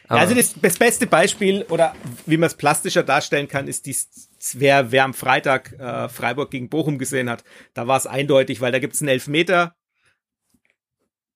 also 0.08 0.34
das, 0.34 0.54
das, 0.60 0.76
beste 0.76 1.06
Beispiel 1.06 1.64
oder 1.68 1.94
wie 2.24 2.36
man 2.36 2.46
es 2.46 2.54
plastischer 2.54 3.02
darstellen 3.02 3.48
kann, 3.48 3.66
ist 3.66 3.86
dies, 3.86 4.30
wer, 4.54 4.92
wer 4.92 5.04
am 5.04 5.14
Freitag 5.14 5.72
äh, 5.72 6.08
Freiburg 6.08 6.52
gegen 6.52 6.68
Bochum 6.68 6.98
gesehen 6.98 7.28
hat. 7.28 7.42
Da 7.74 7.88
war 7.88 7.96
es 7.96 8.06
eindeutig, 8.06 8.60
weil 8.60 8.70
da 8.70 8.78
gibt 8.78 8.94
es 8.94 9.02
einen 9.02 9.08
Elfmeter, 9.08 9.74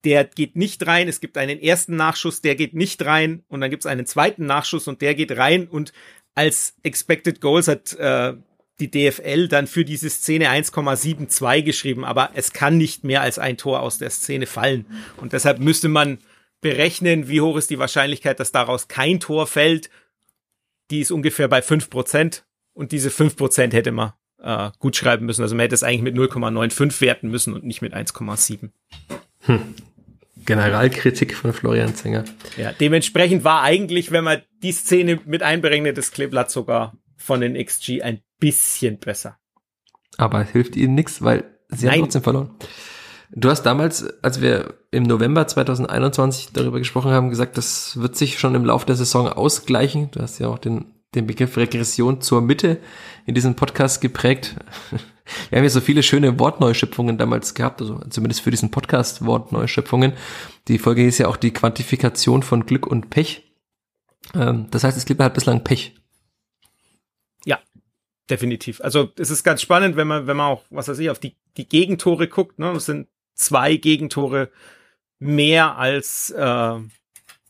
der 0.04 0.24
geht 0.24 0.56
nicht 0.56 0.86
rein. 0.86 1.08
Es 1.08 1.20
gibt 1.20 1.36
einen 1.36 1.60
ersten 1.60 1.96
Nachschuss, 1.96 2.40
der 2.40 2.54
geht 2.54 2.74
nicht 2.74 3.04
rein. 3.04 3.44
Und 3.48 3.60
dann 3.60 3.70
gibt 3.70 3.84
es 3.84 3.90
einen 3.90 4.06
zweiten 4.06 4.46
Nachschuss 4.46 4.88
und 4.88 5.02
der 5.02 5.14
geht 5.14 5.36
rein. 5.36 5.68
Und 5.68 5.92
als 6.34 6.74
Expected 6.82 7.40
Goals 7.40 7.68
hat 7.68 7.92
äh, 7.94 8.34
die 8.80 8.90
DFL 8.90 9.48
dann 9.48 9.66
für 9.66 9.84
diese 9.84 10.10
Szene 10.10 10.50
1,72 10.50 11.62
geschrieben. 11.62 12.04
Aber 12.04 12.30
es 12.34 12.52
kann 12.52 12.78
nicht 12.78 13.04
mehr 13.04 13.22
als 13.22 13.38
ein 13.38 13.56
Tor 13.56 13.80
aus 13.80 13.98
der 13.98 14.10
Szene 14.10 14.46
fallen. 14.46 14.86
Und 15.16 15.32
deshalb 15.32 15.58
müsste 15.58 15.88
man 15.88 16.18
berechnen, 16.60 17.28
wie 17.28 17.40
hoch 17.40 17.56
ist 17.56 17.70
die 17.70 17.78
Wahrscheinlichkeit, 17.78 18.40
dass 18.40 18.52
daraus 18.52 18.88
kein 18.88 19.20
Tor 19.20 19.46
fällt. 19.46 19.90
Die 20.90 21.00
ist 21.00 21.10
ungefähr 21.10 21.48
bei 21.48 21.62
fünf 21.62 21.90
Prozent. 21.90 22.44
Und 22.72 22.92
diese 22.92 23.10
fünf 23.10 23.36
Prozent 23.36 23.74
hätte 23.74 23.92
man 23.92 24.12
äh, 24.42 24.70
gut 24.78 24.96
schreiben 24.96 25.26
müssen. 25.26 25.42
Also 25.42 25.54
man 25.54 25.62
hätte 25.62 25.74
es 25.74 25.82
eigentlich 25.82 26.02
mit 26.02 26.16
0,95 26.16 27.00
werten 27.00 27.28
müssen 27.28 27.54
und 27.54 27.64
nicht 27.64 27.82
mit 27.82 27.94
1,7. 27.94 28.70
Hm. 29.42 29.74
Generalkritik 30.46 31.34
von 31.34 31.52
Florian 31.52 31.94
Zenger. 31.94 32.24
Ja, 32.56 32.72
dementsprechend 32.72 33.44
war 33.44 33.62
eigentlich, 33.62 34.10
wenn 34.10 34.24
man 34.24 34.42
die 34.62 34.72
Szene 34.72 35.20
mit 35.26 35.42
einberechnet, 35.42 35.98
das 35.98 36.12
Kleeblatt 36.12 36.50
sogar 36.50 36.96
von 37.16 37.40
den 37.40 37.62
XG 37.62 38.02
ein 38.02 38.22
bisschen 38.40 38.98
besser. 38.98 39.38
Aber 40.16 40.42
hilft 40.42 40.76
ihnen 40.76 40.94
nichts, 40.94 41.22
weil 41.22 41.44
sie 41.68 41.86
Nein. 41.86 41.94
haben 41.94 42.00
trotzdem 42.02 42.22
verloren. 42.22 42.50
Du 43.32 43.48
hast 43.48 43.62
damals, 43.62 44.04
als 44.22 44.40
wir 44.40 44.74
im 44.90 45.04
November 45.04 45.46
2021 45.46 46.48
darüber 46.52 46.78
gesprochen 46.78 47.12
haben, 47.12 47.30
gesagt, 47.30 47.56
das 47.56 48.00
wird 48.00 48.16
sich 48.16 48.40
schon 48.40 48.56
im 48.56 48.64
Laufe 48.64 48.86
der 48.86 48.96
Saison 48.96 49.28
ausgleichen. 49.28 50.10
Du 50.10 50.20
hast 50.20 50.40
ja 50.40 50.48
auch 50.48 50.58
den, 50.58 50.86
den 51.14 51.28
Begriff 51.28 51.56
Regression 51.56 52.20
zur 52.20 52.40
Mitte 52.40 52.78
in 53.26 53.34
diesem 53.34 53.54
Podcast 53.54 54.00
geprägt. 54.00 54.56
Wir 55.50 55.58
haben 55.58 55.64
ja 55.64 55.70
so 55.70 55.80
viele 55.80 56.02
schöne 56.02 56.40
Wortneuschöpfungen 56.40 57.18
damals 57.18 57.54
gehabt, 57.54 57.80
also 57.80 58.00
zumindest 58.10 58.40
für 58.40 58.50
diesen 58.50 58.72
Podcast 58.72 59.24
Wortneuschöpfungen. 59.24 60.14
Die 60.66 60.78
Folge 60.78 61.06
ist 61.06 61.18
ja 61.18 61.28
auch 61.28 61.36
die 61.36 61.52
Quantifikation 61.52 62.42
von 62.42 62.66
Glück 62.66 62.84
und 62.88 63.10
Pech. 63.10 63.54
Ähm, 64.34 64.66
das 64.72 64.82
heißt, 64.82 64.96
es 64.96 65.04
gibt 65.04 65.20
halt 65.20 65.34
bislang 65.34 65.62
Pech. 65.62 65.99
Definitiv. 68.30 68.80
Also 68.80 69.10
es 69.18 69.30
ist 69.30 69.42
ganz 69.42 69.60
spannend, 69.60 69.96
wenn 69.96 70.06
man, 70.06 70.26
wenn 70.26 70.36
man 70.36 70.46
auch, 70.46 70.64
was 70.70 70.88
weiß 70.88 70.98
ich, 71.00 71.10
auf 71.10 71.18
die, 71.18 71.36
die 71.56 71.68
Gegentore 71.68 72.28
guckt. 72.28 72.58
Ne? 72.58 72.70
Es 72.72 72.86
sind 72.86 73.08
zwei 73.34 73.76
Gegentore 73.76 74.50
mehr 75.18 75.76
als 75.76 76.30
äh, 76.30 76.74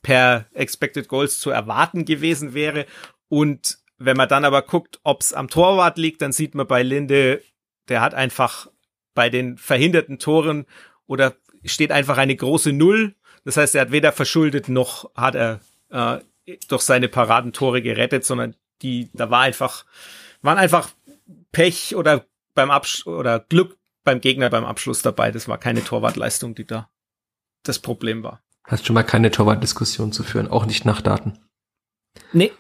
per 0.03 0.47
Expected 0.55 1.07
Goals 1.07 1.39
zu 1.39 1.51
erwarten 1.51 2.05
gewesen 2.05 2.55
wäre. 2.55 2.87
Und 3.29 3.79
wenn 3.99 4.17
man 4.17 4.29
dann 4.29 4.47
aber 4.47 4.63
guckt, 4.63 4.99
ob 5.05 5.21
es 5.21 5.35
am 5.35 5.49
Torwart 5.49 5.99
liegt, 5.99 6.23
dann 6.23 6.33
sieht 6.33 6.55
man 6.55 6.67
bei 6.67 6.83
Linde 6.83 7.43
der 7.91 8.01
hat 8.01 8.15
einfach 8.15 8.69
bei 9.15 9.29
den 9.29 9.59
verhinderten 9.59 10.19
Toren 10.19 10.65
oder 11.07 11.35
steht 11.65 11.93
einfach 11.93 12.17
eine 12.17 12.37
große 12.37 12.73
Null. 12.73 13.17
Das 13.45 13.57
heißt, 13.57 13.75
er 13.75 13.83
hat 13.83 13.93
weder 13.93 14.13
verschuldet 14.13 14.69
noch 14.69 15.15
hat 15.15 15.35
er 15.35 15.61
äh, 15.91 16.21
durch 16.69 16.83
seine 16.83 17.09
Paradentore 17.09 17.83
gerettet, 17.83 18.25
sondern 18.25 18.55
die, 18.83 19.11
da 19.13 19.31
war 19.31 19.43
einfach, 19.43 19.85
waren 20.43 20.59
einfach 20.59 20.91
Pech 21.53 21.97
oder 21.97 22.27
beim 22.55 22.71
Absch 22.71 23.07
oder 23.07 23.41
Glück 23.41 23.79
beim 24.05 24.21
Gegner 24.21 24.51
beim 24.51 24.65
Abschluss 24.65 25.03
dabei. 25.03 25.31
Das 25.31 25.49
war 25.49 25.59
keine 25.59 25.85
Torwartleistung, 25.85 26.55
die 26.55 26.67
da 26.67 26.91
das 27.63 27.79
Problem 27.79 28.23
war. 28.23 28.43
Hast 28.65 28.87
schon 28.87 28.95
mal 28.95 29.03
keine 29.03 29.31
Torwartdiskussion 29.31 30.13
zu 30.13 30.23
führen, 30.23 30.49
auch 30.49 30.67
nicht 30.67 30.85
nach 30.85 31.01
Daten. 31.01 31.39
Nee. 32.33 32.53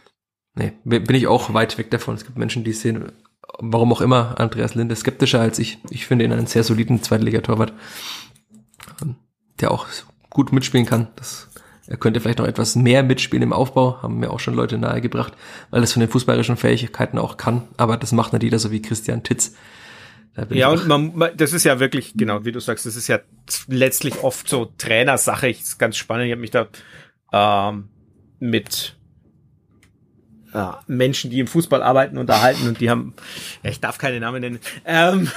Nee, 0.55 0.72
bin 0.85 1.14
ich 1.14 1.26
auch 1.26 1.55
weit 1.55 1.78
weg 1.78 1.91
davon. 1.91 2.16
Es 2.16 2.24
gibt 2.24 2.37
Menschen, 2.37 2.64
die 2.64 2.72
sehen 2.72 3.12
warum 3.59 3.93
auch 3.93 4.01
immer, 4.01 4.39
Andreas 4.39 4.74
Linde 4.74 4.97
skeptischer 4.97 5.41
als 5.41 5.59
ich. 5.59 5.78
Ich 5.91 6.07
finde 6.07 6.24
ihn 6.24 6.33
einen 6.33 6.47
sehr 6.47 6.64
soliden 6.64 7.03
Zweitligatorwart, 7.03 7.72
ähm, 9.03 9.16
der 9.61 9.70
auch 9.70 9.87
gut 10.31 10.53
mitspielen 10.53 10.87
kann. 10.87 11.09
Das, 11.16 11.49
er 11.91 11.97
könnte 11.97 12.20
vielleicht 12.20 12.38
noch 12.38 12.47
etwas 12.47 12.76
mehr 12.76 13.03
mitspielen 13.03 13.43
im 13.43 13.53
Aufbau, 13.53 14.01
haben 14.01 14.20
mir 14.20 14.30
auch 14.30 14.38
schon 14.38 14.55
Leute 14.55 14.78
nahegebracht, 14.78 15.32
weil 15.70 15.80
das 15.80 15.93
von 15.93 15.99
den 15.99 16.09
fußballerischen 16.09 16.57
Fähigkeiten 16.57 17.18
auch 17.18 17.36
kann. 17.36 17.66
Aber 17.76 17.97
das 17.97 18.12
macht 18.12 18.32
nicht 18.32 18.45
jeder 18.45 18.61
so 18.61 18.70
wie 18.70 18.80
Christian 18.80 19.24
Titz. 19.24 19.57
Ja, 20.51 20.68
und 20.68 20.86
man, 20.86 21.32
das 21.36 21.53
ist 21.53 21.64
ja 21.64 21.80
wirklich, 21.80 22.12
genau, 22.14 22.45
wie 22.45 22.53
du 22.53 22.61
sagst, 22.61 22.86
das 22.86 22.95
ist 22.95 23.09
ja 23.09 23.18
letztlich 23.66 24.22
oft 24.22 24.49
so 24.49 24.72
Trainersache. 24.78 25.49
Ich, 25.49 25.62
ist 25.62 25.80
ganz 25.80 25.97
spannend. 25.97 26.26
Ich 26.26 26.30
habe 26.30 26.41
mich 26.41 26.53
da 26.53 26.68
ähm, 27.32 27.88
mit 28.38 28.97
äh, 30.55 30.70
Menschen, 30.86 31.32
die 31.32 31.41
im 31.41 31.49
Fußball 31.49 31.82
arbeiten, 31.82 32.18
unterhalten 32.18 32.68
und 32.68 32.80
die 32.80 32.88
haben, 32.88 33.14
ja, 33.64 33.70
ich 33.70 33.80
darf 33.80 33.99
keine 33.99 34.20
Namen 34.20 34.41
nennen, 34.41 34.61
ähm, 34.84 35.28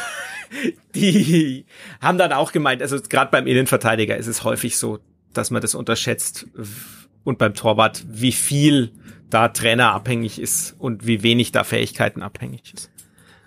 die 0.95 1.65
haben 1.99 2.19
dann 2.19 2.31
auch 2.31 2.51
gemeint, 2.51 2.83
also 2.83 2.99
gerade 3.01 3.31
beim 3.31 3.47
Innenverteidiger 3.47 4.15
ist 4.17 4.27
es 4.27 4.43
häufig 4.43 4.77
so, 4.77 4.99
dass 5.33 5.51
man 5.51 5.61
das 5.61 5.75
unterschätzt 5.75 6.47
und 7.23 7.37
beim 7.37 7.53
Torwart, 7.53 8.03
wie 8.07 8.31
viel 8.31 8.91
da 9.29 9.47
Trainer 9.49 9.93
abhängig 9.93 10.39
ist 10.39 10.75
und 10.77 11.07
wie 11.07 11.23
wenig 11.23 11.51
da 11.51 11.63
Fähigkeiten 11.63 12.21
abhängig 12.21 12.73
ist. 12.73 12.89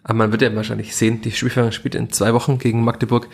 Aber 0.09 0.19
man 0.19 0.31
wird 0.31 0.43
ja 0.43 0.55
wahrscheinlich 0.55 0.95
sehen, 0.95 1.21
die 1.21 1.33
Spielvereinigung 1.33 1.73
spielt 1.73 1.97
in 1.97 2.13
zwei 2.13 2.33
Wochen 2.33 2.59
gegen 2.59 2.85
Magdeburg. 2.85 3.29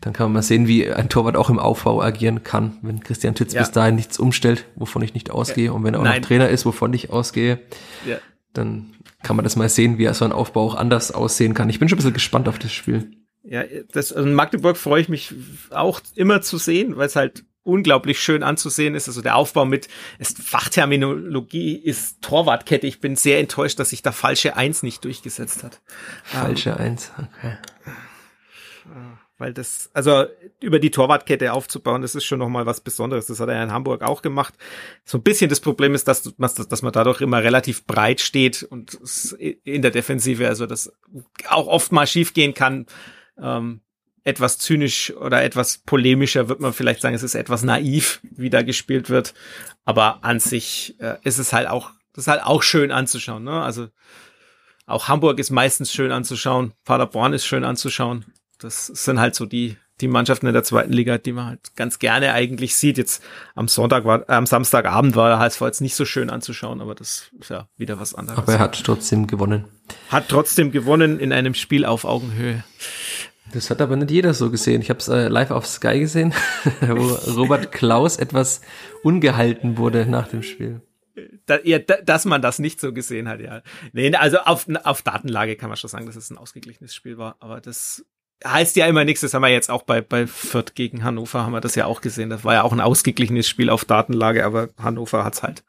Dann 0.00 0.12
kann 0.12 0.26
man 0.26 0.34
mal 0.34 0.42
sehen, 0.42 0.68
wie 0.68 0.88
ein 0.88 1.08
Torwart 1.08 1.36
auch 1.36 1.50
im 1.50 1.58
Aufbau 1.58 2.00
agieren 2.00 2.44
kann, 2.44 2.78
wenn 2.82 3.00
Christian 3.00 3.34
Titz 3.34 3.54
ja. 3.54 3.60
bis 3.60 3.72
dahin 3.72 3.96
nichts 3.96 4.20
umstellt, 4.20 4.66
wovon 4.76 5.02
ich 5.02 5.14
nicht 5.14 5.32
ausgehe. 5.32 5.66
Ja. 5.66 5.72
Und 5.72 5.82
wenn 5.82 5.94
er 5.94 6.00
auch 6.00 6.04
Nein. 6.04 6.20
noch 6.20 6.28
Trainer 6.28 6.48
ist, 6.48 6.64
wovon 6.64 6.92
ich 6.92 7.10
ausgehe, 7.10 7.58
ja. 8.06 8.18
dann 8.52 8.94
kann 9.24 9.34
man 9.34 9.42
das 9.42 9.56
mal 9.56 9.68
sehen, 9.68 9.98
wie 9.98 10.06
so 10.14 10.24
ein 10.24 10.30
Aufbau 10.30 10.64
auch 10.64 10.74
anders 10.76 11.10
aussehen 11.10 11.54
kann. 11.54 11.68
Ich 11.70 11.80
bin 11.80 11.88
schon 11.88 11.96
ein 11.96 11.98
bisschen 11.98 12.14
gespannt 12.14 12.48
auf 12.48 12.60
das 12.60 12.72
Spiel. 12.72 13.10
Ja, 13.42 13.64
das, 13.92 14.12
also 14.12 14.28
in 14.28 14.34
Magdeburg 14.34 14.76
freue 14.76 15.00
ich 15.00 15.08
mich 15.08 15.34
auch 15.70 16.00
immer 16.14 16.40
zu 16.40 16.56
sehen, 16.56 16.96
weil 16.96 17.06
es 17.08 17.16
halt 17.16 17.44
unglaublich 17.64 18.20
schön 18.20 18.42
anzusehen 18.42 18.94
ist. 18.94 19.08
Also 19.08 19.22
der 19.22 19.36
Aufbau 19.36 19.64
mit 19.64 19.88
ist 20.18 20.38
Fachterminologie 20.38 21.76
ist 21.76 22.22
Torwartkette. 22.22 22.86
Ich 22.86 23.00
bin 23.00 23.16
sehr 23.16 23.38
enttäuscht, 23.40 23.78
dass 23.78 23.90
sich 23.90 24.02
da 24.02 24.12
falsche 24.12 24.56
Eins 24.56 24.82
nicht 24.82 25.04
durchgesetzt 25.04 25.62
hat. 25.62 25.80
Falsche 26.24 26.70
ähm, 26.70 26.78
Eins, 26.78 27.12
okay. 27.18 27.56
Weil 29.38 29.52
das, 29.52 29.90
also 29.92 30.24
über 30.60 30.78
die 30.78 30.90
Torwartkette 30.90 31.52
aufzubauen, 31.52 32.02
das 32.02 32.14
ist 32.14 32.24
schon 32.24 32.38
nochmal 32.38 32.66
was 32.66 32.80
Besonderes. 32.80 33.26
Das 33.26 33.40
hat 33.40 33.48
er 33.48 33.62
in 33.62 33.72
Hamburg 33.72 34.02
auch 34.02 34.22
gemacht. 34.22 34.54
So 35.04 35.18
ein 35.18 35.22
bisschen 35.22 35.50
das 35.50 35.58
Problem 35.60 35.94
ist, 35.94 36.06
dass, 36.06 36.22
dass 36.22 36.82
man 36.82 36.92
dadurch 36.92 37.20
immer 37.20 37.42
relativ 37.42 37.84
breit 37.86 38.20
steht 38.20 38.62
und 38.62 39.00
in 39.64 39.82
der 39.82 39.90
Defensive, 39.90 40.46
also 40.46 40.66
das 40.66 40.92
auch 41.48 41.66
oft 41.66 41.90
mal 41.90 42.06
schief 42.06 42.34
gehen 42.34 42.54
kann. 42.54 42.86
Ähm, 43.36 43.80
etwas 44.24 44.58
zynisch 44.58 45.12
oder 45.16 45.42
etwas 45.42 45.78
polemischer 45.78 46.48
wird 46.48 46.60
man 46.60 46.72
vielleicht 46.72 47.00
sagen, 47.00 47.14
es 47.14 47.22
ist 47.22 47.34
etwas 47.34 47.62
naiv, 47.62 48.20
wie 48.22 48.50
da 48.50 48.62
gespielt 48.62 49.10
wird. 49.10 49.34
Aber 49.84 50.24
an 50.24 50.38
sich 50.38 50.96
äh, 51.00 51.16
ist 51.24 51.38
es 51.38 51.52
halt 51.52 51.68
auch, 51.68 51.90
das 52.12 52.24
ist 52.24 52.28
halt 52.28 52.44
auch 52.44 52.62
schön 52.62 52.92
anzuschauen. 52.92 53.42
Ne? 53.42 53.62
Also 53.62 53.88
auch 54.86 55.08
Hamburg 55.08 55.38
ist 55.38 55.50
meistens 55.50 55.92
schön 55.92 56.12
anzuschauen, 56.12 56.72
Paderborn 56.84 57.32
ist 57.32 57.46
schön 57.46 57.64
anzuschauen. 57.64 58.26
Das 58.58 58.86
sind 58.86 59.18
halt 59.18 59.34
so 59.34 59.44
die, 59.44 59.76
die 60.00 60.06
Mannschaften 60.06 60.46
in 60.46 60.52
der 60.52 60.62
zweiten 60.62 60.92
Liga, 60.92 61.18
die 61.18 61.32
man 61.32 61.46
halt 61.46 61.74
ganz 61.74 61.98
gerne 61.98 62.32
eigentlich 62.32 62.76
sieht. 62.76 62.98
Jetzt 62.98 63.24
am 63.56 63.66
Sonntag 63.66 64.04
war, 64.04 64.28
äh, 64.28 64.34
am 64.34 64.46
Samstagabend 64.46 65.16
war 65.16 65.30
der 65.30 65.38
HSV 65.40 65.60
jetzt 65.62 65.80
nicht 65.80 65.96
so 65.96 66.04
schön 66.04 66.30
anzuschauen, 66.30 66.80
aber 66.80 66.94
das 66.94 67.30
ist 67.40 67.50
ja 67.50 67.68
wieder 67.76 67.98
was 67.98 68.14
anderes. 68.14 68.38
Aber 68.38 68.52
er 68.52 68.58
hat 68.60 68.84
trotzdem 68.84 69.26
gewonnen. 69.26 69.64
Hat 70.10 70.28
trotzdem 70.28 70.70
gewonnen 70.70 71.18
in 71.18 71.32
einem 71.32 71.54
Spiel 71.54 71.84
auf 71.84 72.04
Augenhöhe. 72.04 72.62
Das 73.52 73.70
hat 73.70 73.80
aber 73.80 73.96
nicht 73.96 74.10
jeder 74.10 74.34
so 74.34 74.50
gesehen. 74.50 74.80
Ich 74.80 74.90
habe 74.90 75.00
es 75.00 75.08
äh, 75.08 75.28
live 75.28 75.50
auf 75.50 75.66
Sky 75.66 75.98
gesehen, 75.98 76.32
wo 76.80 77.32
Robert 77.32 77.72
Klaus 77.72 78.16
etwas 78.16 78.62
ungehalten 79.02 79.76
wurde 79.76 80.06
nach 80.06 80.28
dem 80.28 80.42
Spiel. 80.42 80.80
Da, 81.46 81.58
ja, 81.62 81.78
da, 81.78 81.96
dass 81.96 82.24
man 82.24 82.40
das 82.40 82.58
nicht 82.58 82.80
so 82.80 82.92
gesehen 82.92 83.28
hat, 83.28 83.40
ja. 83.40 83.62
Nee, 83.92 84.14
also 84.14 84.38
auf, 84.38 84.66
auf 84.84 85.02
Datenlage 85.02 85.56
kann 85.56 85.68
man 85.68 85.76
schon 85.76 85.90
sagen, 85.90 86.06
dass 86.06 86.16
es 86.16 86.30
ein 86.30 86.38
ausgeglichenes 86.38 86.94
Spiel 86.94 87.18
war. 87.18 87.36
Aber 87.40 87.60
das 87.60 88.04
heißt 88.44 88.76
ja 88.76 88.86
immer 88.86 89.04
nichts. 89.04 89.20
Das 89.20 89.34
haben 89.34 89.42
wir 89.42 89.48
jetzt 89.48 89.70
auch 89.70 89.82
bei, 89.82 90.00
bei 90.00 90.26
Fürth 90.26 90.74
gegen 90.74 91.04
Hannover, 91.04 91.44
haben 91.44 91.52
wir 91.52 91.60
das 91.60 91.74
ja 91.74 91.86
auch 91.86 92.00
gesehen. 92.00 92.30
Das 92.30 92.44
war 92.44 92.54
ja 92.54 92.62
auch 92.62 92.72
ein 92.72 92.80
ausgeglichenes 92.80 93.48
Spiel 93.48 93.70
auf 93.70 93.84
Datenlage, 93.84 94.44
aber 94.44 94.70
Hannover 94.78 95.24
hat's 95.24 95.42
halt 95.42 95.62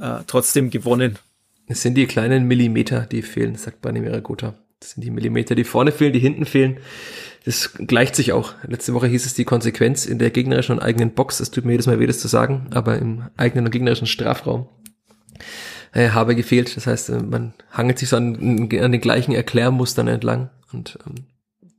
äh, 0.00 0.20
trotzdem 0.26 0.70
gewonnen. 0.70 1.18
Es 1.66 1.82
sind 1.82 1.94
die 1.94 2.06
kleinen 2.06 2.46
Millimeter, 2.46 3.00
die 3.06 3.22
fehlen, 3.22 3.56
sagt 3.56 3.82
Banimira 3.82 4.20
Gotha. 4.20 4.54
Das 4.80 4.90
sind 4.90 5.04
die 5.04 5.10
Millimeter, 5.10 5.54
die 5.54 5.64
vorne 5.64 5.92
fehlen, 5.92 6.12
die 6.12 6.18
hinten 6.18 6.44
fehlen. 6.44 6.78
Das 7.44 7.72
gleicht 7.74 8.16
sich 8.16 8.32
auch. 8.32 8.54
Letzte 8.66 8.92
Woche 8.92 9.06
hieß 9.06 9.24
es 9.24 9.34
die 9.34 9.44
Konsequenz 9.44 10.04
in 10.04 10.18
der 10.18 10.30
gegnerischen 10.30 10.76
und 10.76 10.82
eigenen 10.82 11.14
Box. 11.14 11.40
Es 11.40 11.50
tut 11.50 11.64
mir 11.64 11.72
jedes 11.72 11.86
Mal 11.86 12.00
weh, 12.00 12.06
das 12.06 12.18
zu 12.18 12.28
sagen, 12.28 12.66
aber 12.72 12.98
im 12.98 13.28
eigenen 13.36 13.66
und 13.66 13.70
gegnerischen 13.70 14.06
Strafraum 14.06 14.68
äh, 15.92 16.10
habe 16.10 16.34
gefehlt. 16.34 16.76
Das 16.76 16.86
heißt, 16.86 17.10
äh, 17.10 17.22
man 17.22 17.54
hangelt 17.70 17.98
sich 17.98 18.08
so 18.08 18.16
an, 18.16 18.34
an 18.36 18.92
den 18.92 19.00
gleichen 19.00 19.32
Erklärmustern 19.32 20.08
entlang 20.08 20.50
und 20.72 20.98
ähm, 21.06 21.26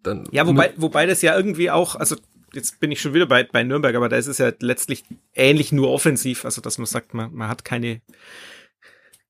dann. 0.03 0.27
Ja, 0.31 0.47
wobei, 0.47 0.73
wobei 0.77 1.05
das 1.05 1.21
ja 1.21 1.35
irgendwie 1.35 1.69
auch, 1.69 1.95
also 1.95 2.15
jetzt 2.53 2.79
bin 2.79 2.91
ich 2.91 3.01
schon 3.01 3.13
wieder 3.13 3.27
bei, 3.27 3.43
bei 3.43 3.63
Nürnberg, 3.63 3.95
aber 3.95 4.09
da 4.09 4.17
ist 4.17 4.27
es 4.27 4.37
ja 4.37 4.51
letztlich 4.59 5.03
ähnlich 5.35 5.71
nur 5.71 5.91
offensiv, 5.91 6.45
also 6.45 6.61
dass 6.61 6.77
man 6.77 6.87
sagt, 6.87 7.13
man, 7.13 7.33
man 7.33 7.49
hat 7.49 7.65
keine, 7.65 8.01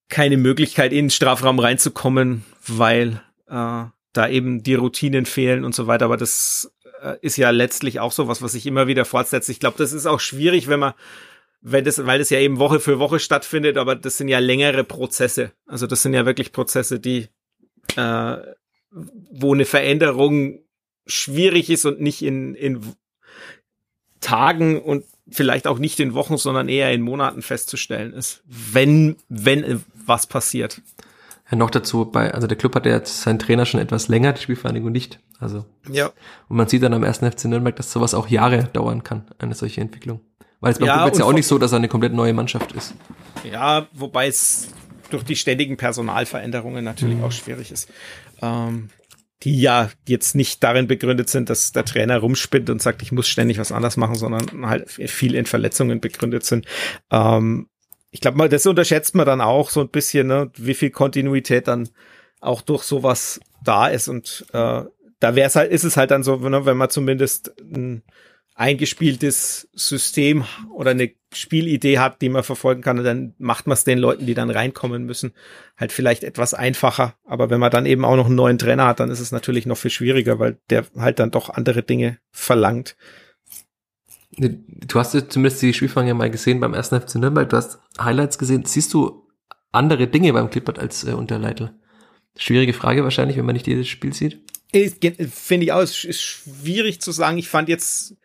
keine 0.07 0.38
Möglichkeit 0.38 0.91
in 0.91 1.05
den 1.05 1.09
Strafraum 1.09 1.59
reinzukommen, 1.59 2.45
weil 2.65 3.22
äh, 3.48 3.86
da 4.14 4.30
eben 4.30 4.64
die 4.64 4.76
Routinen 4.76 5.26
fehlen 5.26 5.64
und 5.64 5.76
so 5.76 5.88
weiter. 5.88 6.06
Aber 6.06 6.18
das 6.18 6.72
äh, 7.02 7.18
ist 7.22 7.38
ja 7.38 7.50
letztlich 7.52 8.00
auch 8.00 8.12
so 8.12 8.28
was, 8.28 8.41
was 8.41 8.54
sich 8.54 8.66
immer 8.66 8.88
wieder 8.88 9.06
fortsetzt. 9.06 9.50
Ich 9.50 9.60
glaube, 9.60 9.78
das 9.78 9.93
ist 9.93 10.06
auch 10.06 10.20
schwierig, 10.20 10.68
wenn 10.68 10.80
man, 10.80 10.93
wenn 11.62 11.86
das, 11.86 12.06
weil 12.06 12.20
das 12.20 12.30
ja 12.30 12.39
eben 12.39 12.60
Woche 12.60 12.80
für 12.80 13.00
Woche 13.00 13.20
stattfindet, 13.20 13.78
aber 13.78 13.95
das 13.95 14.18
sind 14.18 14.28
ja 14.28 14.39
längere 14.39 14.84
Prozesse. 14.84 15.52
Also 15.66 15.88
das 15.88 16.02
sind 16.02 16.14
ja 16.14 16.26
wirklich 16.26 16.52
Prozesse, 16.52 17.00
die, 17.00 17.28
äh, 17.95 18.38
wo 18.91 19.54
eine 19.54 19.66
Veränderung 19.66 20.60
schwierig 21.06 21.70
ist 21.70 21.86
und 21.86 22.02
nicht 22.02 22.22
in, 22.22 22.56
in 22.56 22.82
Tagen 24.20 24.82
und 24.82 25.06
vielleicht 25.30 25.68
auch 25.68 25.80
nicht 25.80 26.00
in 26.00 26.14
Wochen, 26.14 26.38
sondern 26.38 26.70
eher 26.70 26.91
in 26.91 27.02
Monaten 27.02 27.41
festzustellen 27.41 28.14
ist, 28.14 28.43
wenn, 28.45 29.18
wenn 29.30 29.84
was 30.06 30.28
passiert. 30.28 30.82
Ja, 31.50 31.58
noch 31.58 31.70
dazu, 31.70 32.06
bei, 32.06 32.34
also 32.34 32.48
der 32.48 32.58
Club 32.58 32.76
hat 32.76 32.86
ja 32.86 32.93
jetzt 32.93 33.22
seinen 33.22 33.39
Trainer 33.39 33.66
schon 33.66 33.80
etwas 33.80 34.08
länger, 34.10 34.34
die 34.34 34.41
Spielvereinigung 34.41 34.91
nicht. 34.91 35.20
Also. 35.39 35.66
Ja. 35.89 36.12
Und 36.50 36.58
man 36.58 36.68
sieht 36.68 36.84
dann 36.84 36.93
am 36.93 37.04
ersten 37.04 37.30
FC 37.32 37.45
Nürnberg, 37.45 37.76
dass 37.76 37.91
sowas 37.91 38.14
auch 38.14 38.28
Jahre 38.28 38.66
dauern 38.66 39.04
kann, 39.04 39.28
eine 39.39 39.56
solche 39.56 39.82
Entwicklung. 39.82 40.22
Weil 40.60 40.74
es 40.74 40.80
beim 40.80 40.88
ja, 40.88 40.95
Club 40.95 41.08
jetzt 41.08 41.20
ja 41.20 41.26
auch 41.26 41.34
nicht 41.34 41.48
so, 41.48 41.58
dass 41.58 41.72
er 41.72 41.78
eine 41.78 41.88
komplett 41.88 42.14
neue 42.14 42.34
Mannschaft 42.34 42.72
ist. 42.72 42.95
Ja, 43.50 43.88
wobei 43.93 44.28
es 44.28 44.70
durch 45.10 45.24
die 45.24 45.36
ständigen 45.36 45.78
Personalveränderungen 45.78 46.84
natürlich 46.84 47.18
mhm. 47.18 47.24
auch 47.24 47.32
schwierig 47.32 47.72
ist. 47.72 47.89
Ähm, 48.41 48.89
die 49.43 49.62
ja 49.62 49.89
jetzt 50.08 50.36
nicht 50.36 50.64
darin 50.64 50.88
begründet 50.88 51.30
sind, 51.30 51.50
dass 51.50 51.72
der 51.72 51.86
Trainer 51.86 52.18
rumspinnt 52.18 52.70
und 52.70 52.82
sagt, 52.82 53.04
ich 53.04 53.12
muss 53.12 53.28
ständig 53.28 53.60
was 53.60 53.72
anders 53.72 53.95
machen, 53.95 54.16
sondern 54.16 54.68
halt 54.68 54.89
viel 54.89 55.36
in 55.36 55.45
Verletzungen 55.45 56.02
begründet 56.02 56.43
sind. 56.43 56.66
Ähm, 57.12 57.70
ich 58.12 58.22
glaube 58.22 58.49
das 58.49 58.66
unterschätzt 58.66 59.16
man 59.16 59.26
dann 59.26 59.41
auch 59.41 59.70
so 59.70 59.82
ein 59.82 59.89
bisschen, 59.89 60.28
ne, 60.28 60.51
wie 60.55 60.74
viel 60.74 60.89
Kontinuität 60.91 61.68
dann 61.68 61.89
auch 62.39 62.62
durch 62.62 62.84
sowas 62.84 63.39
da 63.64 63.88
ist. 63.88 64.08
Und 64.08 64.45
äh, 64.53 64.84
da 65.20 65.36
wäre 65.36 65.47
es 65.47 65.55
halt, 65.55 65.72
ist 65.72 65.84
es 65.84 65.97
halt 65.97 66.12
dann 66.12 66.24
so, 66.24 66.38
ne, 66.38 66.66
wenn 66.66 66.78
man 66.78 66.89
zumindest 66.89 67.53
ein 67.62 68.03
eingespieltes 68.55 69.70
System 69.74 70.45
oder 70.74 70.91
eine 70.91 71.12
Spielidee 71.32 71.99
hat, 71.99 72.22
die 72.22 72.30
man 72.30 72.43
verfolgen 72.43 72.82
kann, 72.82 73.03
dann 73.03 73.36
macht 73.38 73.68
man 73.68 73.74
es 73.74 73.84
den 73.84 73.99
Leuten, 73.99 74.26
die 74.26 74.34
dann 74.34 74.49
reinkommen 74.49 75.05
müssen, 75.05 75.34
halt 75.78 75.91
vielleicht 75.91 76.24
etwas 76.24 76.55
einfacher. 76.55 77.14
Aber 77.24 77.51
wenn 77.51 77.60
man 77.60 77.70
dann 77.70 77.86
eben 77.86 78.03
auch 78.03 78.16
noch 78.16 78.26
einen 78.26 78.36
neuen 78.36 78.58
Trainer 78.58 78.88
hat, 78.88 78.99
dann 78.99 79.12
ist 79.12 79.20
es 79.20 79.32
natürlich 79.32 79.68
noch 79.68 79.78
viel 79.78 79.91
schwieriger, 79.91 80.39
weil 80.39 80.58
der 80.72 80.86
halt 80.97 81.20
dann 81.20 81.30
doch 81.30 81.49
andere 81.49 81.84
Dinge 81.84 82.18
verlangt. 82.32 82.97
Du 84.38 84.99
hast 84.99 85.11
zumindest 85.11 85.61
die 85.61 85.73
Spielfang 85.73 86.07
ja 86.07 86.13
mal 86.13 86.29
gesehen 86.29 86.59
beim 86.59 86.73
ersten 86.73 86.99
FC 87.01 87.15
Nürnberg. 87.15 87.49
Du 87.49 87.57
hast 87.57 87.79
Highlights 87.99 88.38
gesehen. 88.38 88.65
Siehst 88.65 88.93
du 88.93 89.27
andere 89.71 90.07
Dinge 90.07 90.31
beim 90.33 90.49
Clipboard 90.49 90.79
als 90.79 91.03
äh, 91.03 91.13
unter 91.13 91.39
Leitl? 91.39 91.73
Schwierige 92.38 92.73
Frage 92.73 93.03
wahrscheinlich, 93.03 93.38
wenn 93.38 93.45
man 93.45 93.55
nicht 93.55 93.67
jedes 93.67 93.88
Spiel 93.88 94.13
sieht. 94.13 94.39
Finde 94.71 95.65
ich 95.65 95.71
auch, 95.71 95.81
ist 95.81 96.21
schwierig 96.21 97.01
zu 97.01 97.11
sagen. 97.11 97.39
Ich 97.39 97.49
fand 97.49 97.67
jetzt 97.67 98.15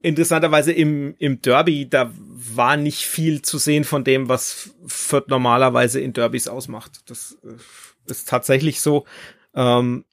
interessanterweise 0.00 0.72
im, 0.72 1.14
im 1.18 1.42
Derby, 1.42 1.88
da 1.88 2.10
war 2.16 2.76
nicht 2.76 3.04
viel 3.04 3.42
zu 3.42 3.58
sehen 3.58 3.84
von 3.84 4.04
dem, 4.04 4.28
was 4.28 4.70
Fürth 4.86 5.28
normalerweise 5.28 6.00
in 6.00 6.12
Derbys 6.12 6.48
ausmacht. 6.48 7.02
Das 7.06 7.38
äh, 7.44 8.10
ist 8.10 8.28
tatsächlich 8.28 8.80
so. 8.80 9.04
Ähm, 9.54 10.04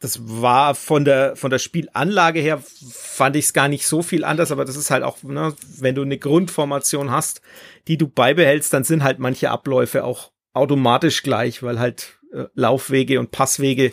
das 0.00 0.20
war 0.22 0.74
von 0.74 1.04
der 1.04 1.34
von 1.34 1.50
der 1.50 1.58
Spielanlage 1.58 2.40
her 2.40 2.62
fand 2.92 3.34
ich 3.36 3.46
es 3.46 3.52
gar 3.52 3.68
nicht 3.68 3.86
so 3.86 4.02
viel 4.02 4.24
anders, 4.24 4.52
aber 4.52 4.64
das 4.64 4.76
ist 4.76 4.90
halt 4.90 5.02
auch, 5.02 5.22
ne, 5.22 5.54
wenn 5.78 5.94
du 5.94 6.02
eine 6.02 6.18
Grundformation 6.18 7.10
hast, 7.10 7.40
die 7.88 7.98
du 7.98 8.06
beibehältst, 8.06 8.72
dann 8.72 8.84
sind 8.84 9.02
halt 9.02 9.18
manche 9.18 9.50
Abläufe 9.50 10.04
auch 10.04 10.30
automatisch 10.52 11.22
gleich, 11.22 11.62
weil 11.62 11.80
halt 11.80 12.18
äh, 12.32 12.44
Laufwege 12.54 13.18
und 13.18 13.32
Passwege 13.32 13.92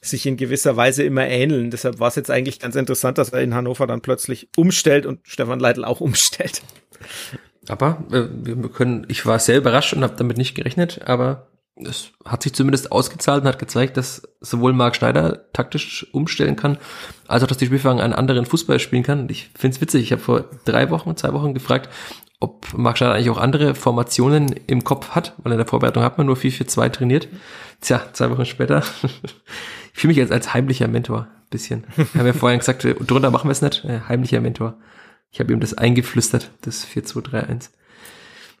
sich 0.00 0.24
in 0.24 0.36
gewisser 0.36 0.76
Weise 0.76 1.02
immer 1.02 1.26
ähneln. 1.26 1.70
Deshalb 1.70 2.00
war 2.00 2.08
es 2.08 2.16
jetzt 2.16 2.30
eigentlich 2.30 2.58
ganz 2.58 2.74
interessant, 2.74 3.18
dass 3.18 3.30
er 3.30 3.42
in 3.42 3.54
Hannover 3.54 3.86
dann 3.86 4.00
plötzlich 4.00 4.48
umstellt 4.56 5.04
und 5.04 5.20
Stefan 5.24 5.60
Leitl 5.60 5.84
auch 5.84 6.00
umstellt. 6.00 6.62
Aber 7.68 8.04
äh, 8.10 8.24
wir 8.30 8.70
können, 8.70 9.06
ich 9.08 9.26
war 9.26 9.38
sehr 9.38 9.58
überrascht 9.58 9.92
und 9.92 10.02
habe 10.02 10.14
damit 10.16 10.36
nicht 10.36 10.54
gerechnet, 10.54 11.02
aber 11.04 11.48
es 11.86 12.10
hat 12.24 12.42
sich 12.42 12.52
zumindest 12.54 12.92
ausgezahlt 12.92 13.42
und 13.42 13.48
hat 13.48 13.58
gezeigt, 13.58 13.96
dass 13.96 14.22
sowohl 14.40 14.72
Marc 14.72 14.96
Schneider 14.96 15.52
taktisch 15.52 16.06
umstellen 16.12 16.56
kann, 16.56 16.78
als 17.26 17.42
auch, 17.42 17.46
dass 17.46 17.58
die 17.58 17.66
Spielfang 17.66 18.00
einen 18.00 18.12
anderen 18.12 18.46
Fußball 18.46 18.78
spielen 18.78 19.02
kann. 19.02 19.20
Und 19.20 19.30
ich 19.30 19.50
finde 19.56 19.76
es 19.76 19.80
witzig, 19.80 20.02
ich 20.02 20.12
habe 20.12 20.22
vor 20.22 20.44
drei 20.64 20.90
Wochen, 20.90 21.16
zwei 21.16 21.32
Wochen 21.32 21.54
gefragt, 21.54 21.88
ob 22.40 22.66
Marc 22.74 22.98
Schneider 22.98 23.14
eigentlich 23.14 23.30
auch 23.30 23.38
andere 23.38 23.74
Formationen 23.74 24.54
im 24.66 24.82
Kopf 24.82 25.10
hat, 25.10 25.34
weil 25.38 25.52
in 25.52 25.58
der 25.58 25.66
Vorbereitung 25.66 26.02
hat 26.02 26.16
man 26.16 26.26
nur 26.26 26.36
4-4-2 26.36 26.90
trainiert. 26.90 27.28
Tja, 27.80 28.02
zwei 28.12 28.30
Wochen 28.30 28.46
später. 28.46 28.82
ich 29.92 30.00
fühle 30.00 30.08
mich 30.08 30.16
jetzt 30.16 30.32
als 30.32 30.54
heimlicher 30.54 30.88
Mentor, 30.88 31.28
bisschen. 31.50 31.84
Wir 31.96 32.20
haben 32.20 32.26
ja 32.26 32.32
vorhin 32.32 32.58
gesagt, 32.58 32.86
drunter 33.00 33.30
machen 33.30 33.48
wir 33.48 33.52
es 33.52 33.62
nicht, 33.62 33.84
äh, 33.84 34.00
heimlicher 34.08 34.40
Mentor. 34.40 34.78
Ich 35.30 35.38
habe 35.38 35.52
ihm 35.52 35.60
das 35.60 35.74
eingeflüstert, 35.74 36.50
das 36.62 36.86
4-2-3-1. 36.86 37.70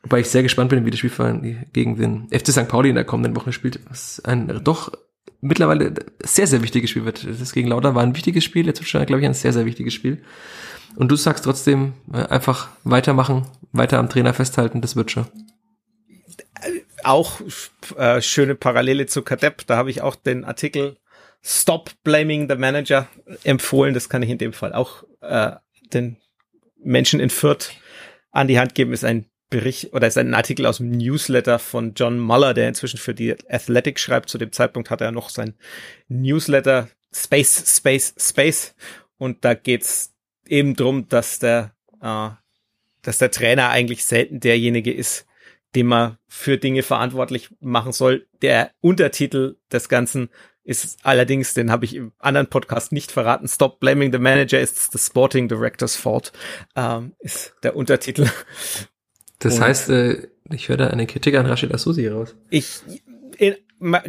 Wobei 0.02 0.20
ich 0.20 0.28
sehr 0.28 0.42
gespannt 0.42 0.70
bin, 0.70 0.86
wie 0.86 0.90
das 0.90 0.98
Spiel 0.98 1.66
gegen 1.72 1.96
den 1.96 2.28
FC 2.30 2.48
St. 2.48 2.68
Pauli 2.68 2.88
in 2.88 2.94
der 2.94 3.04
kommenden 3.04 3.36
Woche 3.36 3.52
spielt. 3.52 3.80
Was 3.88 4.20
ein 4.24 4.60
doch 4.64 4.92
mittlerweile 5.40 5.94
sehr, 6.22 6.46
sehr 6.46 6.62
wichtiges 6.62 6.90
Spiel 6.90 7.04
wird. 7.04 7.26
Das 7.26 7.52
gegen 7.52 7.68
Lauter 7.68 7.94
war 7.94 8.02
ein 8.02 8.16
wichtiges 8.16 8.44
Spiel, 8.44 8.66
jetzt 8.66 8.80
wird 8.80 8.88
schon, 8.88 9.04
glaube 9.06 9.20
ich, 9.20 9.26
ein 9.26 9.34
sehr, 9.34 9.52
sehr 9.52 9.66
wichtiges 9.66 9.94
Spiel. 9.94 10.22
Und 10.96 11.08
du 11.10 11.16
sagst 11.16 11.44
trotzdem, 11.44 11.94
äh, 12.12 12.24
einfach 12.24 12.68
weitermachen, 12.84 13.46
weiter 13.72 13.98
am 13.98 14.08
Trainer 14.08 14.34
festhalten, 14.34 14.80
das 14.80 14.96
wird 14.96 15.10
schon. 15.10 15.26
Auch 17.04 17.40
äh, 17.96 18.20
schöne 18.20 18.54
Parallele 18.54 19.06
zu 19.06 19.22
Kadepp, 19.22 19.66
da 19.66 19.76
habe 19.76 19.90
ich 19.90 20.02
auch 20.02 20.16
den 20.16 20.44
Artikel 20.44 20.98
Stop 21.42 21.92
Blaming 22.04 22.50
the 22.50 22.56
Manager 22.56 23.08
empfohlen. 23.44 23.94
Das 23.94 24.10
kann 24.10 24.22
ich 24.22 24.28
in 24.28 24.36
dem 24.36 24.52
Fall 24.52 24.74
auch 24.74 25.04
äh, 25.22 25.52
den 25.94 26.18
Menschen 26.82 27.18
in 27.18 27.30
Fürth 27.30 27.70
an 28.30 28.46
die 28.46 28.58
Hand 28.58 28.74
geben, 28.74 28.92
ist 28.92 29.04
ein 29.04 29.29
Bericht 29.50 29.92
oder 29.92 30.06
ist 30.06 30.16
ein 30.16 30.32
Artikel 30.34 30.64
aus 30.64 30.78
dem 30.78 30.90
Newsletter 30.92 31.58
von 31.58 31.94
John 31.94 32.18
Muller, 32.18 32.54
der 32.54 32.68
inzwischen 32.68 32.98
für 32.98 33.14
die 33.14 33.36
Athletic 33.48 33.98
schreibt. 33.98 34.28
Zu 34.28 34.38
dem 34.38 34.52
Zeitpunkt 34.52 34.90
hat 34.90 35.00
er 35.00 35.12
noch 35.12 35.28
sein 35.28 35.54
Newsletter 36.08 36.88
Space, 37.12 37.76
Space, 37.76 38.14
Space. 38.16 38.74
Und 39.18 39.44
da 39.44 39.54
geht's 39.54 40.14
eben 40.46 40.74
drum, 40.76 41.08
dass 41.08 41.40
der, 41.40 41.74
äh, 42.00 42.30
dass 43.02 43.18
der 43.18 43.30
Trainer 43.30 43.70
eigentlich 43.70 44.04
selten 44.04 44.40
derjenige 44.40 44.92
ist, 44.92 45.26
den 45.74 45.86
man 45.86 46.18
für 46.26 46.56
Dinge 46.56 46.82
verantwortlich 46.82 47.50
machen 47.60 47.92
soll. 47.92 48.26
Der 48.42 48.72
Untertitel 48.80 49.56
des 49.72 49.88
Ganzen 49.88 50.30
ist 50.62 50.98
allerdings, 51.02 51.54
den 51.54 51.70
habe 51.70 51.84
ich 51.84 51.94
im 51.94 52.12
anderen 52.18 52.48
Podcast 52.48 52.92
nicht 52.92 53.10
verraten, 53.10 53.48
Stop 53.48 53.80
Blaming 53.80 54.12
the 54.12 54.18
Manager, 54.18 54.60
it's 54.60 54.90
the 54.92 54.98
Sporting 54.98 55.48
Director's 55.48 55.96
Fault, 55.96 56.32
ähm, 56.76 57.14
ist 57.18 57.54
der 57.62 57.76
Untertitel. 57.76 58.28
Das 59.40 59.56
Und 59.56 59.60
heißt, 59.62 59.90
äh, 59.90 60.28
ich 60.50 60.68
höre 60.68 60.76
da 60.76 60.86
eine 60.88 61.06
Kritik 61.06 61.34
an 61.34 61.46
Rashid 61.46 61.74
Asusi 61.74 62.06
raus. 62.06 62.36
Ich 62.50 62.82
in, 63.36 63.56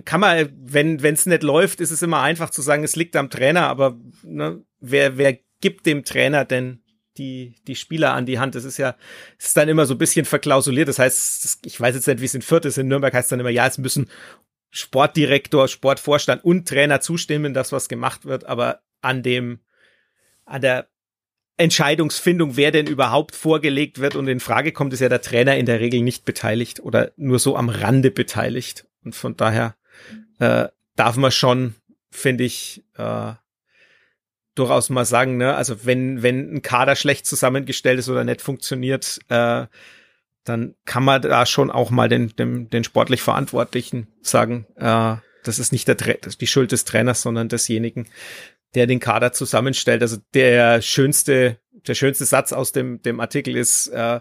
kann 0.06 0.20
man, 0.20 0.50
wenn 0.62 1.00
es 1.02 1.26
nicht 1.26 1.44
läuft, 1.44 1.82
ist 1.82 1.92
es 1.92 2.02
immer 2.02 2.22
einfach 2.22 2.50
zu 2.50 2.62
sagen, 2.62 2.84
es 2.84 2.96
liegt 2.96 3.16
am 3.16 3.30
Trainer, 3.30 3.68
aber 3.68 3.98
ne, 4.24 4.64
wer, 4.80 5.18
wer 5.18 5.38
gibt 5.62 5.86
dem 5.86 6.04
Trainer 6.04 6.46
denn 6.46 6.82
die, 7.18 7.56
die 7.68 7.76
Spieler 7.76 8.14
an 8.14 8.26
die 8.26 8.40
Hand. 8.40 8.56
Das 8.56 8.66
ist 8.66 8.78
ja, 8.78 8.96
es 9.38 9.48
ist 9.48 9.58
dann 9.58 9.70
immer 9.70 9.86
so 9.86 9.94
ein 9.96 9.98
bisschen 9.98 10.26
verklausuliert. 10.26 10.88
Das 10.88 11.00
heißt, 11.00 11.60
ich 11.66 11.80
weiß 11.80 11.96
jetzt 11.96 12.08
nicht, 12.08 12.22
wie 12.22 12.26
es 12.26 12.36
in 12.36 12.42
Fürth 12.42 12.66
ist. 12.66 12.78
In 12.78 12.88
Nürnberg 12.88 13.14
heißt 13.14 13.26
es 13.26 13.30
dann 13.30 13.40
immer, 13.40 13.50
ja, 13.50 13.68
es 13.68 13.78
müssen 13.78 14.10
Sportdirektor, 14.70 15.68
Sportvorstand 15.68 16.44
und 16.44 16.68
Trainer 16.68 17.02
zustimmen, 17.02 17.54
dass 17.54 17.72
was 17.72 17.90
gemacht 17.90 18.26
wird, 18.26 18.46
aber 18.46 18.82
an 19.02 19.24
dem, 19.24 19.60
an 20.46 20.62
der 20.62 20.88
Entscheidungsfindung, 21.62 22.58
wer 22.58 22.72
denn 22.72 22.88
überhaupt 22.88 23.36
vorgelegt 23.36 24.00
wird 24.00 24.16
und 24.16 24.28
in 24.28 24.40
Frage 24.40 24.72
kommt, 24.72 24.94
ist 24.94 25.00
ja 25.00 25.10
der 25.10 25.22
Trainer 25.22 25.58
in 25.58 25.66
der 25.66 25.80
Regel 25.80 26.02
nicht 26.02 26.26
beteiligt 26.26 26.80
oder 26.80 27.12
nur 27.18 27.40
so 27.40 27.56
am 27.56 27.70
Rande 27.70 28.12
beteiligt. 28.12 28.86
Und 29.04 29.16
von 29.16 29.38
daher 29.38 29.76
äh, 30.40 30.68
darf 30.96 31.16
man 31.18 31.32
schon, 31.32 31.76
finde 32.10 32.44
ich, 32.44 32.84
äh, 32.98 33.34
durchaus 34.56 34.90
mal 34.90 35.06
sagen, 35.06 35.38
ne, 35.38 35.56
also 35.56 35.86
wenn, 35.86 36.24
wenn 36.24 36.56
ein 36.56 36.62
Kader 36.62 36.96
schlecht 36.96 37.26
zusammengestellt 37.26 38.00
ist 38.00 38.10
oder 38.10 38.24
nicht 38.24 38.42
funktioniert, 38.42 39.20
äh, 39.30 39.66
dann 40.44 40.76
kann 40.86 41.04
man 41.04 41.22
da 41.22 41.46
schon 41.46 41.72
auch 41.72 41.92
mal 41.92 42.10
den, 42.10 42.36
dem, 42.36 42.70
den 42.70 42.84
sportlich 42.84 43.22
Verantwortlichen 43.22 44.08
sagen, 44.22 44.66
äh, 44.76 45.16
das 45.44 45.60
ist 45.60 45.72
nicht 45.72 45.88
der, 45.88 45.96
das 45.96 46.34
ist 46.34 46.42
die 46.42 46.48
Schuld 46.48 46.72
des 46.72 46.86
Trainers, 46.86 47.22
sondern 47.22 47.50
desjenigen, 47.50 48.08
der 48.76 48.88
den 48.88 49.00
Kader 49.00 49.32
zusammenstellt. 49.32 50.02
Also 50.02 50.18
der 50.34 50.82
schönste, 50.82 51.58
der 51.88 51.96
schönste 51.96 52.26
Satz 52.26 52.54
aus 52.54 52.72
dem, 52.72 53.02
dem 53.02 53.20
Artikel 53.20 53.56
ist, 53.56 53.88
äh, 53.88 54.20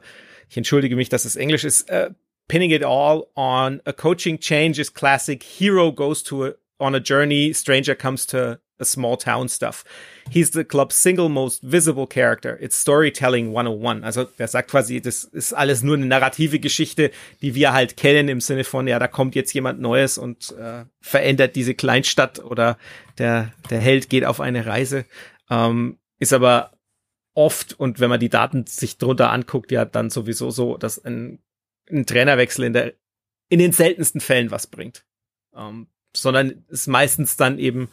ich 0.48 0.56
entschuldige 0.56 0.96
mich, 0.96 1.08
dass 1.08 1.24
es 1.24 1.36
Englisch 1.36 1.64
ist, 1.64 1.90
uh, 1.90 2.10
pinning 2.48 2.72
it 2.72 2.84
all 2.84 3.26
on 3.36 3.80
a 3.84 3.92
coaching 3.92 4.40
change 4.40 4.80
is 4.80 4.92
classic. 4.92 5.44
Hero 5.44 5.92
goes 5.92 6.24
to 6.24 6.46
a, 6.46 6.52
on 6.80 6.96
a 6.96 6.98
journey. 6.98 7.54
Stranger 7.54 7.94
comes 7.94 8.26
to 8.26 8.58
small 8.84 9.16
town 9.16 9.48
stuff. 9.48 9.84
He's 10.30 10.52
the 10.52 10.64
club's 10.64 10.96
single 10.96 11.28
most 11.28 11.62
visible 11.62 12.06
character. 12.06 12.58
It's 12.60 12.76
storytelling 12.76 13.48
101. 13.48 14.04
Also 14.04 14.24
der 14.24 14.48
sagt 14.48 14.70
quasi, 14.70 15.00
das 15.00 15.24
ist 15.24 15.52
alles 15.52 15.82
nur 15.82 15.96
eine 15.96 16.06
narrative 16.06 16.60
Geschichte, 16.60 17.10
die 17.42 17.54
wir 17.54 17.72
halt 17.72 17.96
kennen 17.96 18.28
im 18.28 18.40
Sinne 18.40 18.64
von, 18.64 18.86
ja, 18.86 18.98
da 18.98 19.08
kommt 19.08 19.34
jetzt 19.34 19.52
jemand 19.52 19.80
Neues 19.80 20.18
und 20.18 20.54
äh, 20.58 20.84
verändert 21.00 21.56
diese 21.56 21.74
Kleinstadt 21.74 22.38
oder 22.38 22.78
der, 23.18 23.52
der 23.70 23.80
Held 23.80 24.08
geht 24.08 24.24
auf 24.24 24.40
eine 24.40 24.66
Reise. 24.66 25.04
Ähm, 25.50 25.98
ist 26.18 26.32
aber 26.32 26.72
oft, 27.34 27.78
und 27.78 28.00
wenn 28.00 28.10
man 28.10 28.20
die 28.20 28.28
Daten 28.28 28.66
sich 28.66 28.98
drunter 28.98 29.30
anguckt, 29.30 29.72
ja, 29.72 29.84
dann 29.84 30.10
sowieso 30.10 30.50
so, 30.50 30.76
dass 30.76 31.02
ein, 31.04 31.40
ein 31.90 32.06
Trainerwechsel 32.06 32.64
in 32.64 32.72
der, 32.72 32.94
in 33.48 33.58
den 33.58 33.72
seltensten 33.72 34.20
Fällen 34.20 34.50
was 34.50 34.66
bringt. 34.66 35.04
Ähm, 35.54 35.88
sondern 36.14 36.64
ist 36.68 36.88
meistens 36.88 37.36
dann 37.36 37.58
eben 37.58 37.88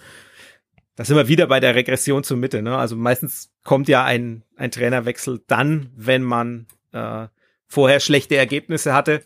da 0.98 1.06
sind 1.06 1.16
wir 1.16 1.28
wieder 1.28 1.46
bei 1.46 1.60
der 1.60 1.76
Regression 1.76 2.24
zur 2.24 2.38
Mitte. 2.38 2.64
Ne? 2.64 2.76
Also 2.76 2.96
meistens 2.96 3.52
kommt 3.64 3.88
ja 3.88 4.04
ein, 4.04 4.42
ein 4.56 4.72
Trainerwechsel 4.72 5.44
dann, 5.46 5.92
wenn 5.96 6.24
man 6.24 6.66
äh, 6.92 7.28
vorher 7.68 8.00
schlechte 8.00 8.36
Ergebnisse 8.36 8.94
hatte. 8.94 9.22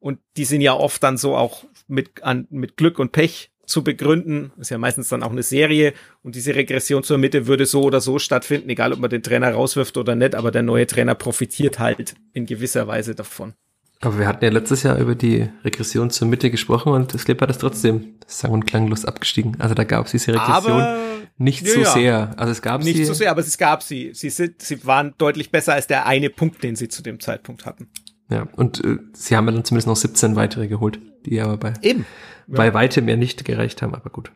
Und 0.00 0.18
die 0.36 0.44
sind 0.44 0.62
ja 0.62 0.74
oft 0.74 1.00
dann 1.04 1.16
so 1.16 1.36
auch 1.36 1.64
mit, 1.86 2.24
an, 2.24 2.48
mit 2.50 2.76
Glück 2.76 2.98
und 2.98 3.12
Pech 3.12 3.52
zu 3.66 3.84
begründen. 3.84 4.50
ist 4.58 4.70
ja 4.70 4.78
meistens 4.78 5.08
dann 5.08 5.22
auch 5.22 5.30
eine 5.30 5.44
Serie. 5.44 5.92
Und 6.24 6.34
diese 6.34 6.56
Regression 6.56 7.04
zur 7.04 7.18
Mitte 7.18 7.46
würde 7.46 7.66
so 7.66 7.82
oder 7.82 8.00
so 8.00 8.18
stattfinden, 8.18 8.68
egal 8.68 8.92
ob 8.92 8.98
man 8.98 9.10
den 9.10 9.22
Trainer 9.22 9.52
rauswirft 9.52 9.96
oder 9.96 10.16
nicht. 10.16 10.34
Aber 10.34 10.50
der 10.50 10.62
neue 10.62 10.88
Trainer 10.88 11.14
profitiert 11.14 11.78
halt 11.78 12.16
in 12.32 12.46
gewisser 12.46 12.88
Weise 12.88 13.14
davon. 13.14 13.54
Aber 14.00 14.18
wir 14.18 14.26
hatten 14.26 14.44
ja 14.44 14.50
letztes 14.50 14.82
Jahr 14.82 14.98
über 14.98 15.14
die 15.14 15.48
Regression 15.64 16.10
zur 16.10 16.28
Mitte 16.28 16.50
gesprochen 16.50 16.92
und 16.92 17.14
das 17.14 17.24
Clip 17.24 17.40
hat 17.40 17.50
es 17.50 17.58
trotzdem 17.58 18.14
sang- 18.26 18.50
und 18.50 18.66
klanglos 18.66 19.04
abgestiegen. 19.04 19.56
Also 19.58 19.74
da 19.74 19.84
gab 19.84 20.06
es 20.06 20.12
diese 20.12 20.34
Regression 20.34 20.80
Aber, 20.80 20.98
nicht 21.38 21.66
ja, 21.66 21.72
so 21.72 21.84
sehr. 21.84 22.34
Also 22.36 22.52
es 22.52 22.60
gab 22.60 22.82
nicht 22.84 22.96
sie. 22.96 23.04
so 23.04 23.14
sehr, 23.14 23.30
aber 23.30 23.40
es 23.40 23.56
gab 23.56 23.82
sie. 23.82 24.10
Sie 24.12 24.28
sind, 24.30 24.60
sie 24.60 24.84
waren 24.84 25.14
deutlich 25.16 25.50
besser 25.50 25.72
als 25.72 25.86
der 25.86 26.06
eine 26.06 26.28
Punkt, 26.28 26.62
den 26.62 26.76
sie 26.76 26.88
zu 26.88 27.02
dem 27.02 27.20
Zeitpunkt 27.20 27.64
hatten. 27.64 27.88
Ja, 28.28 28.46
und 28.56 28.84
äh, 28.84 28.98
sie 29.12 29.36
haben 29.36 29.46
dann 29.46 29.64
zumindest 29.64 29.86
noch 29.88 29.96
17 29.96 30.36
weitere 30.36 30.66
geholt, 30.68 30.98
die 31.24 31.40
aber 31.40 31.56
bei, 31.56 31.72
Eben. 31.80 32.04
bei 32.46 32.74
weitem 32.74 33.08
ja 33.08 33.16
nicht 33.16 33.44
gereicht 33.44 33.82
haben, 33.82 33.94
aber 33.94 34.10
gut. 34.10 34.30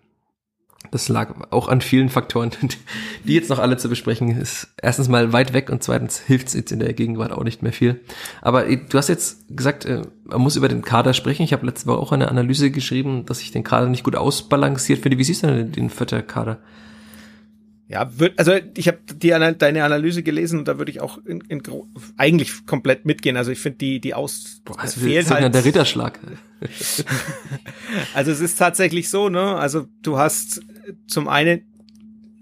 Das 0.91 1.09
lag 1.09 1.35
auch 1.51 1.69
an 1.69 1.83
vielen 1.83 2.09
Faktoren, 2.09 2.51
die 3.25 3.35
jetzt 3.35 3.51
noch 3.51 3.59
alle 3.59 3.77
zu 3.77 3.89
besprechen 3.89 4.37
ist. 4.37 4.69
Erstens 4.81 5.09
mal 5.09 5.33
weit 5.33 5.53
weg 5.53 5.71
und 5.71 5.83
zweitens 5.83 6.19
hilft 6.19 6.49
es 6.49 6.55
jetzt 6.55 6.73
in 6.73 6.81
der 6.81 6.95
Gegenwart 6.95 7.33
auch 7.33 7.45
nicht 7.45 7.63
mehr 7.63 7.73
viel. 7.73 8.01
Aber 8.43 8.67
äh, 8.67 8.79
du 8.89 8.99
hast 8.99 9.09
jetzt 9.09 9.47
gesagt, 9.55 9.85
äh, 9.85 10.03
man 10.25 10.41
muss 10.41 10.57
über 10.57 10.69
den 10.69 10.83
Kader 10.83 11.13
sprechen. 11.15 11.43
Ich 11.43 11.53
habe 11.53 11.67
letzte 11.67 11.87
Woche 11.87 11.99
auch 11.99 12.13
eine 12.13 12.29
Analyse 12.29 12.71
geschrieben, 12.71 13.25
dass 13.27 13.41
ich 13.43 13.53
den 13.53 13.63
Kader 13.63 13.89
nicht 13.89 14.05
gut 14.05 14.17
ausbalanciert 14.17 15.01
finde. 15.01 15.19
Wie 15.19 15.25
siehst 15.25 15.43
du 15.43 15.49
denn 15.49 15.71
den 15.71 15.91
vierter 15.91 16.23
Kader? 16.23 16.59
Ja, 17.91 18.09
würd, 18.21 18.39
also 18.39 18.53
ich 18.77 18.87
habe 18.87 18.99
deine 19.19 19.85
Analyse 19.85 20.23
gelesen 20.23 20.61
und 20.61 20.69
da 20.69 20.79
würde 20.79 20.93
ich 20.93 21.01
auch 21.01 21.19
in, 21.25 21.41
in, 21.49 21.61
eigentlich 22.17 22.65
komplett 22.65 23.05
mitgehen. 23.05 23.37
Also 23.37 23.51
ich 23.51 23.59
finde 23.59 23.79
die 23.79 24.01
die 24.01 24.15
aus 24.15 24.61
Boah, 24.65 24.77
es 24.85 24.95
fehlt 24.95 25.29
halt 25.29 25.43
ja 25.43 25.49
der 25.49 25.65
Ritterschlag. 25.65 26.21
also 28.15 28.31
es 28.31 28.39
ist 28.39 28.59
tatsächlich 28.61 29.09
so, 29.09 29.29
ne? 29.29 29.57
Also 29.57 29.89
du 30.03 30.19
hast 30.19 30.61
zum 31.07 31.29
einen, 31.29 31.63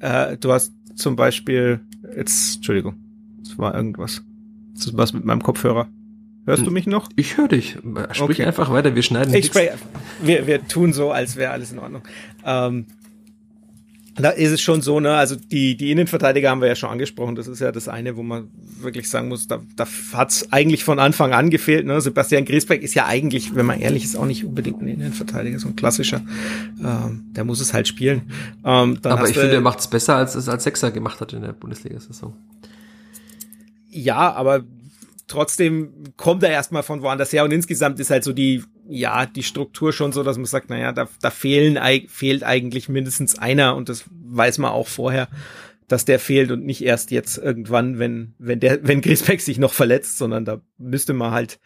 äh, 0.00 0.36
du 0.36 0.52
hast 0.52 0.72
zum 0.94 1.16
Beispiel 1.16 1.80
jetzt, 2.16 2.56
Entschuldigung, 2.56 2.94
das 3.40 3.58
war 3.58 3.74
irgendwas, 3.74 4.22
das 4.74 4.86
ist 4.86 4.96
was 4.96 5.12
mit 5.12 5.24
meinem 5.24 5.42
Kopfhörer. 5.42 5.88
Hörst 6.46 6.66
du 6.66 6.70
mich 6.70 6.86
noch? 6.86 7.10
Ich 7.14 7.36
höre 7.36 7.48
dich. 7.48 7.76
Sprich 8.12 8.20
okay. 8.20 8.44
einfach 8.46 8.72
weiter, 8.72 8.94
wir 8.94 9.02
schneiden 9.02 9.34
ich 9.34 9.46
sprech, 9.46 9.72
wir, 10.22 10.46
wir 10.46 10.66
tun 10.66 10.94
so, 10.94 11.12
als 11.12 11.36
wäre 11.36 11.52
alles 11.52 11.72
in 11.72 11.78
Ordnung. 11.78 12.02
Ähm, 12.42 12.86
da 14.20 14.30
ist 14.30 14.50
es 14.50 14.60
schon 14.60 14.82
so, 14.82 15.00
ne, 15.00 15.14
also 15.14 15.36
die, 15.36 15.76
die 15.76 15.90
Innenverteidiger 15.90 16.50
haben 16.50 16.60
wir 16.60 16.68
ja 16.68 16.74
schon 16.74 16.90
angesprochen, 16.90 17.34
das 17.34 17.46
ist 17.46 17.60
ja 17.60 17.72
das 17.72 17.88
eine, 17.88 18.16
wo 18.16 18.22
man 18.22 18.48
wirklich 18.80 19.08
sagen 19.08 19.28
muss, 19.28 19.48
da, 19.48 19.60
da 19.76 19.86
hat's 20.12 20.52
eigentlich 20.52 20.84
von 20.84 20.98
Anfang 20.98 21.32
an 21.32 21.50
gefehlt, 21.50 21.86
ne, 21.86 22.00
Sebastian 22.00 22.44
Griesbeck 22.44 22.82
ist 22.82 22.94
ja 22.94 23.06
eigentlich, 23.06 23.54
wenn 23.54 23.66
man 23.66 23.80
ehrlich 23.80 24.04
ist, 24.04 24.16
auch 24.16 24.26
nicht 24.26 24.44
unbedingt 24.44 24.80
ein 24.82 24.88
Innenverteidiger, 24.88 25.58
so 25.58 25.68
ein 25.68 25.76
klassischer, 25.76 26.22
ähm, 26.82 27.24
der 27.32 27.44
muss 27.44 27.60
es 27.60 27.72
halt 27.72 27.88
spielen. 27.88 28.22
Ähm, 28.64 28.98
Aber 29.02 29.28
ich 29.28 29.36
finde, 29.36 29.54
er 29.54 29.60
macht's 29.60 29.88
besser, 29.88 30.16
als 30.16 30.34
es 30.34 30.48
als 30.48 30.64
Sechser 30.64 30.90
gemacht 30.90 31.20
hat 31.20 31.32
in 31.32 31.42
der 31.42 31.52
Bundesliga-Saison. 31.52 32.34
Ja, 33.90 34.32
aber 34.32 34.64
trotzdem 35.28 35.90
kommt 36.16 36.42
er 36.42 36.50
erstmal 36.50 36.82
von 36.82 37.02
woanders 37.02 37.32
her 37.32 37.44
und 37.44 37.52
insgesamt 37.52 38.00
ist 38.00 38.10
halt 38.10 38.24
so 38.24 38.32
die, 38.32 38.64
ja, 38.88 39.26
die 39.26 39.42
Struktur 39.42 39.92
schon 39.92 40.12
so, 40.12 40.22
dass 40.22 40.36
man 40.36 40.46
sagt, 40.46 40.70
naja, 40.70 40.92
da, 40.92 41.08
da 41.20 41.30
fehlen, 41.30 41.78
fehlt 42.08 42.42
eigentlich 42.42 42.88
mindestens 42.88 43.38
einer 43.38 43.76
und 43.76 43.88
das 43.88 44.04
weiß 44.10 44.58
man 44.58 44.70
auch 44.70 44.88
vorher, 44.88 45.28
dass 45.88 46.04
der 46.04 46.18
fehlt 46.18 46.50
und 46.50 46.64
nicht 46.64 46.82
erst 46.82 47.10
jetzt 47.10 47.38
irgendwann, 47.38 47.98
wenn, 47.98 48.34
wenn 48.38 48.60
der, 48.60 48.86
wenn 48.86 49.00
Griesbeck 49.00 49.40
sich 49.40 49.58
noch 49.58 49.72
verletzt, 49.72 50.18
sondern 50.18 50.44
da 50.44 50.60
müsste 50.78 51.12
man 51.12 51.32
halt 51.32 51.60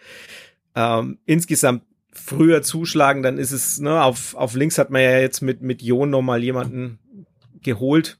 ähm, 0.74 1.18
insgesamt 1.24 1.84
früher 2.12 2.62
zuschlagen, 2.62 3.22
dann 3.22 3.38
ist 3.38 3.52
es, 3.52 3.78
ne, 3.78 4.02
auf, 4.02 4.34
auf 4.34 4.54
links 4.54 4.78
hat 4.78 4.90
man 4.90 5.02
ja 5.02 5.18
jetzt 5.18 5.40
mit, 5.40 5.62
mit 5.62 5.80
Jon 5.80 6.10
nochmal 6.10 6.42
jemanden 6.42 6.98
geholt, 7.62 8.18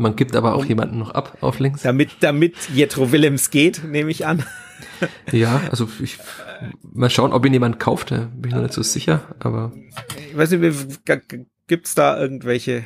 man 0.00 0.14
gibt 0.14 0.36
aber 0.36 0.54
auch 0.54 0.62
um, 0.62 0.68
jemanden 0.68 0.98
noch 1.00 1.10
ab 1.10 1.38
auf 1.40 1.58
links. 1.58 1.82
Damit, 1.82 2.10
damit 2.20 2.54
Jetro 2.72 3.10
Willems 3.10 3.50
geht, 3.50 3.82
nehme 3.84 4.12
ich 4.12 4.26
an. 4.26 4.44
Ja, 5.32 5.60
also 5.70 5.88
ich, 6.02 6.18
mal 6.82 7.10
schauen, 7.10 7.32
ob 7.32 7.44
ihn 7.46 7.52
jemand 7.52 7.78
kauft, 7.80 8.10
bin 8.10 8.30
ich 8.46 8.54
noch 8.54 8.62
nicht 8.62 8.74
so 8.74 8.82
sicher, 8.82 9.22
aber. 9.38 9.72
Ich 10.30 10.36
weiß 10.36 10.50
nicht, 10.52 10.98
gibt's 11.66 11.94
da 11.94 12.20
irgendwelche 12.20 12.84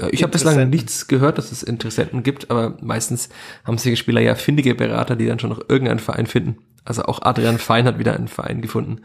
ja, 0.00 0.08
ich 0.12 0.22
habe 0.22 0.30
bislang 0.30 0.70
nichts 0.70 1.08
gehört, 1.08 1.38
dass 1.38 1.50
es 1.50 1.64
Interessenten 1.64 2.22
gibt, 2.22 2.50
aber 2.50 2.76
meistens 2.80 3.30
haben 3.64 3.78
sich 3.78 3.98
Spieler 3.98 4.20
ja 4.20 4.36
findige 4.36 4.76
Berater, 4.76 5.16
die 5.16 5.26
dann 5.26 5.40
schon 5.40 5.50
noch 5.50 5.68
irgendeinen 5.68 5.98
Verein 5.98 6.26
finden. 6.26 6.58
Also 6.84 7.02
auch 7.02 7.20
Adrian 7.22 7.58
Fein 7.58 7.84
hat 7.84 7.98
wieder 7.98 8.14
einen 8.14 8.28
Verein 8.28 8.62
gefunden, 8.62 9.00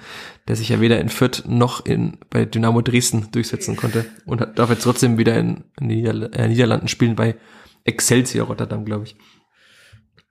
der 0.48 0.56
sich 0.56 0.70
ja 0.70 0.80
weder 0.80 1.00
in 1.00 1.10
Fürth 1.10 1.44
noch 1.48 1.86
in, 1.86 2.18
bei 2.30 2.46
Dynamo 2.46 2.82
Dresden 2.82 3.30
durchsetzen 3.32 3.76
konnte 3.76 4.06
und 4.26 4.40
hat, 4.40 4.60
darf 4.60 4.70
jetzt 4.70 4.84
trotzdem 4.84 5.18
wieder 5.18 5.38
in, 5.38 5.64
in 5.80 5.90
äh, 5.90 6.48
Niederlanden 6.48 6.88
spielen 6.88 7.16
bei 7.16 7.36
Excelsior 7.84 8.48
Rotterdam, 8.48 8.86
glaube 8.86 9.06
ich. 9.06 9.18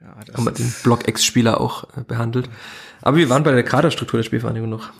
Ja, 0.03 0.17
haben 0.35 0.45
wir 0.45 0.53
den 0.53 0.75
Block 0.83 1.07
X-Spieler 1.07 1.61
auch 1.61 1.85
äh, 1.97 2.03
behandelt. 2.03 2.51
Aber 3.01 3.17
wir 3.17 3.29
waren 3.29 3.45
bei 3.45 3.53
der 3.53 3.63
Kaderstruktur 3.63 4.19
der 4.19 4.25
Spielvereinigung 4.25 4.69
noch. 4.69 4.93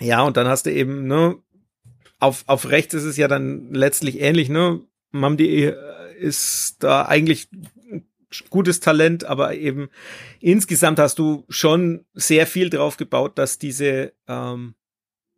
Ja, 0.00 0.22
und 0.22 0.36
dann 0.36 0.48
hast 0.48 0.66
du 0.66 0.72
eben, 0.72 1.06
ne, 1.06 1.36
auf, 2.18 2.44
auf 2.46 2.68
rechts 2.68 2.94
ist 2.94 3.04
es 3.04 3.16
ja 3.16 3.28
dann 3.28 3.72
letztlich 3.72 4.20
ähnlich, 4.20 4.48
ne? 4.48 4.80
Mamdi 5.12 5.66
äh, 5.66 5.74
ist 6.18 6.76
da 6.80 7.02
eigentlich 7.02 7.48
gutes 8.50 8.80
Talent, 8.80 9.24
aber 9.24 9.54
eben 9.54 9.88
insgesamt 10.40 10.98
hast 10.98 11.18
du 11.18 11.44
schon 11.48 12.04
sehr 12.12 12.46
viel 12.46 12.70
drauf 12.70 12.96
gebaut, 12.96 13.38
dass 13.38 13.58
diese 13.58 14.12
ähm, 14.26 14.74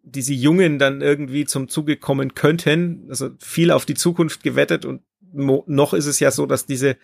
diese 0.02 0.32
Jungen 0.32 0.78
dann 0.78 1.02
irgendwie 1.02 1.44
zum 1.44 1.68
Zuge 1.68 1.96
kommen 1.96 2.34
könnten. 2.34 3.06
Also 3.10 3.30
viel 3.40 3.70
auf 3.70 3.84
die 3.84 3.94
Zukunft 3.94 4.42
gewettet 4.42 4.84
und 4.84 5.02
noch 5.32 5.92
ist 5.92 6.06
es 6.06 6.20
ja 6.20 6.30
so, 6.30 6.46
dass 6.46 6.64
diese 6.64 6.96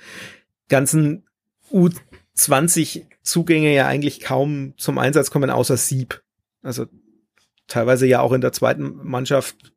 ganzen 0.69 1.27
U20 1.73 3.07
Zugänge 3.23 3.75
ja 3.75 3.87
eigentlich 3.87 4.21
kaum 4.21 4.75
zum 4.77 4.99
Einsatz 4.99 5.31
kommen, 5.31 5.51
außer 5.51 5.77
Sieb. 5.77 6.23
Also 6.63 6.87
teilweise 7.67 8.07
ja 8.07 8.21
auch 8.21 8.33
in 8.33 8.41
der 8.41 8.53
zweiten 8.53 9.01
Mannschaft 9.03 9.73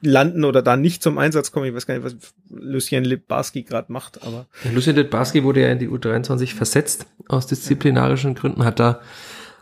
landen 0.00 0.44
oder 0.44 0.62
da 0.62 0.76
nicht 0.76 1.02
zum 1.02 1.18
Einsatz 1.18 1.52
kommen. 1.52 1.66
Ich 1.66 1.74
weiß 1.74 1.86
gar 1.86 1.98
nicht, 1.98 2.04
was 2.04 2.34
Lucien 2.50 3.04
Litbarski 3.04 3.62
gerade 3.62 3.92
macht, 3.92 4.22
aber. 4.22 4.46
Ja, 4.64 4.70
Lucien 4.70 4.96
Litbarski 4.96 5.44
wurde 5.44 5.62
ja 5.62 5.68
in 5.68 5.78
die 5.78 5.88
U23 5.88 6.54
versetzt 6.54 7.06
aus 7.28 7.46
disziplinarischen 7.46 8.34
Gründen, 8.34 8.64
hat 8.64 8.78
da 8.78 9.00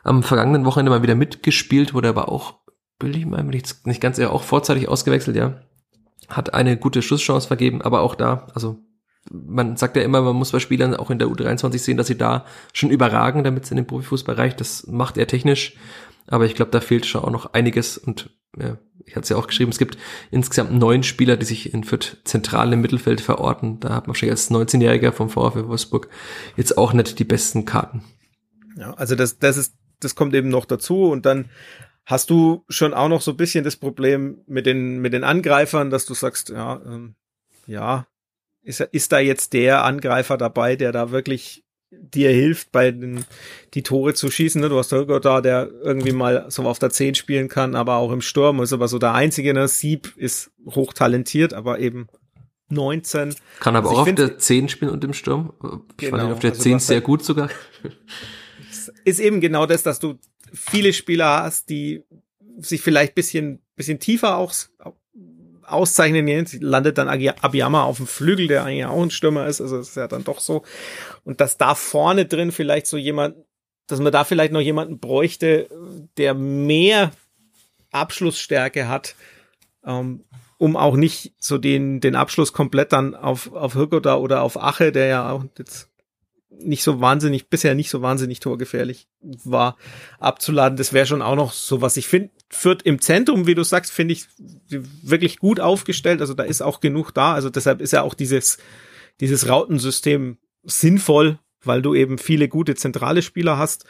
am 0.04 0.22
vergangenen 0.22 0.64
Wochenende 0.64 0.90
mal 0.90 1.02
wieder 1.02 1.14
mitgespielt, 1.14 1.94
wurde 1.94 2.08
aber 2.08 2.28
auch, 2.28 2.54
will 3.00 3.16
ich 3.16 3.26
mal 3.26 3.42
nicht, 3.42 3.86
nicht 3.86 4.00
ganz 4.00 4.18
eher 4.18 4.32
auch 4.32 4.42
vorzeitig 4.42 4.88
ausgewechselt, 4.88 5.36
ja. 5.36 5.60
Hat 6.28 6.54
eine 6.54 6.76
gute 6.76 7.02
Schusschance 7.02 7.46
vergeben, 7.46 7.82
aber 7.82 8.00
auch 8.00 8.14
da, 8.14 8.48
also 8.54 8.78
man 9.30 9.76
sagt 9.76 9.96
ja 9.96 10.02
immer, 10.02 10.22
man 10.22 10.36
muss 10.36 10.52
bei 10.52 10.58
Spielern 10.58 10.94
auch 10.94 11.10
in 11.10 11.18
der 11.18 11.28
U23 11.28 11.78
sehen, 11.78 11.96
dass 11.96 12.06
sie 12.06 12.18
da 12.18 12.44
schon 12.72 12.90
überragen, 12.90 13.44
damit 13.44 13.64
es 13.64 13.70
in 13.70 13.76
den 13.76 13.86
Profifußball 13.86 14.34
reicht. 14.34 14.60
Das 14.60 14.86
macht 14.86 15.16
er 15.16 15.26
technisch. 15.26 15.74
Aber 16.26 16.46
ich 16.46 16.54
glaube, 16.54 16.70
da 16.70 16.80
fehlt 16.80 17.06
schon 17.06 17.22
auch 17.22 17.30
noch 17.30 17.52
einiges 17.52 17.98
und 17.98 18.30
ja, 18.58 18.78
ich 19.04 19.14
hatte 19.14 19.24
es 19.24 19.28
ja 19.28 19.36
auch 19.36 19.46
geschrieben, 19.46 19.70
es 19.70 19.78
gibt 19.78 19.96
insgesamt 20.30 20.72
neun 20.72 21.02
Spieler, 21.02 21.36
die 21.36 21.46
sich 21.46 21.72
in 21.72 21.84
Fürth 21.84 22.16
zentral 22.24 22.72
im 22.72 22.80
Mittelfeld 22.80 23.20
verorten. 23.20 23.78
Da 23.80 23.90
hat 23.90 24.04
man 24.04 24.08
wahrscheinlich 24.08 24.32
als 24.32 24.50
19-Jähriger 24.50 25.12
vom 25.12 25.28
VfW 25.28 25.68
Wolfsburg 25.68 26.08
jetzt 26.56 26.76
auch 26.76 26.92
nicht 26.92 27.18
die 27.18 27.24
besten 27.24 27.64
Karten. 27.64 28.02
Ja, 28.76 28.94
also 28.94 29.14
das, 29.14 29.38
das 29.38 29.56
ist, 29.56 29.74
das 30.00 30.14
kommt 30.14 30.34
eben 30.34 30.48
noch 30.48 30.64
dazu 30.64 31.04
und 31.04 31.24
dann 31.26 31.50
hast 32.04 32.30
du 32.30 32.64
schon 32.68 32.94
auch 32.94 33.08
noch 33.08 33.20
so 33.20 33.32
ein 33.32 33.36
bisschen 33.36 33.62
das 33.62 33.76
Problem 33.76 34.38
mit 34.46 34.66
den, 34.66 34.98
mit 34.98 35.12
den 35.12 35.24
Angreifern, 35.24 35.90
dass 35.90 36.06
du 36.06 36.14
sagst, 36.14 36.48
ja, 36.48 36.80
ähm, 36.84 37.14
ja, 37.66 38.06
ist, 38.66 38.80
ist 38.80 39.12
da 39.12 39.20
jetzt 39.20 39.52
der 39.52 39.84
Angreifer 39.84 40.36
dabei, 40.36 40.76
der 40.76 40.92
da 40.92 41.10
wirklich 41.12 41.64
dir 41.90 42.30
hilft, 42.30 42.72
bei 42.72 42.90
den, 42.90 43.24
die 43.74 43.82
Tore 43.82 44.14
zu 44.14 44.30
schießen. 44.30 44.60
Ne? 44.60 44.68
Du 44.68 44.76
hast 44.76 44.92
Holger 44.92 45.20
da, 45.20 45.40
der 45.40 45.70
irgendwie 45.82 46.12
mal 46.12 46.46
so 46.48 46.64
auf 46.64 46.80
der 46.80 46.90
10 46.90 47.14
spielen 47.14 47.48
kann, 47.48 47.76
aber 47.76 47.96
auch 47.96 48.10
im 48.10 48.20
Sturm 48.20 48.60
ist 48.60 48.72
aber 48.72 48.88
so 48.88 48.98
der 48.98 49.14
einzige. 49.14 49.54
Ne? 49.54 49.68
Sieb 49.68 50.12
ist 50.16 50.50
hochtalentiert, 50.68 51.54
aber 51.54 51.78
eben 51.78 52.08
19. 52.68 53.36
Kann 53.60 53.76
aber 53.76 53.88
also 53.90 54.02
auch 54.02 54.08
auf 54.08 54.14
der 54.14 54.36
10 54.36 54.68
spielen 54.68 54.90
und 54.90 55.04
im 55.04 55.14
Sturm. 55.14 55.52
Ich 55.92 56.08
genau, 56.08 56.16
fand 56.16 56.28
ihn 56.28 56.32
auf 56.32 56.40
der 56.40 56.50
also 56.50 56.62
10 56.62 56.78
sehr 56.80 57.00
gut 57.00 57.24
sogar. 57.24 57.48
Ist 59.04 59.20
eben 59.20 59.40
genau 59.40 59.66
das, 59.66 59.84
dass 59.84 60.00
du 60.00 60.18
viele 60.52 60.92
Spieler 60.92 61.44
hast, 61.44 61.70
die 61.70 62.02
sich 62.58 62.82
vielleicht 62.82 63.14
bisschen, 63.14 63.60
bisschen 63.76 64.00
tiefer 64.00 64.36
auch 64.36 64.52
auszeichnen. 65.68 66.28
Jetzt 66.28 66.60
landet 66.60 66.98
dann 66.98 67.08
Abiyama 67.08 67.82
auf 67.84 67.98
dem 67.98 68.06
Flügel, 68.06 68.48
der 68.48 68.64
eigentlich 68.64 68.86
auch 68.86 69.02
ein 69.02 69.10
Stürmer 69.10 69.46
ist. 69.46 69.60
Also 69.60 69.78
ist 69.78 69.96
ja 69.96 70.08
dann 70.08 70.24
doch 70.24 70.40
so. 70.40 70.62
Und 71.24 71.40
dass 71.40 71.58
da 71.58 71.74
vorne 71.74 72.26
drin 72.26 72.52
vielleicht 72.52 72.86
so 72.86 72.96
jemand, 72.96 73.36
dass 73.86 74.00
man 74.00 74.12
da 74.12 74.24
vielleicht 74.24 74.52
noch 74.52 74.60
jemanden 74.60 74.98
bräuchte, 74.98 75.68
der 76.16 76.34
mehr 76.34 77.12
Abschlussstärke 77.92 78.88
hat, 78.88 79.14
ähm, 79.84 80.24
um 80.58 80.76
auch 80.76 80.96
nicht 80.96 81.34
so 81.38 81.58
den, 81.58 82.00
den 82.00 82.16
Abschluss 82.16 82.52
komplett 82.52 82.92
dann 82.92 83.14
auf, 83.14 83.52
auf 83.52 83.74
Hirkoda 83.74 84.16
oder 84.16 84.42
auf 84.42 84.60
Ache, 84.60 84.90
der 84.90 85.06
ja 85.06 85.30
auch 85.30 85.44
jetzt 85.58 85.88
nicht 86.58 86.82
so 86.82 87.00
wahnsinnig, 87.00 87.48
bisher 87.48 87.74
nicht 87.74 87.90
so 87.90 88.02
wahnsinnig 88.02 88.40
torgefährlich 88.40 89.08
war, 89.20 89.76
abzuladen. 90.18 90.76
Das 90.76 90.92
wäre 90.92 91.06
schon 91.06 91.22
auch 91.22 91.36
noch 91.36 91.52
so 91.52 91.82
was. 91.82 91.96
Ich 91.96 92.08
finde, 92.08 92.30
Fürth 92.48 92.82
im 92.84 93.00
Zentrum, 93.00 93.46
wie 93.46 93.54
du 93.54 93.62
sagst, 93.62 93.92
finde 93.92 94.14
ich 94.14 94.26
wirklich 94.68 95.38
gut 95.38 95.60
aufgestellt. 95.60 96.20
Also 96.20 96.34
da 96.34 96.44
ist 96.44 96.62
auch 96.62 96.80
genug 96.80 97.12
da. 97.12 97.34
Also 97.34 97.50
deshalb 97.50 97.80
ist 97.80 97.92
ja 97.92 98.02
auch 98.02 98.14
dieses, 98.14 98.58
dieses 99.20 99.48
Rautensystem 99.48 100.38
sinnvoll, 100.62 101.38
weil 101.62 101.82
du 101.82 101.94
eben 101.94 102.18
viele 102.18 102.48
gute 102.48 102.74
zentrale 102.74 103.22
Spieler 103.22 103.58
hast. 103.58 103.84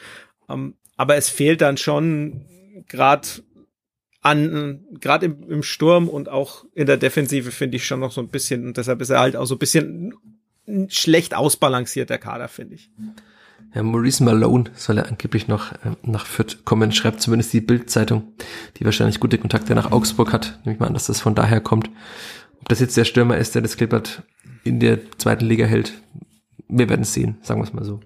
Ähm, 0.49 0.75
aber 0.95 1.15
es 1.15 1.29
fehlt 1.29 1.61
dann 1.61 1.77
schon 1.77 2.45
gerade 2.87 3.27
an, 4.21 4.85
gerade 4.99 5.27
im, 5.27 5.49
im 5.49 5.63
Sturm 5.63 6.09
und 6.09 6.27
auch 6.27 6.65
in 6.73 6.87
der 6.87 6.97
Defensive 6.97 7.51
finde 7.51 7.77
ich 7.77 7.85
schon 7.85 7.99
noch 7.99 8.11
so 8.11 8.21
ein 8.21 8.29
bisschen, 8.29 8.67
und 8.67 8.77
deshalb 8.77 9.01
ist 9.01 9.09
er 9.09 9.19
halt 9.19 9.35
auch 9.35 9.45
so 9.45 9.55
ein 9.55 9.59
bisschen 9.59 10.15
schlecht 10.89 11.35
ausbalanciert, 11.35 12.09
der 12.09 12.17
Kader, 12.17 12.47
finde 12.47 12.75
ich. 12.75 12.91
Ja, 13.73 13.83
Maurice 13.83 14.23
Malone 14.23 14.65
soll 14.75 14.97
er 14.97 15.07
angeblich 15.07 15.47
noch 15.47 15.71
äh, 15.71 15.91
nach 16.03 16.25
Fürth 16.25 16.63
kommen, 16.65 16.91
schreibt 16.91 17.21
zumindest 17.21 17.53
die 17.53 17.61
Bild-Zeitung, 17.61 18.23
die 18.77 18.85
wahrscheinlich 18.85 19.19
gute 19.19 19.37
Kontakte 19.37 19.75
nach 19.75 19.91
Augsburg 19.91 20.33
hat. 20.33 20.59
Nehme 20.63 20.75
ich 20.75 20.79
mal 20.79 20.87
an, 20.87 20.93
dass 20.93 21.07
das 21.07 21.21
von 21.21 21.35
daher 21.35 21.61
kommt. 21.61 21.89
Ob 22.59 22.69
das 22.69 22.79
jetzt 22.79 22.97
der 22.97 23.05
Stürmer 23.05 23.37
ist, 23.37 23.55
der 23.55 23.61
das 23.61 23.77
Klippert 23.77 24.23
in 24.63 24.79
der 24.79 25.11
zweiten 25.17 25.45
Liga 25.45 25.65
hält, 25.65 25.93
wir 26.67 26.89
werden 26.89 27.01
es 27.01 27.13
sehen, 27.13 27.37
sagen 27.41 27.61
wir 27.61 27.65
es 27.65 27.73
mal 27.73 27.85
so. 27.85 27.99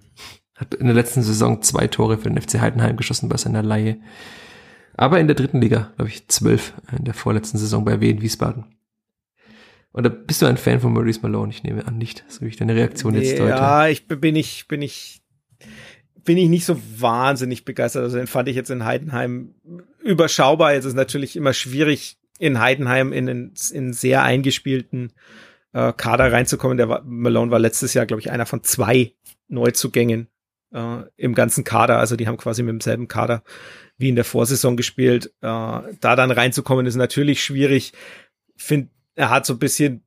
Hat 0.56 0.74
in 0.76 0.86
der 0.86 0.96
letzten 0.96 1.24
Saison 1.24 1.62
zwei 1.62 1.88
Tore 1.88 2.18
für 2.18 2.30
den 2.30 2.40
FC 2.40 2.60
Heidenheim 2.60 2.98
geschossen 2.98 3.30
bei 3.30 3.38
seiner 3.38 3.64
Laie. 3.64 3.98
Aber 4.96 5.20
in 5.20 5.28
der 5.28 5.36
dritten 5.36 5.62
Liga, 5.62 5.92
glaube 5.96 6.10
ich, 6.10 6.28
zwölf 6.28 6.74
in 6.96 7.06
der 7.06 7.14
vorletzten 7.14 7.58
Saison 7.58 7.84
bei 7.86 8.02
Wien 8.02 8.22
Wiesbaden. 8.22 8.66
Oder 9.94 10.10
bist 10.10 10.42
du 10.42 10.46
ein 10.46 10.58
Fan 10.58 10.80
von 10.80 10.94
Maurice 10.94 11.20
Malone? 11.22 11.52
Ich 11.52 11.64
nehme 11.64 11.86
an, 11.86 11.98
nicht, 11.98 12.24
so 12.28 12.42
wie 12.42 12.48
ich 12.48 12.58
deine 12.58 12.76
Reaktion 12.76 13.14
jetzt 13.14 13.38
deute. 13.38 13.50
Ja, 13.50 13.88
ich 13.88 14.08
bin 14.08 14.36
ich, 14.36 14.68
bin 14.68 14.82
ich, 14.82 15.22
bin 16.24 16.38
ich 16.38 16.48
nicht 16.48 16.66
so 16.66 16.80
wahnsinnig 16.98 17.66
begeistert. 17.66 18.04
Also 18.04 18.18
den 18.18 18.28
fand 18.28 18.48
ich 18.48 18.56
jetzt 18.56 18.70
in 18.70 18.86
Heidenheim 18.86 19.54
überschaubar. 20.02 20.74
Jetzt 20.74 20.86
ist 20.86 20.96
natürlich 20.96 21.36
immer 21.36 21.54
schwierig, 21.54 22.18
in 22.40 22.60
Heidenheim 22.60 23.12
in 23.12 23.30
einen, 23.30 23.54
in 23.74 23.92
sehr 23.92 24.24
eingespielten 24.24 25.12
äh, 25.74 25.92
Kader 25.92 26.32
reinzukommen. 26.32 26.78
Der 26.78 26.88
war, 26.88 27.04
Malone 27.04 27.52
war 27.52 27.60
letztes 27.60 27.94
Jahr, 27.94 28.06
glaube 28.06 28.22
ich, 28.22 28.32
einer 28.32 28.46
von 28.46 28.64
zwei 28.64 29.14
Neuzugängen 29.50 30.28
äh, 30.74 31.04
im 31.18 31.36
ganzen 31.36 31.66
Kader. 31.66 32.00
Also 32.00 32.16
die 32.16 32.28
haben 32.28 32.38
quasi 32.38 32.64
mit 32.64 32.72
demselben 32.72 33.10
Kader 33.10 33.44
wie 33.98 34.10
in 34.10 34.16
der 34.16 34.26
Vorsaison 34.26 34.78
gespielt. 34.78 35.28
Äh, 35.42 35.48
da 35.48 36.16
dann 36.16 36.32
reinzukommen 36.32 36.86
ist 36.86 36.96
natürlich 36.96 37.44
schwierig. 37.44 37.92
Find, 38.56 38.90
er 39.16 39.30
hat 39.30 39.46
so 39.46 39.54
ein 39.54 39.60
bisschen 39.60 40.04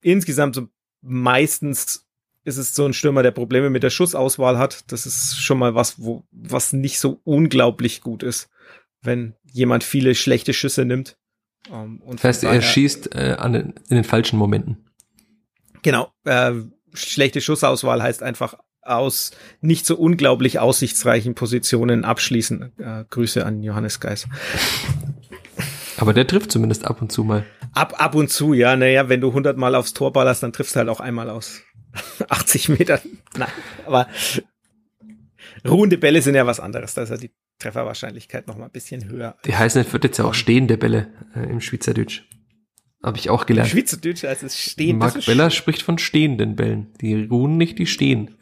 insgesamt 0.00 0.54
so 0.54 0.68
meistens 1.00 2.06
ist 2.44 2.56
es 2.56 2.74
so 2.74 2.86
ein 2.86 2.94
Stürmer, 2.94 3.22
der 3.22 3.30
Probleme 3.30 3.68
mit 3.68 3.82
der 3.82 3.90
Schussauswahl 3.90 4.58
hat. 4.58 4.90
Das 4.90 5.06
ist 5.06 5.38
schon 5.40 5.58
mal 5.58 5.74
was, 5.74 6.02
wo, 6.02 6.24
was 6.30 6.72
nicht 6.72 6.98
so 6.98 7.20
unglaublich 7.24 8.00
gut 8.00 8.22
ist, 8.22 8.48
wenn 9.02 9.34
jemand 9.52 9.84
viele 9.84 10.14
schlechte 10.14 10.54
Schüsse 10.54 10.84
nimmt. 10.84 11.18
Um, 11.68 12.00
ähm, 12.06 12.16
das 12.16 12.24
heißt, 12.24 12.44
er 12.44 12.62
schießt 12.62 13.14
äh, 13.14 13.36
den, 13.50 13.74
in 13.88 13.96
den 13.96 14.04
falschen 14.04 14.38
Momenten. 14.38 14.88
Genau. 15.82 16.10
Äh, 16.24 16.52
schlechte 16.94 17.40
Schussauswahl 17.40 18.02
heißt 18.02 18.22
einfach 18.22 18.54
aus 18.80 19.32
nicht 19.60 19.84
so 19.84 19.96
unglaublich 19.96 20.58
aussichtsreichen 20.58 21.34
Positionen 21.34 22.04
abschließen. 22.04 22.72
Äh, 22.78 23.04
Grüße 23.10 23.44
an 23.44 23.62
Johannes 23.62 24.00
Geis. 24.00 24.26
Aber 25.98 26.14
der 26.14 26.26
trifft 26.26 26.52
zumindest 26.52 26.86
ab 26.86 27.02
und 27.02 27.12
zu 27.12 27.24
mal. 27.24 27.44
Ab, 27.74 27.94
ab 27.98 28.14
und 28.14 28.30
zu, 28.30 28.54
ja. 28.54 28.76
Naja, 28.76 29.08
wenn 29.08 29.20
du 29.20 29.28
100 29.28 29.56
Mal 29.56 29.74
aufs 29.74 29.94
Tor 29.94 30.12
ballerst, 30.12 30.42
dann 30.42 30.52
triffst 30.52 30.74
du 30.74 30.78
halt 30.78 30.88
auch 30.88 31.00
einmal 31.00 31.28
aus 31.28 31.62
80 32.28 32.70
Metern. 32.70 33.00
Nein, 33.36 33.48
aber 33.86 34.06
ruhende 35.66 35.98
Bälle 35.98 36.22
sind 36.22 36.34
ja 36.34 36.46
was 36.46 36.60
anderes. 36.60 36.94
Da 36.94 37.02
ist 37.02 37.10
ja 37.10 37.16
die 37.16 37.32
Trefferwahrscheinlichkeit 37.58 38.46
noch 38.46 38.56
mal 38.56 38.66
ein 38.66 38.70
bisschen 38.70 39.08
höher. 39.08 39.36
Die 39.44 39.56
heißen, 39.56 39.80
es 39.80 39.92
wird 39.92 40.04
jetzt 40.04 40.18
ja 40.18 40.24
auch 40.24 40.34
stehende 40.34 40.78
Bälle 40.78 41.08
äh, 41.34 41.50
im 41.50 41.60
Schweizerdeutsch. 41.60 42.22
Habe 43.02 43.18
ich 43.18 43.30
auch 43.30 43.46
gelernt. 43.46 43.70
Schweizerdeutsch 43.70 44.24
heißt 44.24 44.42
es 44.42 44.58
stehend. 44.58 44.98
Marc 44.98 45.24
Beller 45.24 45.50
spricht 45.50 45.82
von 45.82 45.98
stehenden 45.98 46.56
Bällen. 46.56 46.92
Die 47.00 47.24
ruhen 47.24 47.56
nicht, 47.56 47.78
die 47.78 47.86
stehen. 47.86 48.36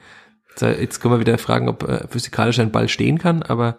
Jetzt 0.59 1.01
können 1.01 1.13
wir 1.13 1.21
wieder 1.21 1.37
fragen, 1.37 1.69
ob 1.69 1.83
äh, 1.83 2.09
physikalisch 2.09 2.59
ein 2.59 2.73
Ball 2.73 2.89
stehen 2.89 3.19
kann, 3.19 3.43
aber 3.43 3.79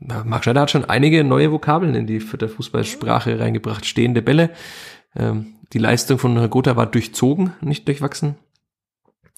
Marc 0.00 0.44
Schneider 0.44 0.62
hat 0.62 0.70
schon 0.70 0.84
einige 0.84 1.24
neue 1.24 1.52
Vokabeln 1.52 1.94
in 1.94 2.06
die 2.06 2.18
der 2.18 2.48
Fußballsprache 2.48 3.38
reingebracht. 3.38 3.86
Stehende 3.86 4.22
Bälle. 4.22 4.50
Ähm, 5.14 5.54
die 5.72 5.78
Leistung 5.78 6.18
von 6.18 6.50
Gotha 6.50 6.76
war 6.76 6.86
durchzogen, 6.86 7.52
nicht 7.60 7.86
durchwachsen. 7.86 8.36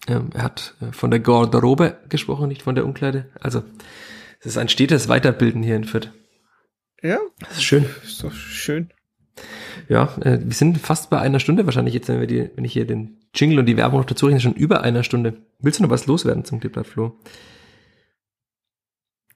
Ähm, 0.09 0.31
er 0.35 0.43
hat 0.43 0.75
äh, 0.81 0.93
von 0.93 1.11
der 1.11 1.21
Garderobe 1.21 1.99
gesprochen, 2.09 2.49
nicht 2.49 2.63
von 2.63 2.75
der 2.75 2.85
Umkleide. 2.85 3.27
Also 3.41 3.63
es 4.41 4.47
ist 4.47 4.59
ein 4.59 4.69
stetes 4.69 5.09
Weiterbilden 5.09 5.63
hier 5.63 5.77
in 5.77 5.85
Fürth. 5.85 6.11
Ja. 7.03 7.19
Das 7.41 7.53
ist 7.59 7.65
schön. 7.65 7.87
Ist 8.03 8.23
doch 8.23 8.33
schön. 8.33 8.91
Ja, 9.89 10.15
äh, 10.21 10.39
wir 10.43 10.55
sind 10.55 10.79
fast 10.79 11.11
bei 11.11 11.21
einer 11.21 11.41
Stunde 11.41 11.67
wahrscheinlich 11.67 11.95
jetzt, 11.95 12.09
wenn 12.09 12.21
wir 12.21 12.27
die, 12.27 12.51
wenn 12.55 12.65
ich 12.65 12.73
hier 12.73 12.87
den 12.87 13.19
Jingle 13.35 13.59
und 13.59 13.67
die 13.67 13.77
Werbung 13.77 14.01
noch 14.01 14.07
dazu 14.07 14.27
rechne, 14.27 14.41
schon 14.41 14.55
über 14.55 14.83
einer 14.83 15.03
Stunde. 15.03 15.39
Willst 15.59 15.79
du 15.79 15.83
noch 15.83 15.91
was 15.91 16.07
loswerden 16.07 16.45
zum 16.45 16.61
Kleeblatt, 16.61 16.87
Flo? 16.87 17.19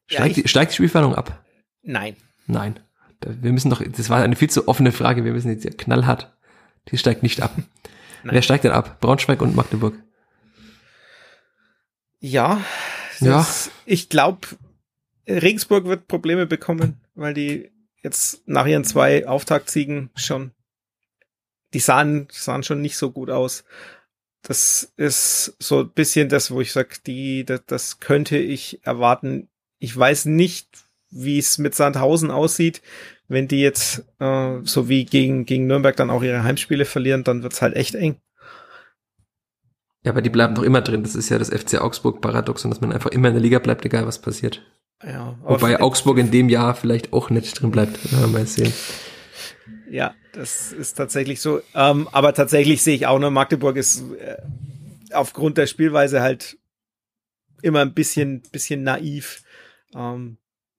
Steigt, 0.09 0.37
Ja, 0.37 0.43
die, 0.43 0.49
steigt 0.49 0.73
die 0.73 0.77
Spielverhandlung 0.77 1.15
ab? 1.17 1.45
Nein. 1.83 2.17
Nein. 2.47 2.81
Wir 3.25 3.53
müssen 3.53 3.71
doch, 3.71 3.83
das 3.87 4.11
war 4.11 4.23
eine 4.23 4.37
viel 4.37 4.51
zu 4.51 4.69
offene 4.69 4.91
Frage, 4.93 5.25
wir 5.25 5.33
müssen 5.33 5.51
jetzt 5.51 5.65
ja 5.65 5.71
knallhart. 5.71 6.35
Die 6.89 6.99
steigt 6.99 7.23
nicht 7.23 7.41
ab. 7.43 7.53
Nein. 8.25 8.35
Wer 8.35 8.43
steigt 8.43 8.65
denn 8.65 8.73
ab? 8.73 9.01
Braunschweig 9.01 9.41
und 9.43 9.55
Magdeburg. 9.55 9.95
Ja, 12.21 12.65
Ja. 13.21 13.47
ich 13.85 14.09
glaube, 14.09 14.47
Regensburg 15.29 15.85
wird 15.85 16.09
Probleme 16.09 16.47
bekommen, 16.47 17.01
weil 17.15 17.35
die 17.35 17.71
jetzt 18.03 18.47
nach 18.49 18.67
ihren 18.67 18.85
zwei 18.85 19.27
Auftaktsiegen 19.27 20.11
schon, 20.15 20.53
die 21.75 21.81
sahen, 21.81 22.29
sahen 22.31 22.63
schon 22.63 22.81
nicht 22.81 22.97
so 22.97 23.11
gut 23.11 23.31
aus. 23.31 23.65
Das 24.43 24.93
ist 24.97 25.57
so 25.59 25.81
ein 25.81 25.91
bisschen 25.91 26.29
das, 26.29 26.51
wo 26.51 26.61
ich 26.61 26.73
sag, 26.73 27.03
die, 27.05 27.45
das, 27.45 27.63
das 27.67 28.01
könnte 28.01 28.39
ich 28.39 28.85
erwarten. 28.87 29.49
Ich 29.79 29.97
weiß 29.97 30.27
nicht, 30.27 30.69
wie 31.11 31.39
es 31.39 31.59
mit 31.59 31.75
Sandhausen 31.75 32.31
aussieht. 32.31 32.83
Wenn 33.29 33.49
die 33.49 33.61
jetzt 33.61 34.05
äh, 34.21 34.59
so 34.63 34.89
wie 34.89 35.05
gegen, 35.05 35.45
gegen 35.45 35.67
Nürnberg 35.67 35.97
dann 35.97 36.11
auch 36.11 36.23
ihre 36.23 36.43
Heimspiele 36.43 36.85
verlieren, 36.85 37.25
dann 37.25 37.43
wird's 37.43 37.63
halt 37.63 37.77
echt 37.77 37.95
eng. 37.95 38.17
Ja, 40.05 40.13
aber 40.13 40.23
die 40.23 40.31
bleiben 40.31 40.55
doch 40.55 40.63
immer 40.63 40.81
drin. 40.81 41.03
Das 41.03 41.15
ist 41.15 41.29
ja 41.29 41.39
das 41.39 41.51
FC 41.51 41.81
Augsburg-Paradoxon, 41.81 42.71
dass 42.71 42.81
man 42.81 42.93
einfach 42.93 43.11
immer 43.11 43.29
in 43.29 43.35
der 43.35 43.43
Liga 43.43 43.59
bleibt, 43.59 43.85
egal 43.85 44.07
was 44.07 44.21
passiert. 44.21 44.63
Ja, 45.05 45.39
Wobei 45.43 45.81
Augsburg 45.81 46.19
in 46.19 46.31
dem 46.31 46.49
Jahr 46.49 46.75
vielleicht 46.75 47.13
auch 47.13 47.31
nicht 47.31 47.61
drin 47.61 47.71
bleibt. 47.71 47.99
Ja, 48.11 48.27
mal 48.27 48.47
sehen. 48.47 48.73
Ja, 49.91 50.15
das 50.33 50.73
ist 50.73 50.95
tatsächlich 50.95 51.41
so. 51.41 51.61
Ähm, 51.75 52.09
aber 52.13 52.35
tatsächlich 52.35 52.83
sehe 52.83 52.95
ich 52.95 53.07
auch 53.07 53.19
noch, 53.19 53.31
Magdeburg 53.31 53.77
ist 53.77 54.03
äh, 54.13 54.37
aufgrund 55.13 55.59
der 55.59 55.67
Spielweise 55.67 56.21
halt 56.21 56.59
immer 57.63 57.81
ein 57.81 57.95
bisschen, 57.95 58.43
bisschen 58.53 58.83
naiv. 58.83 59.43
Ähm, 59.95 60.39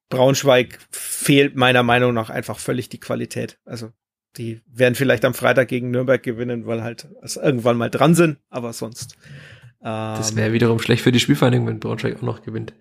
Braunschweig 0.10 0.80
fehlt 0.91 1.55
meiner 1.55 1.84
Meinung 1.84 2.14
nach 2.14 2.30
einfach 2.30 2.60
völlig 2.60 2.89
die 2.89 2.99
Qualität. 2.99 3.60
Also 3.66 3.91
die 4.38 4.62
werden 4.68 4.95
vielleicht 4.95 5.26
am 5.26 5.34
Freitag 5.34 5.68
gegen 5.68 5.91
Nürnberg 5.91 6.22
gewinnen, 6.22 6.66
weil 6.66 6.84
halt 6.84 7.07
es 7.22 7.36
irgendwann 7.36 7.78
mal 7.78 7.89
dran 7.89 8.16
sind, 8.16 8.38
aber 8.49 8.74
sonst. 8.74 9.18
Das 9.82 10.32
Ähm, 10.32 10.38
wäre 10.38 10.53
wiederum 10.53 10.80
schlecht 10.80 11.03
für 11.03 11.12
die 11.12 11.20
Spielvereinigung, 11.20 11.68
wenn 11.68 11.80
Braunschweig 11.80 12.18
auch 12.18 12.22
noch 12.22 12.41
gewinnt. 12.41 12.74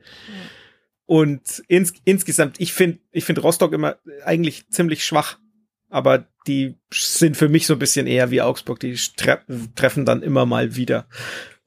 Und 1.06 1.62
ins, 1.68 1.94
insgesamt, 2.04 2.60
ich 2.60 2.72
finde 2.72 2.98
ich 3.12 3.24
finde 3.24 3.40
Rostock 3.40 3.72
immer 3.72 3.96
eigentlich 4.24 4.68
ziemlich 4.68 5.04
schwach. 5.04 5.38
Aber 5.90 6.26
die 6.46 6.74
sind 6.92 7.36
für 7.36 7.48
mich 7.48 7.66
so 7.66 7.74
ein 7.74 7.78
bisschen 7.78 8.06
eher 8.06 8.30
wie 8.30 8.42
Augsburg. 8.42 8.78
Die 8.80 8.94
tre 9.16 9.38
treffen 9.74 10.04
dann 10.04 10.22
immer 10.22 10.44
mal 10.44 10.76
wieder 10.76 11.06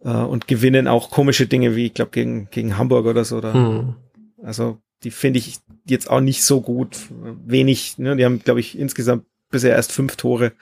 äh, 0.03 0.09
und 0.09 0.47
gewinnen 0.47 0.87
auch 0.87 1.09
komische 1.09 1.47
Dinge 1.47 1.75
wie, 1.75 1.87
ich 1.87 1.95
glaube, 1.95 2.11
gegen, 2.11 2.47
gegen 2.51 2.77
Hamburg 2.77 3.07
oder 3.07 3.25
so. 3.25 3.37
Oder, 3.37 3.53
Hm. 3.53 3.95
Also 4.43 4.81
die 5.03 5.11
finde 5.11 5.39
ich 5.39 5.59
jetzt 5.85 6.09
auch 6.09 6.21
nicht 6.21 6.43
so 6.43 6.61
gut. 6.61 6.97
Wenig, 7.09 7.97
ne? 7.97 8.15
die 8.15 8.25
haben, 8.25 8.43
glaube 8.43 8.59
ich, 8.59 8.77
insgesamt 8.77 9.25
bisher 9.49 9.75
erst 9.75 9.91
fünf 9.91 10.15
Tore. 10.15 10.53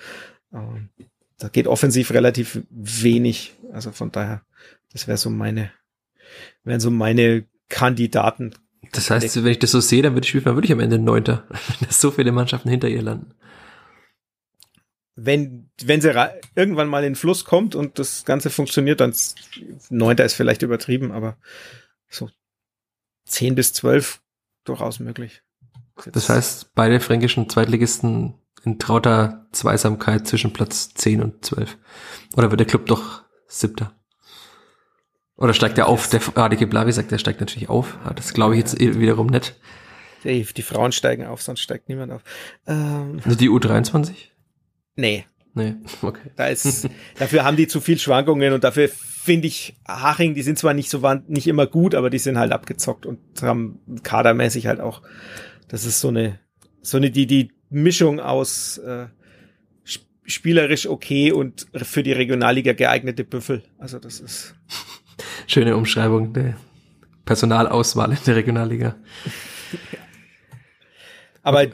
Ähm, 0.54 0.90
da 1.38 1.48
geht 1.50 1.68
offensiv 1.68 2.12
relativ 2.12 2.62
wenig. 2.70 3.54
Also 3.72 3.92
von 3.92 4.12
daher, 4.12 4.44
das 4.92 5.08
wäre 5.08 5.18
so 5.18 5.30
meine, 5.30 5.72
wären 6.64 6.80
so 6.80 6.92
meine 6.92 7.46
Kandidaten. 7.70 8.56
Das 8.92 9.10
heißt, 9.10 9.44
wenn 9.44 9.52
ich 9.52 9.60
das 9.60 9.72
so 9.72 9.80
sehe, 9.80 10.02
dann 10.02 10.14
würde 10.14 10.26
ich 10.26 10.30
Spielverein 10.30 10.56
wirklich 10.56 10.72
am 10.72 10.80
Ende 10.80 11.00
Neunter. 11.00 11.48
Dass 11.82 12.02
so 12.02 12.12
viele 12.12 12.32
Mannschaften 12.32 12.70
hinter 12.70 12.88
ihr 12.88 13.02
landen. 13.02 13.34
wenn, 15.16 15.70
wenn 15.84 16.02
sie 16.02 16.14
irgendwann 16.56 16.88
mal 16.88 17.04
in 17.04 17.12
den 17.12 17.16
Fluss 17.16 17.44
kommt 17.44 17.76
und 17.76 18.00
das 18.00 18.26
Ganze 18.26 18.50
funktioniert, 18.50 19.02
dann 19.02 19.14
neunter 19.90 20.26
ist 20.26 20.34
vielleicht 20.34 20.62
übertrieben, 20.62 21.12
aber 21.12 21.38
so 22.10 22.30
zehn 23.30 23.56
bis 23.56 23.74
zwölf 23.74 24.22
durchaus 24.66 25.00
möglich. 25.00 25.42
Das 26.12 26.30
heißt, 26.30 26.74
beide 26.76 27.00
fränkischen 27.00 27.50
Zweitligisten 27.50 28.36
in 28.64 28.80
trauter 28.80 29.48
Zweisamkeit 29.52 30.28
zwischen 30.28 30.54
Platz 30.54 30.94
10 30.94 31.22
und 31.24 31.46
12. 31.46 31.78
Oder 32.36 32.52
wird 32.52 32.60
der 32.60 32.68
Club 32.68 32.86
doch 32.88 33.24
siebter? 33.48 33.94
Oder 35.36 35.54
steigt 35.54 35.78
er 35.78 35.88
auf? 35.88 36.10
Der 36.10 36.22
Radike 36.36 36.68
Blavi 36.68 36.92
sagt, 36.92 37.12
der 37.12 37.18
steigt 37.18 37.40
natürlich 37.40 37.70
auf. 37.70 37.98
Ah, 38.04 38.14
Das 38.14 38.34
glaube 38.34 38.56
ich 38.56 38.60
jetzt 38.60 38.80
wiederum 38.80 39.28
nicht. 39.28 39.56
die, 40.26 40.44
die 40.44 40.62
Frauen 40.62 40.92
steigen 40.92 41.26
auf, 41.26 41.42
sonst 41.42 41.62
steigt 41.62 41.88
niemand 41.90 42.12
auf. 42.12 42.22
Ähm, 42.68 43.22
Also 43.24 43.38
die 43.38 43.50
U23? 43.50 44.14
nee, 44.96 45.26
Nee, 45.54 45.76
okay. 46.02 46.30
da 46.36 46.48
ist, 46.48 46.88
dafür 47.18 47.44
haben 47.44 47.58
die 47.58 47.68
zu 47.68 47.82
viel 47.82 47.98
Schwankungen 47.98 48.54
und 48.54 48.64
dafür 48.64 48.90
finde 48.90 49.48
ich 49.48 49.76
Haching, 49.88 50.34
die 50.36 50.42
sind 50.44 50.58
zwar 50.58 50.74
nicht 50.74 50.90
so 50.90 51.02
nicht 51.28 51.48
immer 51.48 51.68
gut, 51.68 51.96
aber 51.96 52.10
die 52.10 52.20
sind 52.20 52.38
halt 52.38 52.52
abgezockt 52.52 53.06
und 53.06 53.20
haben 53.42 53.80
kadermäßig 54.04 54.68
halt 54.68 54.80
auch, 54.80 55.02
das 55.68 55.86
ist 55.86 56.00
so 56.00 56.08
eine, 56.10 56.40
so 56.82 56.98
eine, 56.98 57.12
die, 57.12 57.28
die 57.28 57.52
Mischung 57.70 58.20
aus 58.20 58.78
äh, 58.80 59.08
sp- 59.86 60.08
spielerisch 60.26 60.88
okay 60.88 61.32
und 61.32 61.68
für 61.74 62.04
die 62.04 62.14
Regionalliga 62.14 62.74
geeignete 62.74 63.24
Büffel. 63.24 63.64
Also 63.78 64.00
das 64.00 64.20
ist, 64.20 64.56
Schöne 65.48 65.76
Umschreibung 65.76 66.32
der 66.34 66.56
Personalauswahl 67.26 68.12
in 68.12 68.18
der 68.26 68.36
Regionalliga. 68.38 68.96
aber 71.44 71.66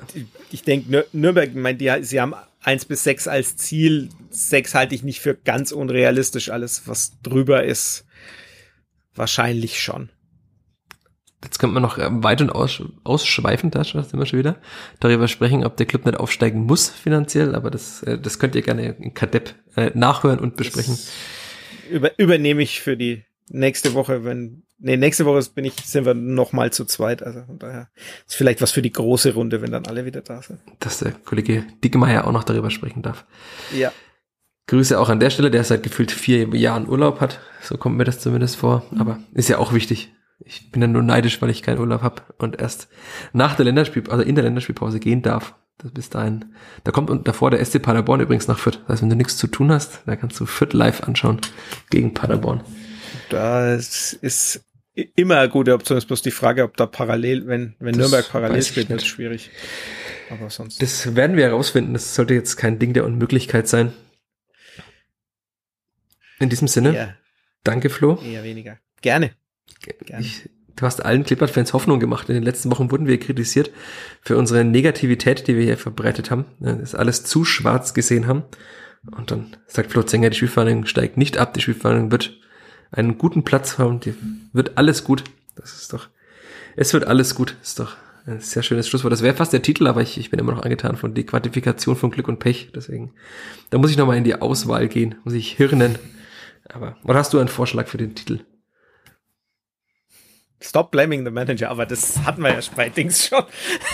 ich 0.52 0.64
denke, 0.64 1.06
Nürnberg, 1.14 1.50
ich 1.50 1.56
meine, 1.56 1.78
die, 1.78 1.92
sie 2.02 2.20
haben 2.22 2.34
eins 2.66 2.86
bis 2.86 3.04
sechs 3.04 3.28
als 3.28 3.58
Ziel. 3.58 4.10
Sechs 4.30 4.76
halte 4.76 4.96
ich 4.96 5.04
nicht 5.04 5.20
für 5.20 5.36
ganz 5.36 5.72
unrealistisch. 5.72 6.50
Alles, 6.50 6.88
was 6.88 7.20
drüber 7.22 7.64
ist, 7.64 8.06
wahrscheinlich 9.14 9.82
schon. 9.82 10.10
Jetzt 11.44 11.60
könnte 11.60 11.76
man 11.76 11.84
noch 11.84 12.00
äh, 12.00 12.08
weit 12.10 12.42
und 12.42 12.50
aus, 12.50 12.82
ausschweifend, 13.04 13.76
da 13.76 13.84
sind 13.84 14.12
wir 14.14 14.26
schon 14.26 14.40
wieder, 14.40 14.60
darüber 15.00 15.28
sprechen, 15.28 15.64
ob 15.64 15.78
der 15.78 15.86
Club 15.86 16.06
nicht 16.06 16.18
aufsteigen 16.18 16.66
muss 16.66 16.90
finanziell, 16.90 17.54
aber 17.54 17.70
das, 17.70 18.02
äh, 18.02 18.18
das 18.18 18.40
könnt 18.40 18.56
ihr 18.56 18.64
gerne 18.64 18.96
in 19.00 19.14
Kadepp 19.14 19.54
äh, 19.76 19.92
nachhören 19.94 20.40
und 20.40 20.56
besprechen. 20.56 20.98
Über, 21.92 22.18
übernehme 22.18 22.64
ich 22.64 22.82
für 22.82 22.98
die 22.98 23.26
nächste 23.50 23.94
Woche, 23.94 24.24
wenn, 24.24 24.64
nee, 24.86 24.98
nächste 24.98 25.26
Woche 25.26 25.44
bin 25.54 25.66
ich, 25.66 25.74
sind 25.74 26.06
wir 26.06 26.14
noch 26.14 26.54
mal 26.54 26.72
zu 26.72 26.86
zweit, 26.86 27.24
also 27.24 27.44
von 27.44 27.58
daher 27.60 27.90
ist 28.28 28.36
vielleicht 28.36 28.62
was 28.62 28.72
für 28.72 28.82
die 28.82 28.92
große 28.92 29.34
Runde, 29.34 29.62
wenn 29.62 29.72
dann 29.72 29.88
alle 29.88 30.06
wieder 30.06 30.22
da 30.22 30.42
sind. 30.42 30.60
Dass 30.80 31.00
der 31.00 31.12
Kollege 31.12 31.66
Dickmeier 31.84 32.26
auch 32.26 32.32
noch 32.32 32.44
darüber 32.44 32.70
sprechen 32.70 33.02
darf. 33.02 33.26
Ja. 33.76 33.92
Grüße 34.68 35.00
auch 35.00 35.10
an 35.10 35.20
der 35.20 35.32
Stelle, 35.32 35.52
der 35.52 35.64
seit 35.64 35.84
gefühlt 35.84 36.12
vier 36.12 36.48
Jahren 36.56 36.88
Urlaub 36.88 37.20
hat. 37.20 37.40
So 37.62 37.78
kommt 37.78 37.98
mir 37.98 38.04
das 38.04 38.20
zumindest 38.20 38.56
vor. 38.56 38.84
Aber 38.98 39.20
ist 39.34 39.50
ja 39.50 39.58
auch 39.58 39.74
wichtig. 39.74 40.14
Ich 40.40 40.72
bin 40.72 40.82
ja 40.82 40.88
nur 40.88 41.04
neidisch, 41.04 41.42
weil 41.42 41.50
ich 41.50 41.62
keinen 41.62 41.80
Urlaub 41.80 42.02
habe 42.02 42.22
und 42.38 42.60
erst 42.60 42.88
nach 43.32 43.56
der 43.56 43.66
Länderspiel, 43.66 44.04
also 44.10 44.24
in 44.24 44.36
der 44.36 44.44
Länderspielpause 44.44 45.00
gehen 45.00 45.22
darf. 45.22 45.56
Das 45.78 45.92
bis 45.92 46.10
dahin. 46.10 46.46
Da 46.84 46.92
kommt 46.92 47.10
und 47.10 47.28
davor 47.28 47.52
der 47.52 47.64
SC 47.64 47.82
Paderborn 47.82 48.22
übrigens 48.22 48.48
nach 48.48 48.58
Fürth. 48.58 48.80
Das 48.82 48.94
heißt, 48.94 49.02
wenn 49.02 49.10
du 49.10 49.16
nichts 49.16 49.38
zu 49.38 49.48
tun 49.48 49.72
hast, 49.72 50.02
da 50.06 50.16
kannst 50.16 50.40
du 50.40 50.46
Fürth 50.46 50.74
live 50.74 51.04
anschauen 51.04 51.42
gegen 51.90 52.14
Paderborn. 52.14 52.62
Das 53.30 54.14
ist 54.14 54.64
immer 55.16 55.40
eine 55.40 55.50
gute 55.50 55.74
Option. 55.74 55.98
Ist 55.98 56.06
bloß 56.06 56.22
die 56.22 56.32
Frage, 56.32 56.64
ob 56.64 56.78
da 56.78 56.86
parallel, 56.86 57.48
wenn, 57.48 57.76
wenn 57.80 57.94
Das 57.94 57.98
Nürnberg 57.98 58.30
parallel 58.30 58.64
spielt, 58.64 58.90
wird 58.90 59.02
nicht. 59.02 59.10
schwierig. 59.10 59.52
Aber 60.30 60.50
sonst. 60.50 60.82
Das 60.82 61.16
werden 61.16 61.38
wir 61.38 61.46
herausfinden. 61.46 61.94
Das 61.94 62.16
sollte 62.16 62.34
jetzt 62.34 62.56
kein 62.56 62.80
Ding 62.80 62.94
der 62.94 63.06
Unmöglichkeit 63.06 63.68
sein. 63.68 63.94
In 66.40 66.50
diesem 66.50 66.68
Sinne, 66.68 66.96
eher, 66.96 67.18
danke 67.64 67.90
Flo. 67.90 68.20
eher 68.22 68.44
weniger. 68.44 68.78
Gerne. 69.02 69.32
Gerne. 70.06 70.26
Ich, 70.26 70.50
du 70.76 70.86
hast 70.86 71.04
allen 71.04 71.24
Clippert-Fans 71.24 71.74
Hoffnung 71.74 72.00
gemacht. 72.00 72.28
In 72.30 72.36
den 72.36 72.44
letzten 72.44 72.72
Wochen 72.72 72.92
wurden 72.92 73.08
wir 73.08 73.20
kritisiert 73.20 73.72
für 74.22 74.38
unsere 74.38 74.66
Negativität, 74.66 75.48
die 75.48 75.56
wir 75.56 75.64
hier 75.64 75.78
verbreitet 75.78 76.32
haben. 76.32 76.46
äh, 76.62 76.76
Das 76.78 76.96
alles 76.96 77.24
zu 77.24 77.46
schwarz 77.46 77.94
gesehen 77.94 78.28
haben. 78.28 78.44
Und 79.16 79.32
dann 79.32 79.56
sagt 79.68 79.92
Flo 79.92 80.04
Zenger, 80.04 80.30
die 80.32 80.36
Spielvereinigung 80.38 80.86
steigt 80.88 81.16
nicht 81.18 81.38
ab. 81.38 81.54
Die 81.54 81.62
Spielvereinigung 81.62 82.12
wird 82.12 82.38
einen 82.96 83.18
guten 83.18 83.44
Platz 83.44 83.78
haben. 83.78 84.00
Die 84.00 84.16
wird 84.54 84.78
alles 84.78 85.04
gut. 85.04 85.24
Das 85.56 85.74
ist 85.74 85.94
doch, 85.94 86.10
es 86.76 86.94
wird 86.94 87.06
alles 87.06 87.36
gut. 87.36 87.56
Ist 87.62 87.80
doch 87.80 87.96
ein 88.26 88.40
sehr 88.40 88.64
schönes 88.64 88.88
Schlusswort. 88.88 89.14
Das 89.14 89.22
wäre 89.22 89.36
fast 89.36 89.54
der 89.54 89.62
Titel, 89.62 89.88
aber 89.88 90.02
ich, 90.02 90.18
ich 90.18 90.30
bin 90.30 90.40
immer 90.40 90.54
noch 90.54 90.64
angetan 90.64 90.98
von 90.98 91.14
die 91.14 91.26
Quantifikation 91.26 91.96
von 91.96 92.12
Glück 92.12 92.28
und 92.28 92.40
Pech. 92.40 92.70
Deswegen, 92.74 93.14
da 93.70 93.78
muss 93.78 93.92
ich 93.92 93.98
nochmal 93.98 94.18
in 94.18 94.24
die 94.24 94.36
Auswahl 94.36 94.88
gehen. 94.88 95.16
Muss 95.24 95.34
ich 95.34 95.52
hirnen. 95.52 95.98
Aber, 96.70 96.98
oder 97.04 97.20
hast 97.20 97.34
du 97.34 97.40
einen 97.40 97.50
Vorschlag 97.50 97.88
für 97.88 97.98
den 97.98 98.16
Titel? 98.16 98.40
Stop 100.62 100.90
blaming 100.90 101.24
the 101.24 101.32
manager, 101.32 101.70
aber 101.70 101.86
das 101.86 102.18
hatten 102.26 102.42
wir 102.42 102.50
ja 102.50 102.60
bei 102.76 102.90
Dings 102.90 103.28
schon. 103.28 103.44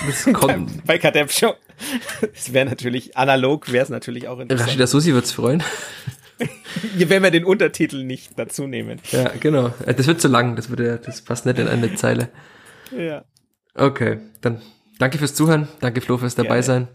Das 0.08 0.32
kommt, 0.32 0.86
bei 0.86 0.98
Kadepp 0.98 1.32
schon. 1.32 1.54
Es 2.34 2.54
wäre 2.54 2.66
natürlich, 2.66 3.18
analog 3.18 3.72
wäre 3.72 3.84
es 3.84 3.90
natürlich 3.90 4.30
auch 4.30 4.40
interessant. 4.40 4.70
Rashida 4.70 4.88
Susi 4.88 5.14
wird's 5.14 5.34
freuen. 5.34 5.64
Wenn 6.98 7.24
wir 7.24 7.32
den 7.32 7.46
Untertitel 7.46 8.04
nicht 8.04 8.38
dazu 8.38 8.68
nehmen. 8.68 9.00
Ja, 9.12 9.32
genau. 9.40 9.74
Äh, 9.86 9.94
Das 9.94 10.08
wird 10.08 10.22
zu 10.22 10.28
lang. 10.28 10.56
Das 10.56 10.70
würde, 10.70 11.00
das 11.04 11.22
passt 11.22 11.46
nicht 11.46 11.60
in 11.60 11.68
eine 11.68 11.96
Zeile. 11.96 12.30
Ja. 12.98 13.24
Okay, 13.76 14.20
dann 14.42 14.62
danke 15.00 15.18
fürs 15.18 15.34
Zuhören. 15.34 15.68
Danke 15.80 16.02
Flo 16.02 16.18
fürs 16.18 16.36
dabei 16.36 16.62
sein. 16.62 16.88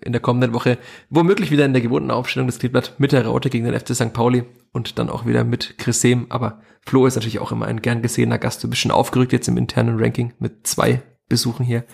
in 0.00 0.12
der 0.12 0.22
kommenden 0.22 0.54
Woche 0.54 0.78
womöglich 1.10 1.50
wieder 1.50 1.64
in 1.66 1.72
der 1.74 1.82
gewohnten 1.82 2.10
Aufstellung 2.10 2.46
des 2.46 2.58
Kleeblatt 2.58 2.94
mit 2.98 3.12
der 3.12 3.26
Raute 3.26 3.50
gegen 3.50 3.64
den 3.66 3.78
FC 3.78 3.94
St. 3.94 4.12
Pauli 4.12 4.44
und 4.72 4.98
dann 4.98 5.10
auch 5.10 5.26
wieder 5.26 5.44
mit 5.44 5.76
Chris 5.78 6.00
Sehm. 6.00 6.26
Aber 6.30 6.62
Flo 6.86 7.06
ist 7.06 7.16
natürlich 7.16 7.40
auch 7.40 7.52
immer 7.52 7.66
ein 7.66 7.82
gern 7.82 8.00
gesehener 8.00 8.38
Gast. 8.38 8.64
Du 8.64 8.68
bist 8.70 8.80
schon 8.80 8.90
aufgerückt 8.90 9.32
jetzt 9.32 9.48
im 9.48 9.58
internen 9.58 9.98
Ranking 10.00 10.32
mit 10.38 10.66
zwei 10.66 11.02
Besuchen 11.28 11.66
hier. 11.66 11.84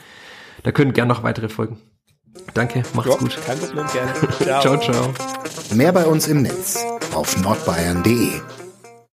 Da 0.63 0.71
können 0.73 0.93
gern 0.93 1.09
noch 1.09 1.23
weitere 1.25 1.49
folgen. 1.49 1.79
Danke, 2.55 2.83
macht's 2.95 3.11
Ja, 3.15 3.17
gut. 3.19 3.39
Kein 3.45 3.59
Problem, 3.59 3.87
gerne. 3.93 4.61
Ciao, 4.61 4.77
ciao. 4.81 5.13
Mehr 5.75 5.93
bei 5.93 6.07
uns 6.07 6.29
im 6.29 6.43
Netz 6.43 6.85
auf 7.15 7.37
nordbayern.de. 7.41 8.41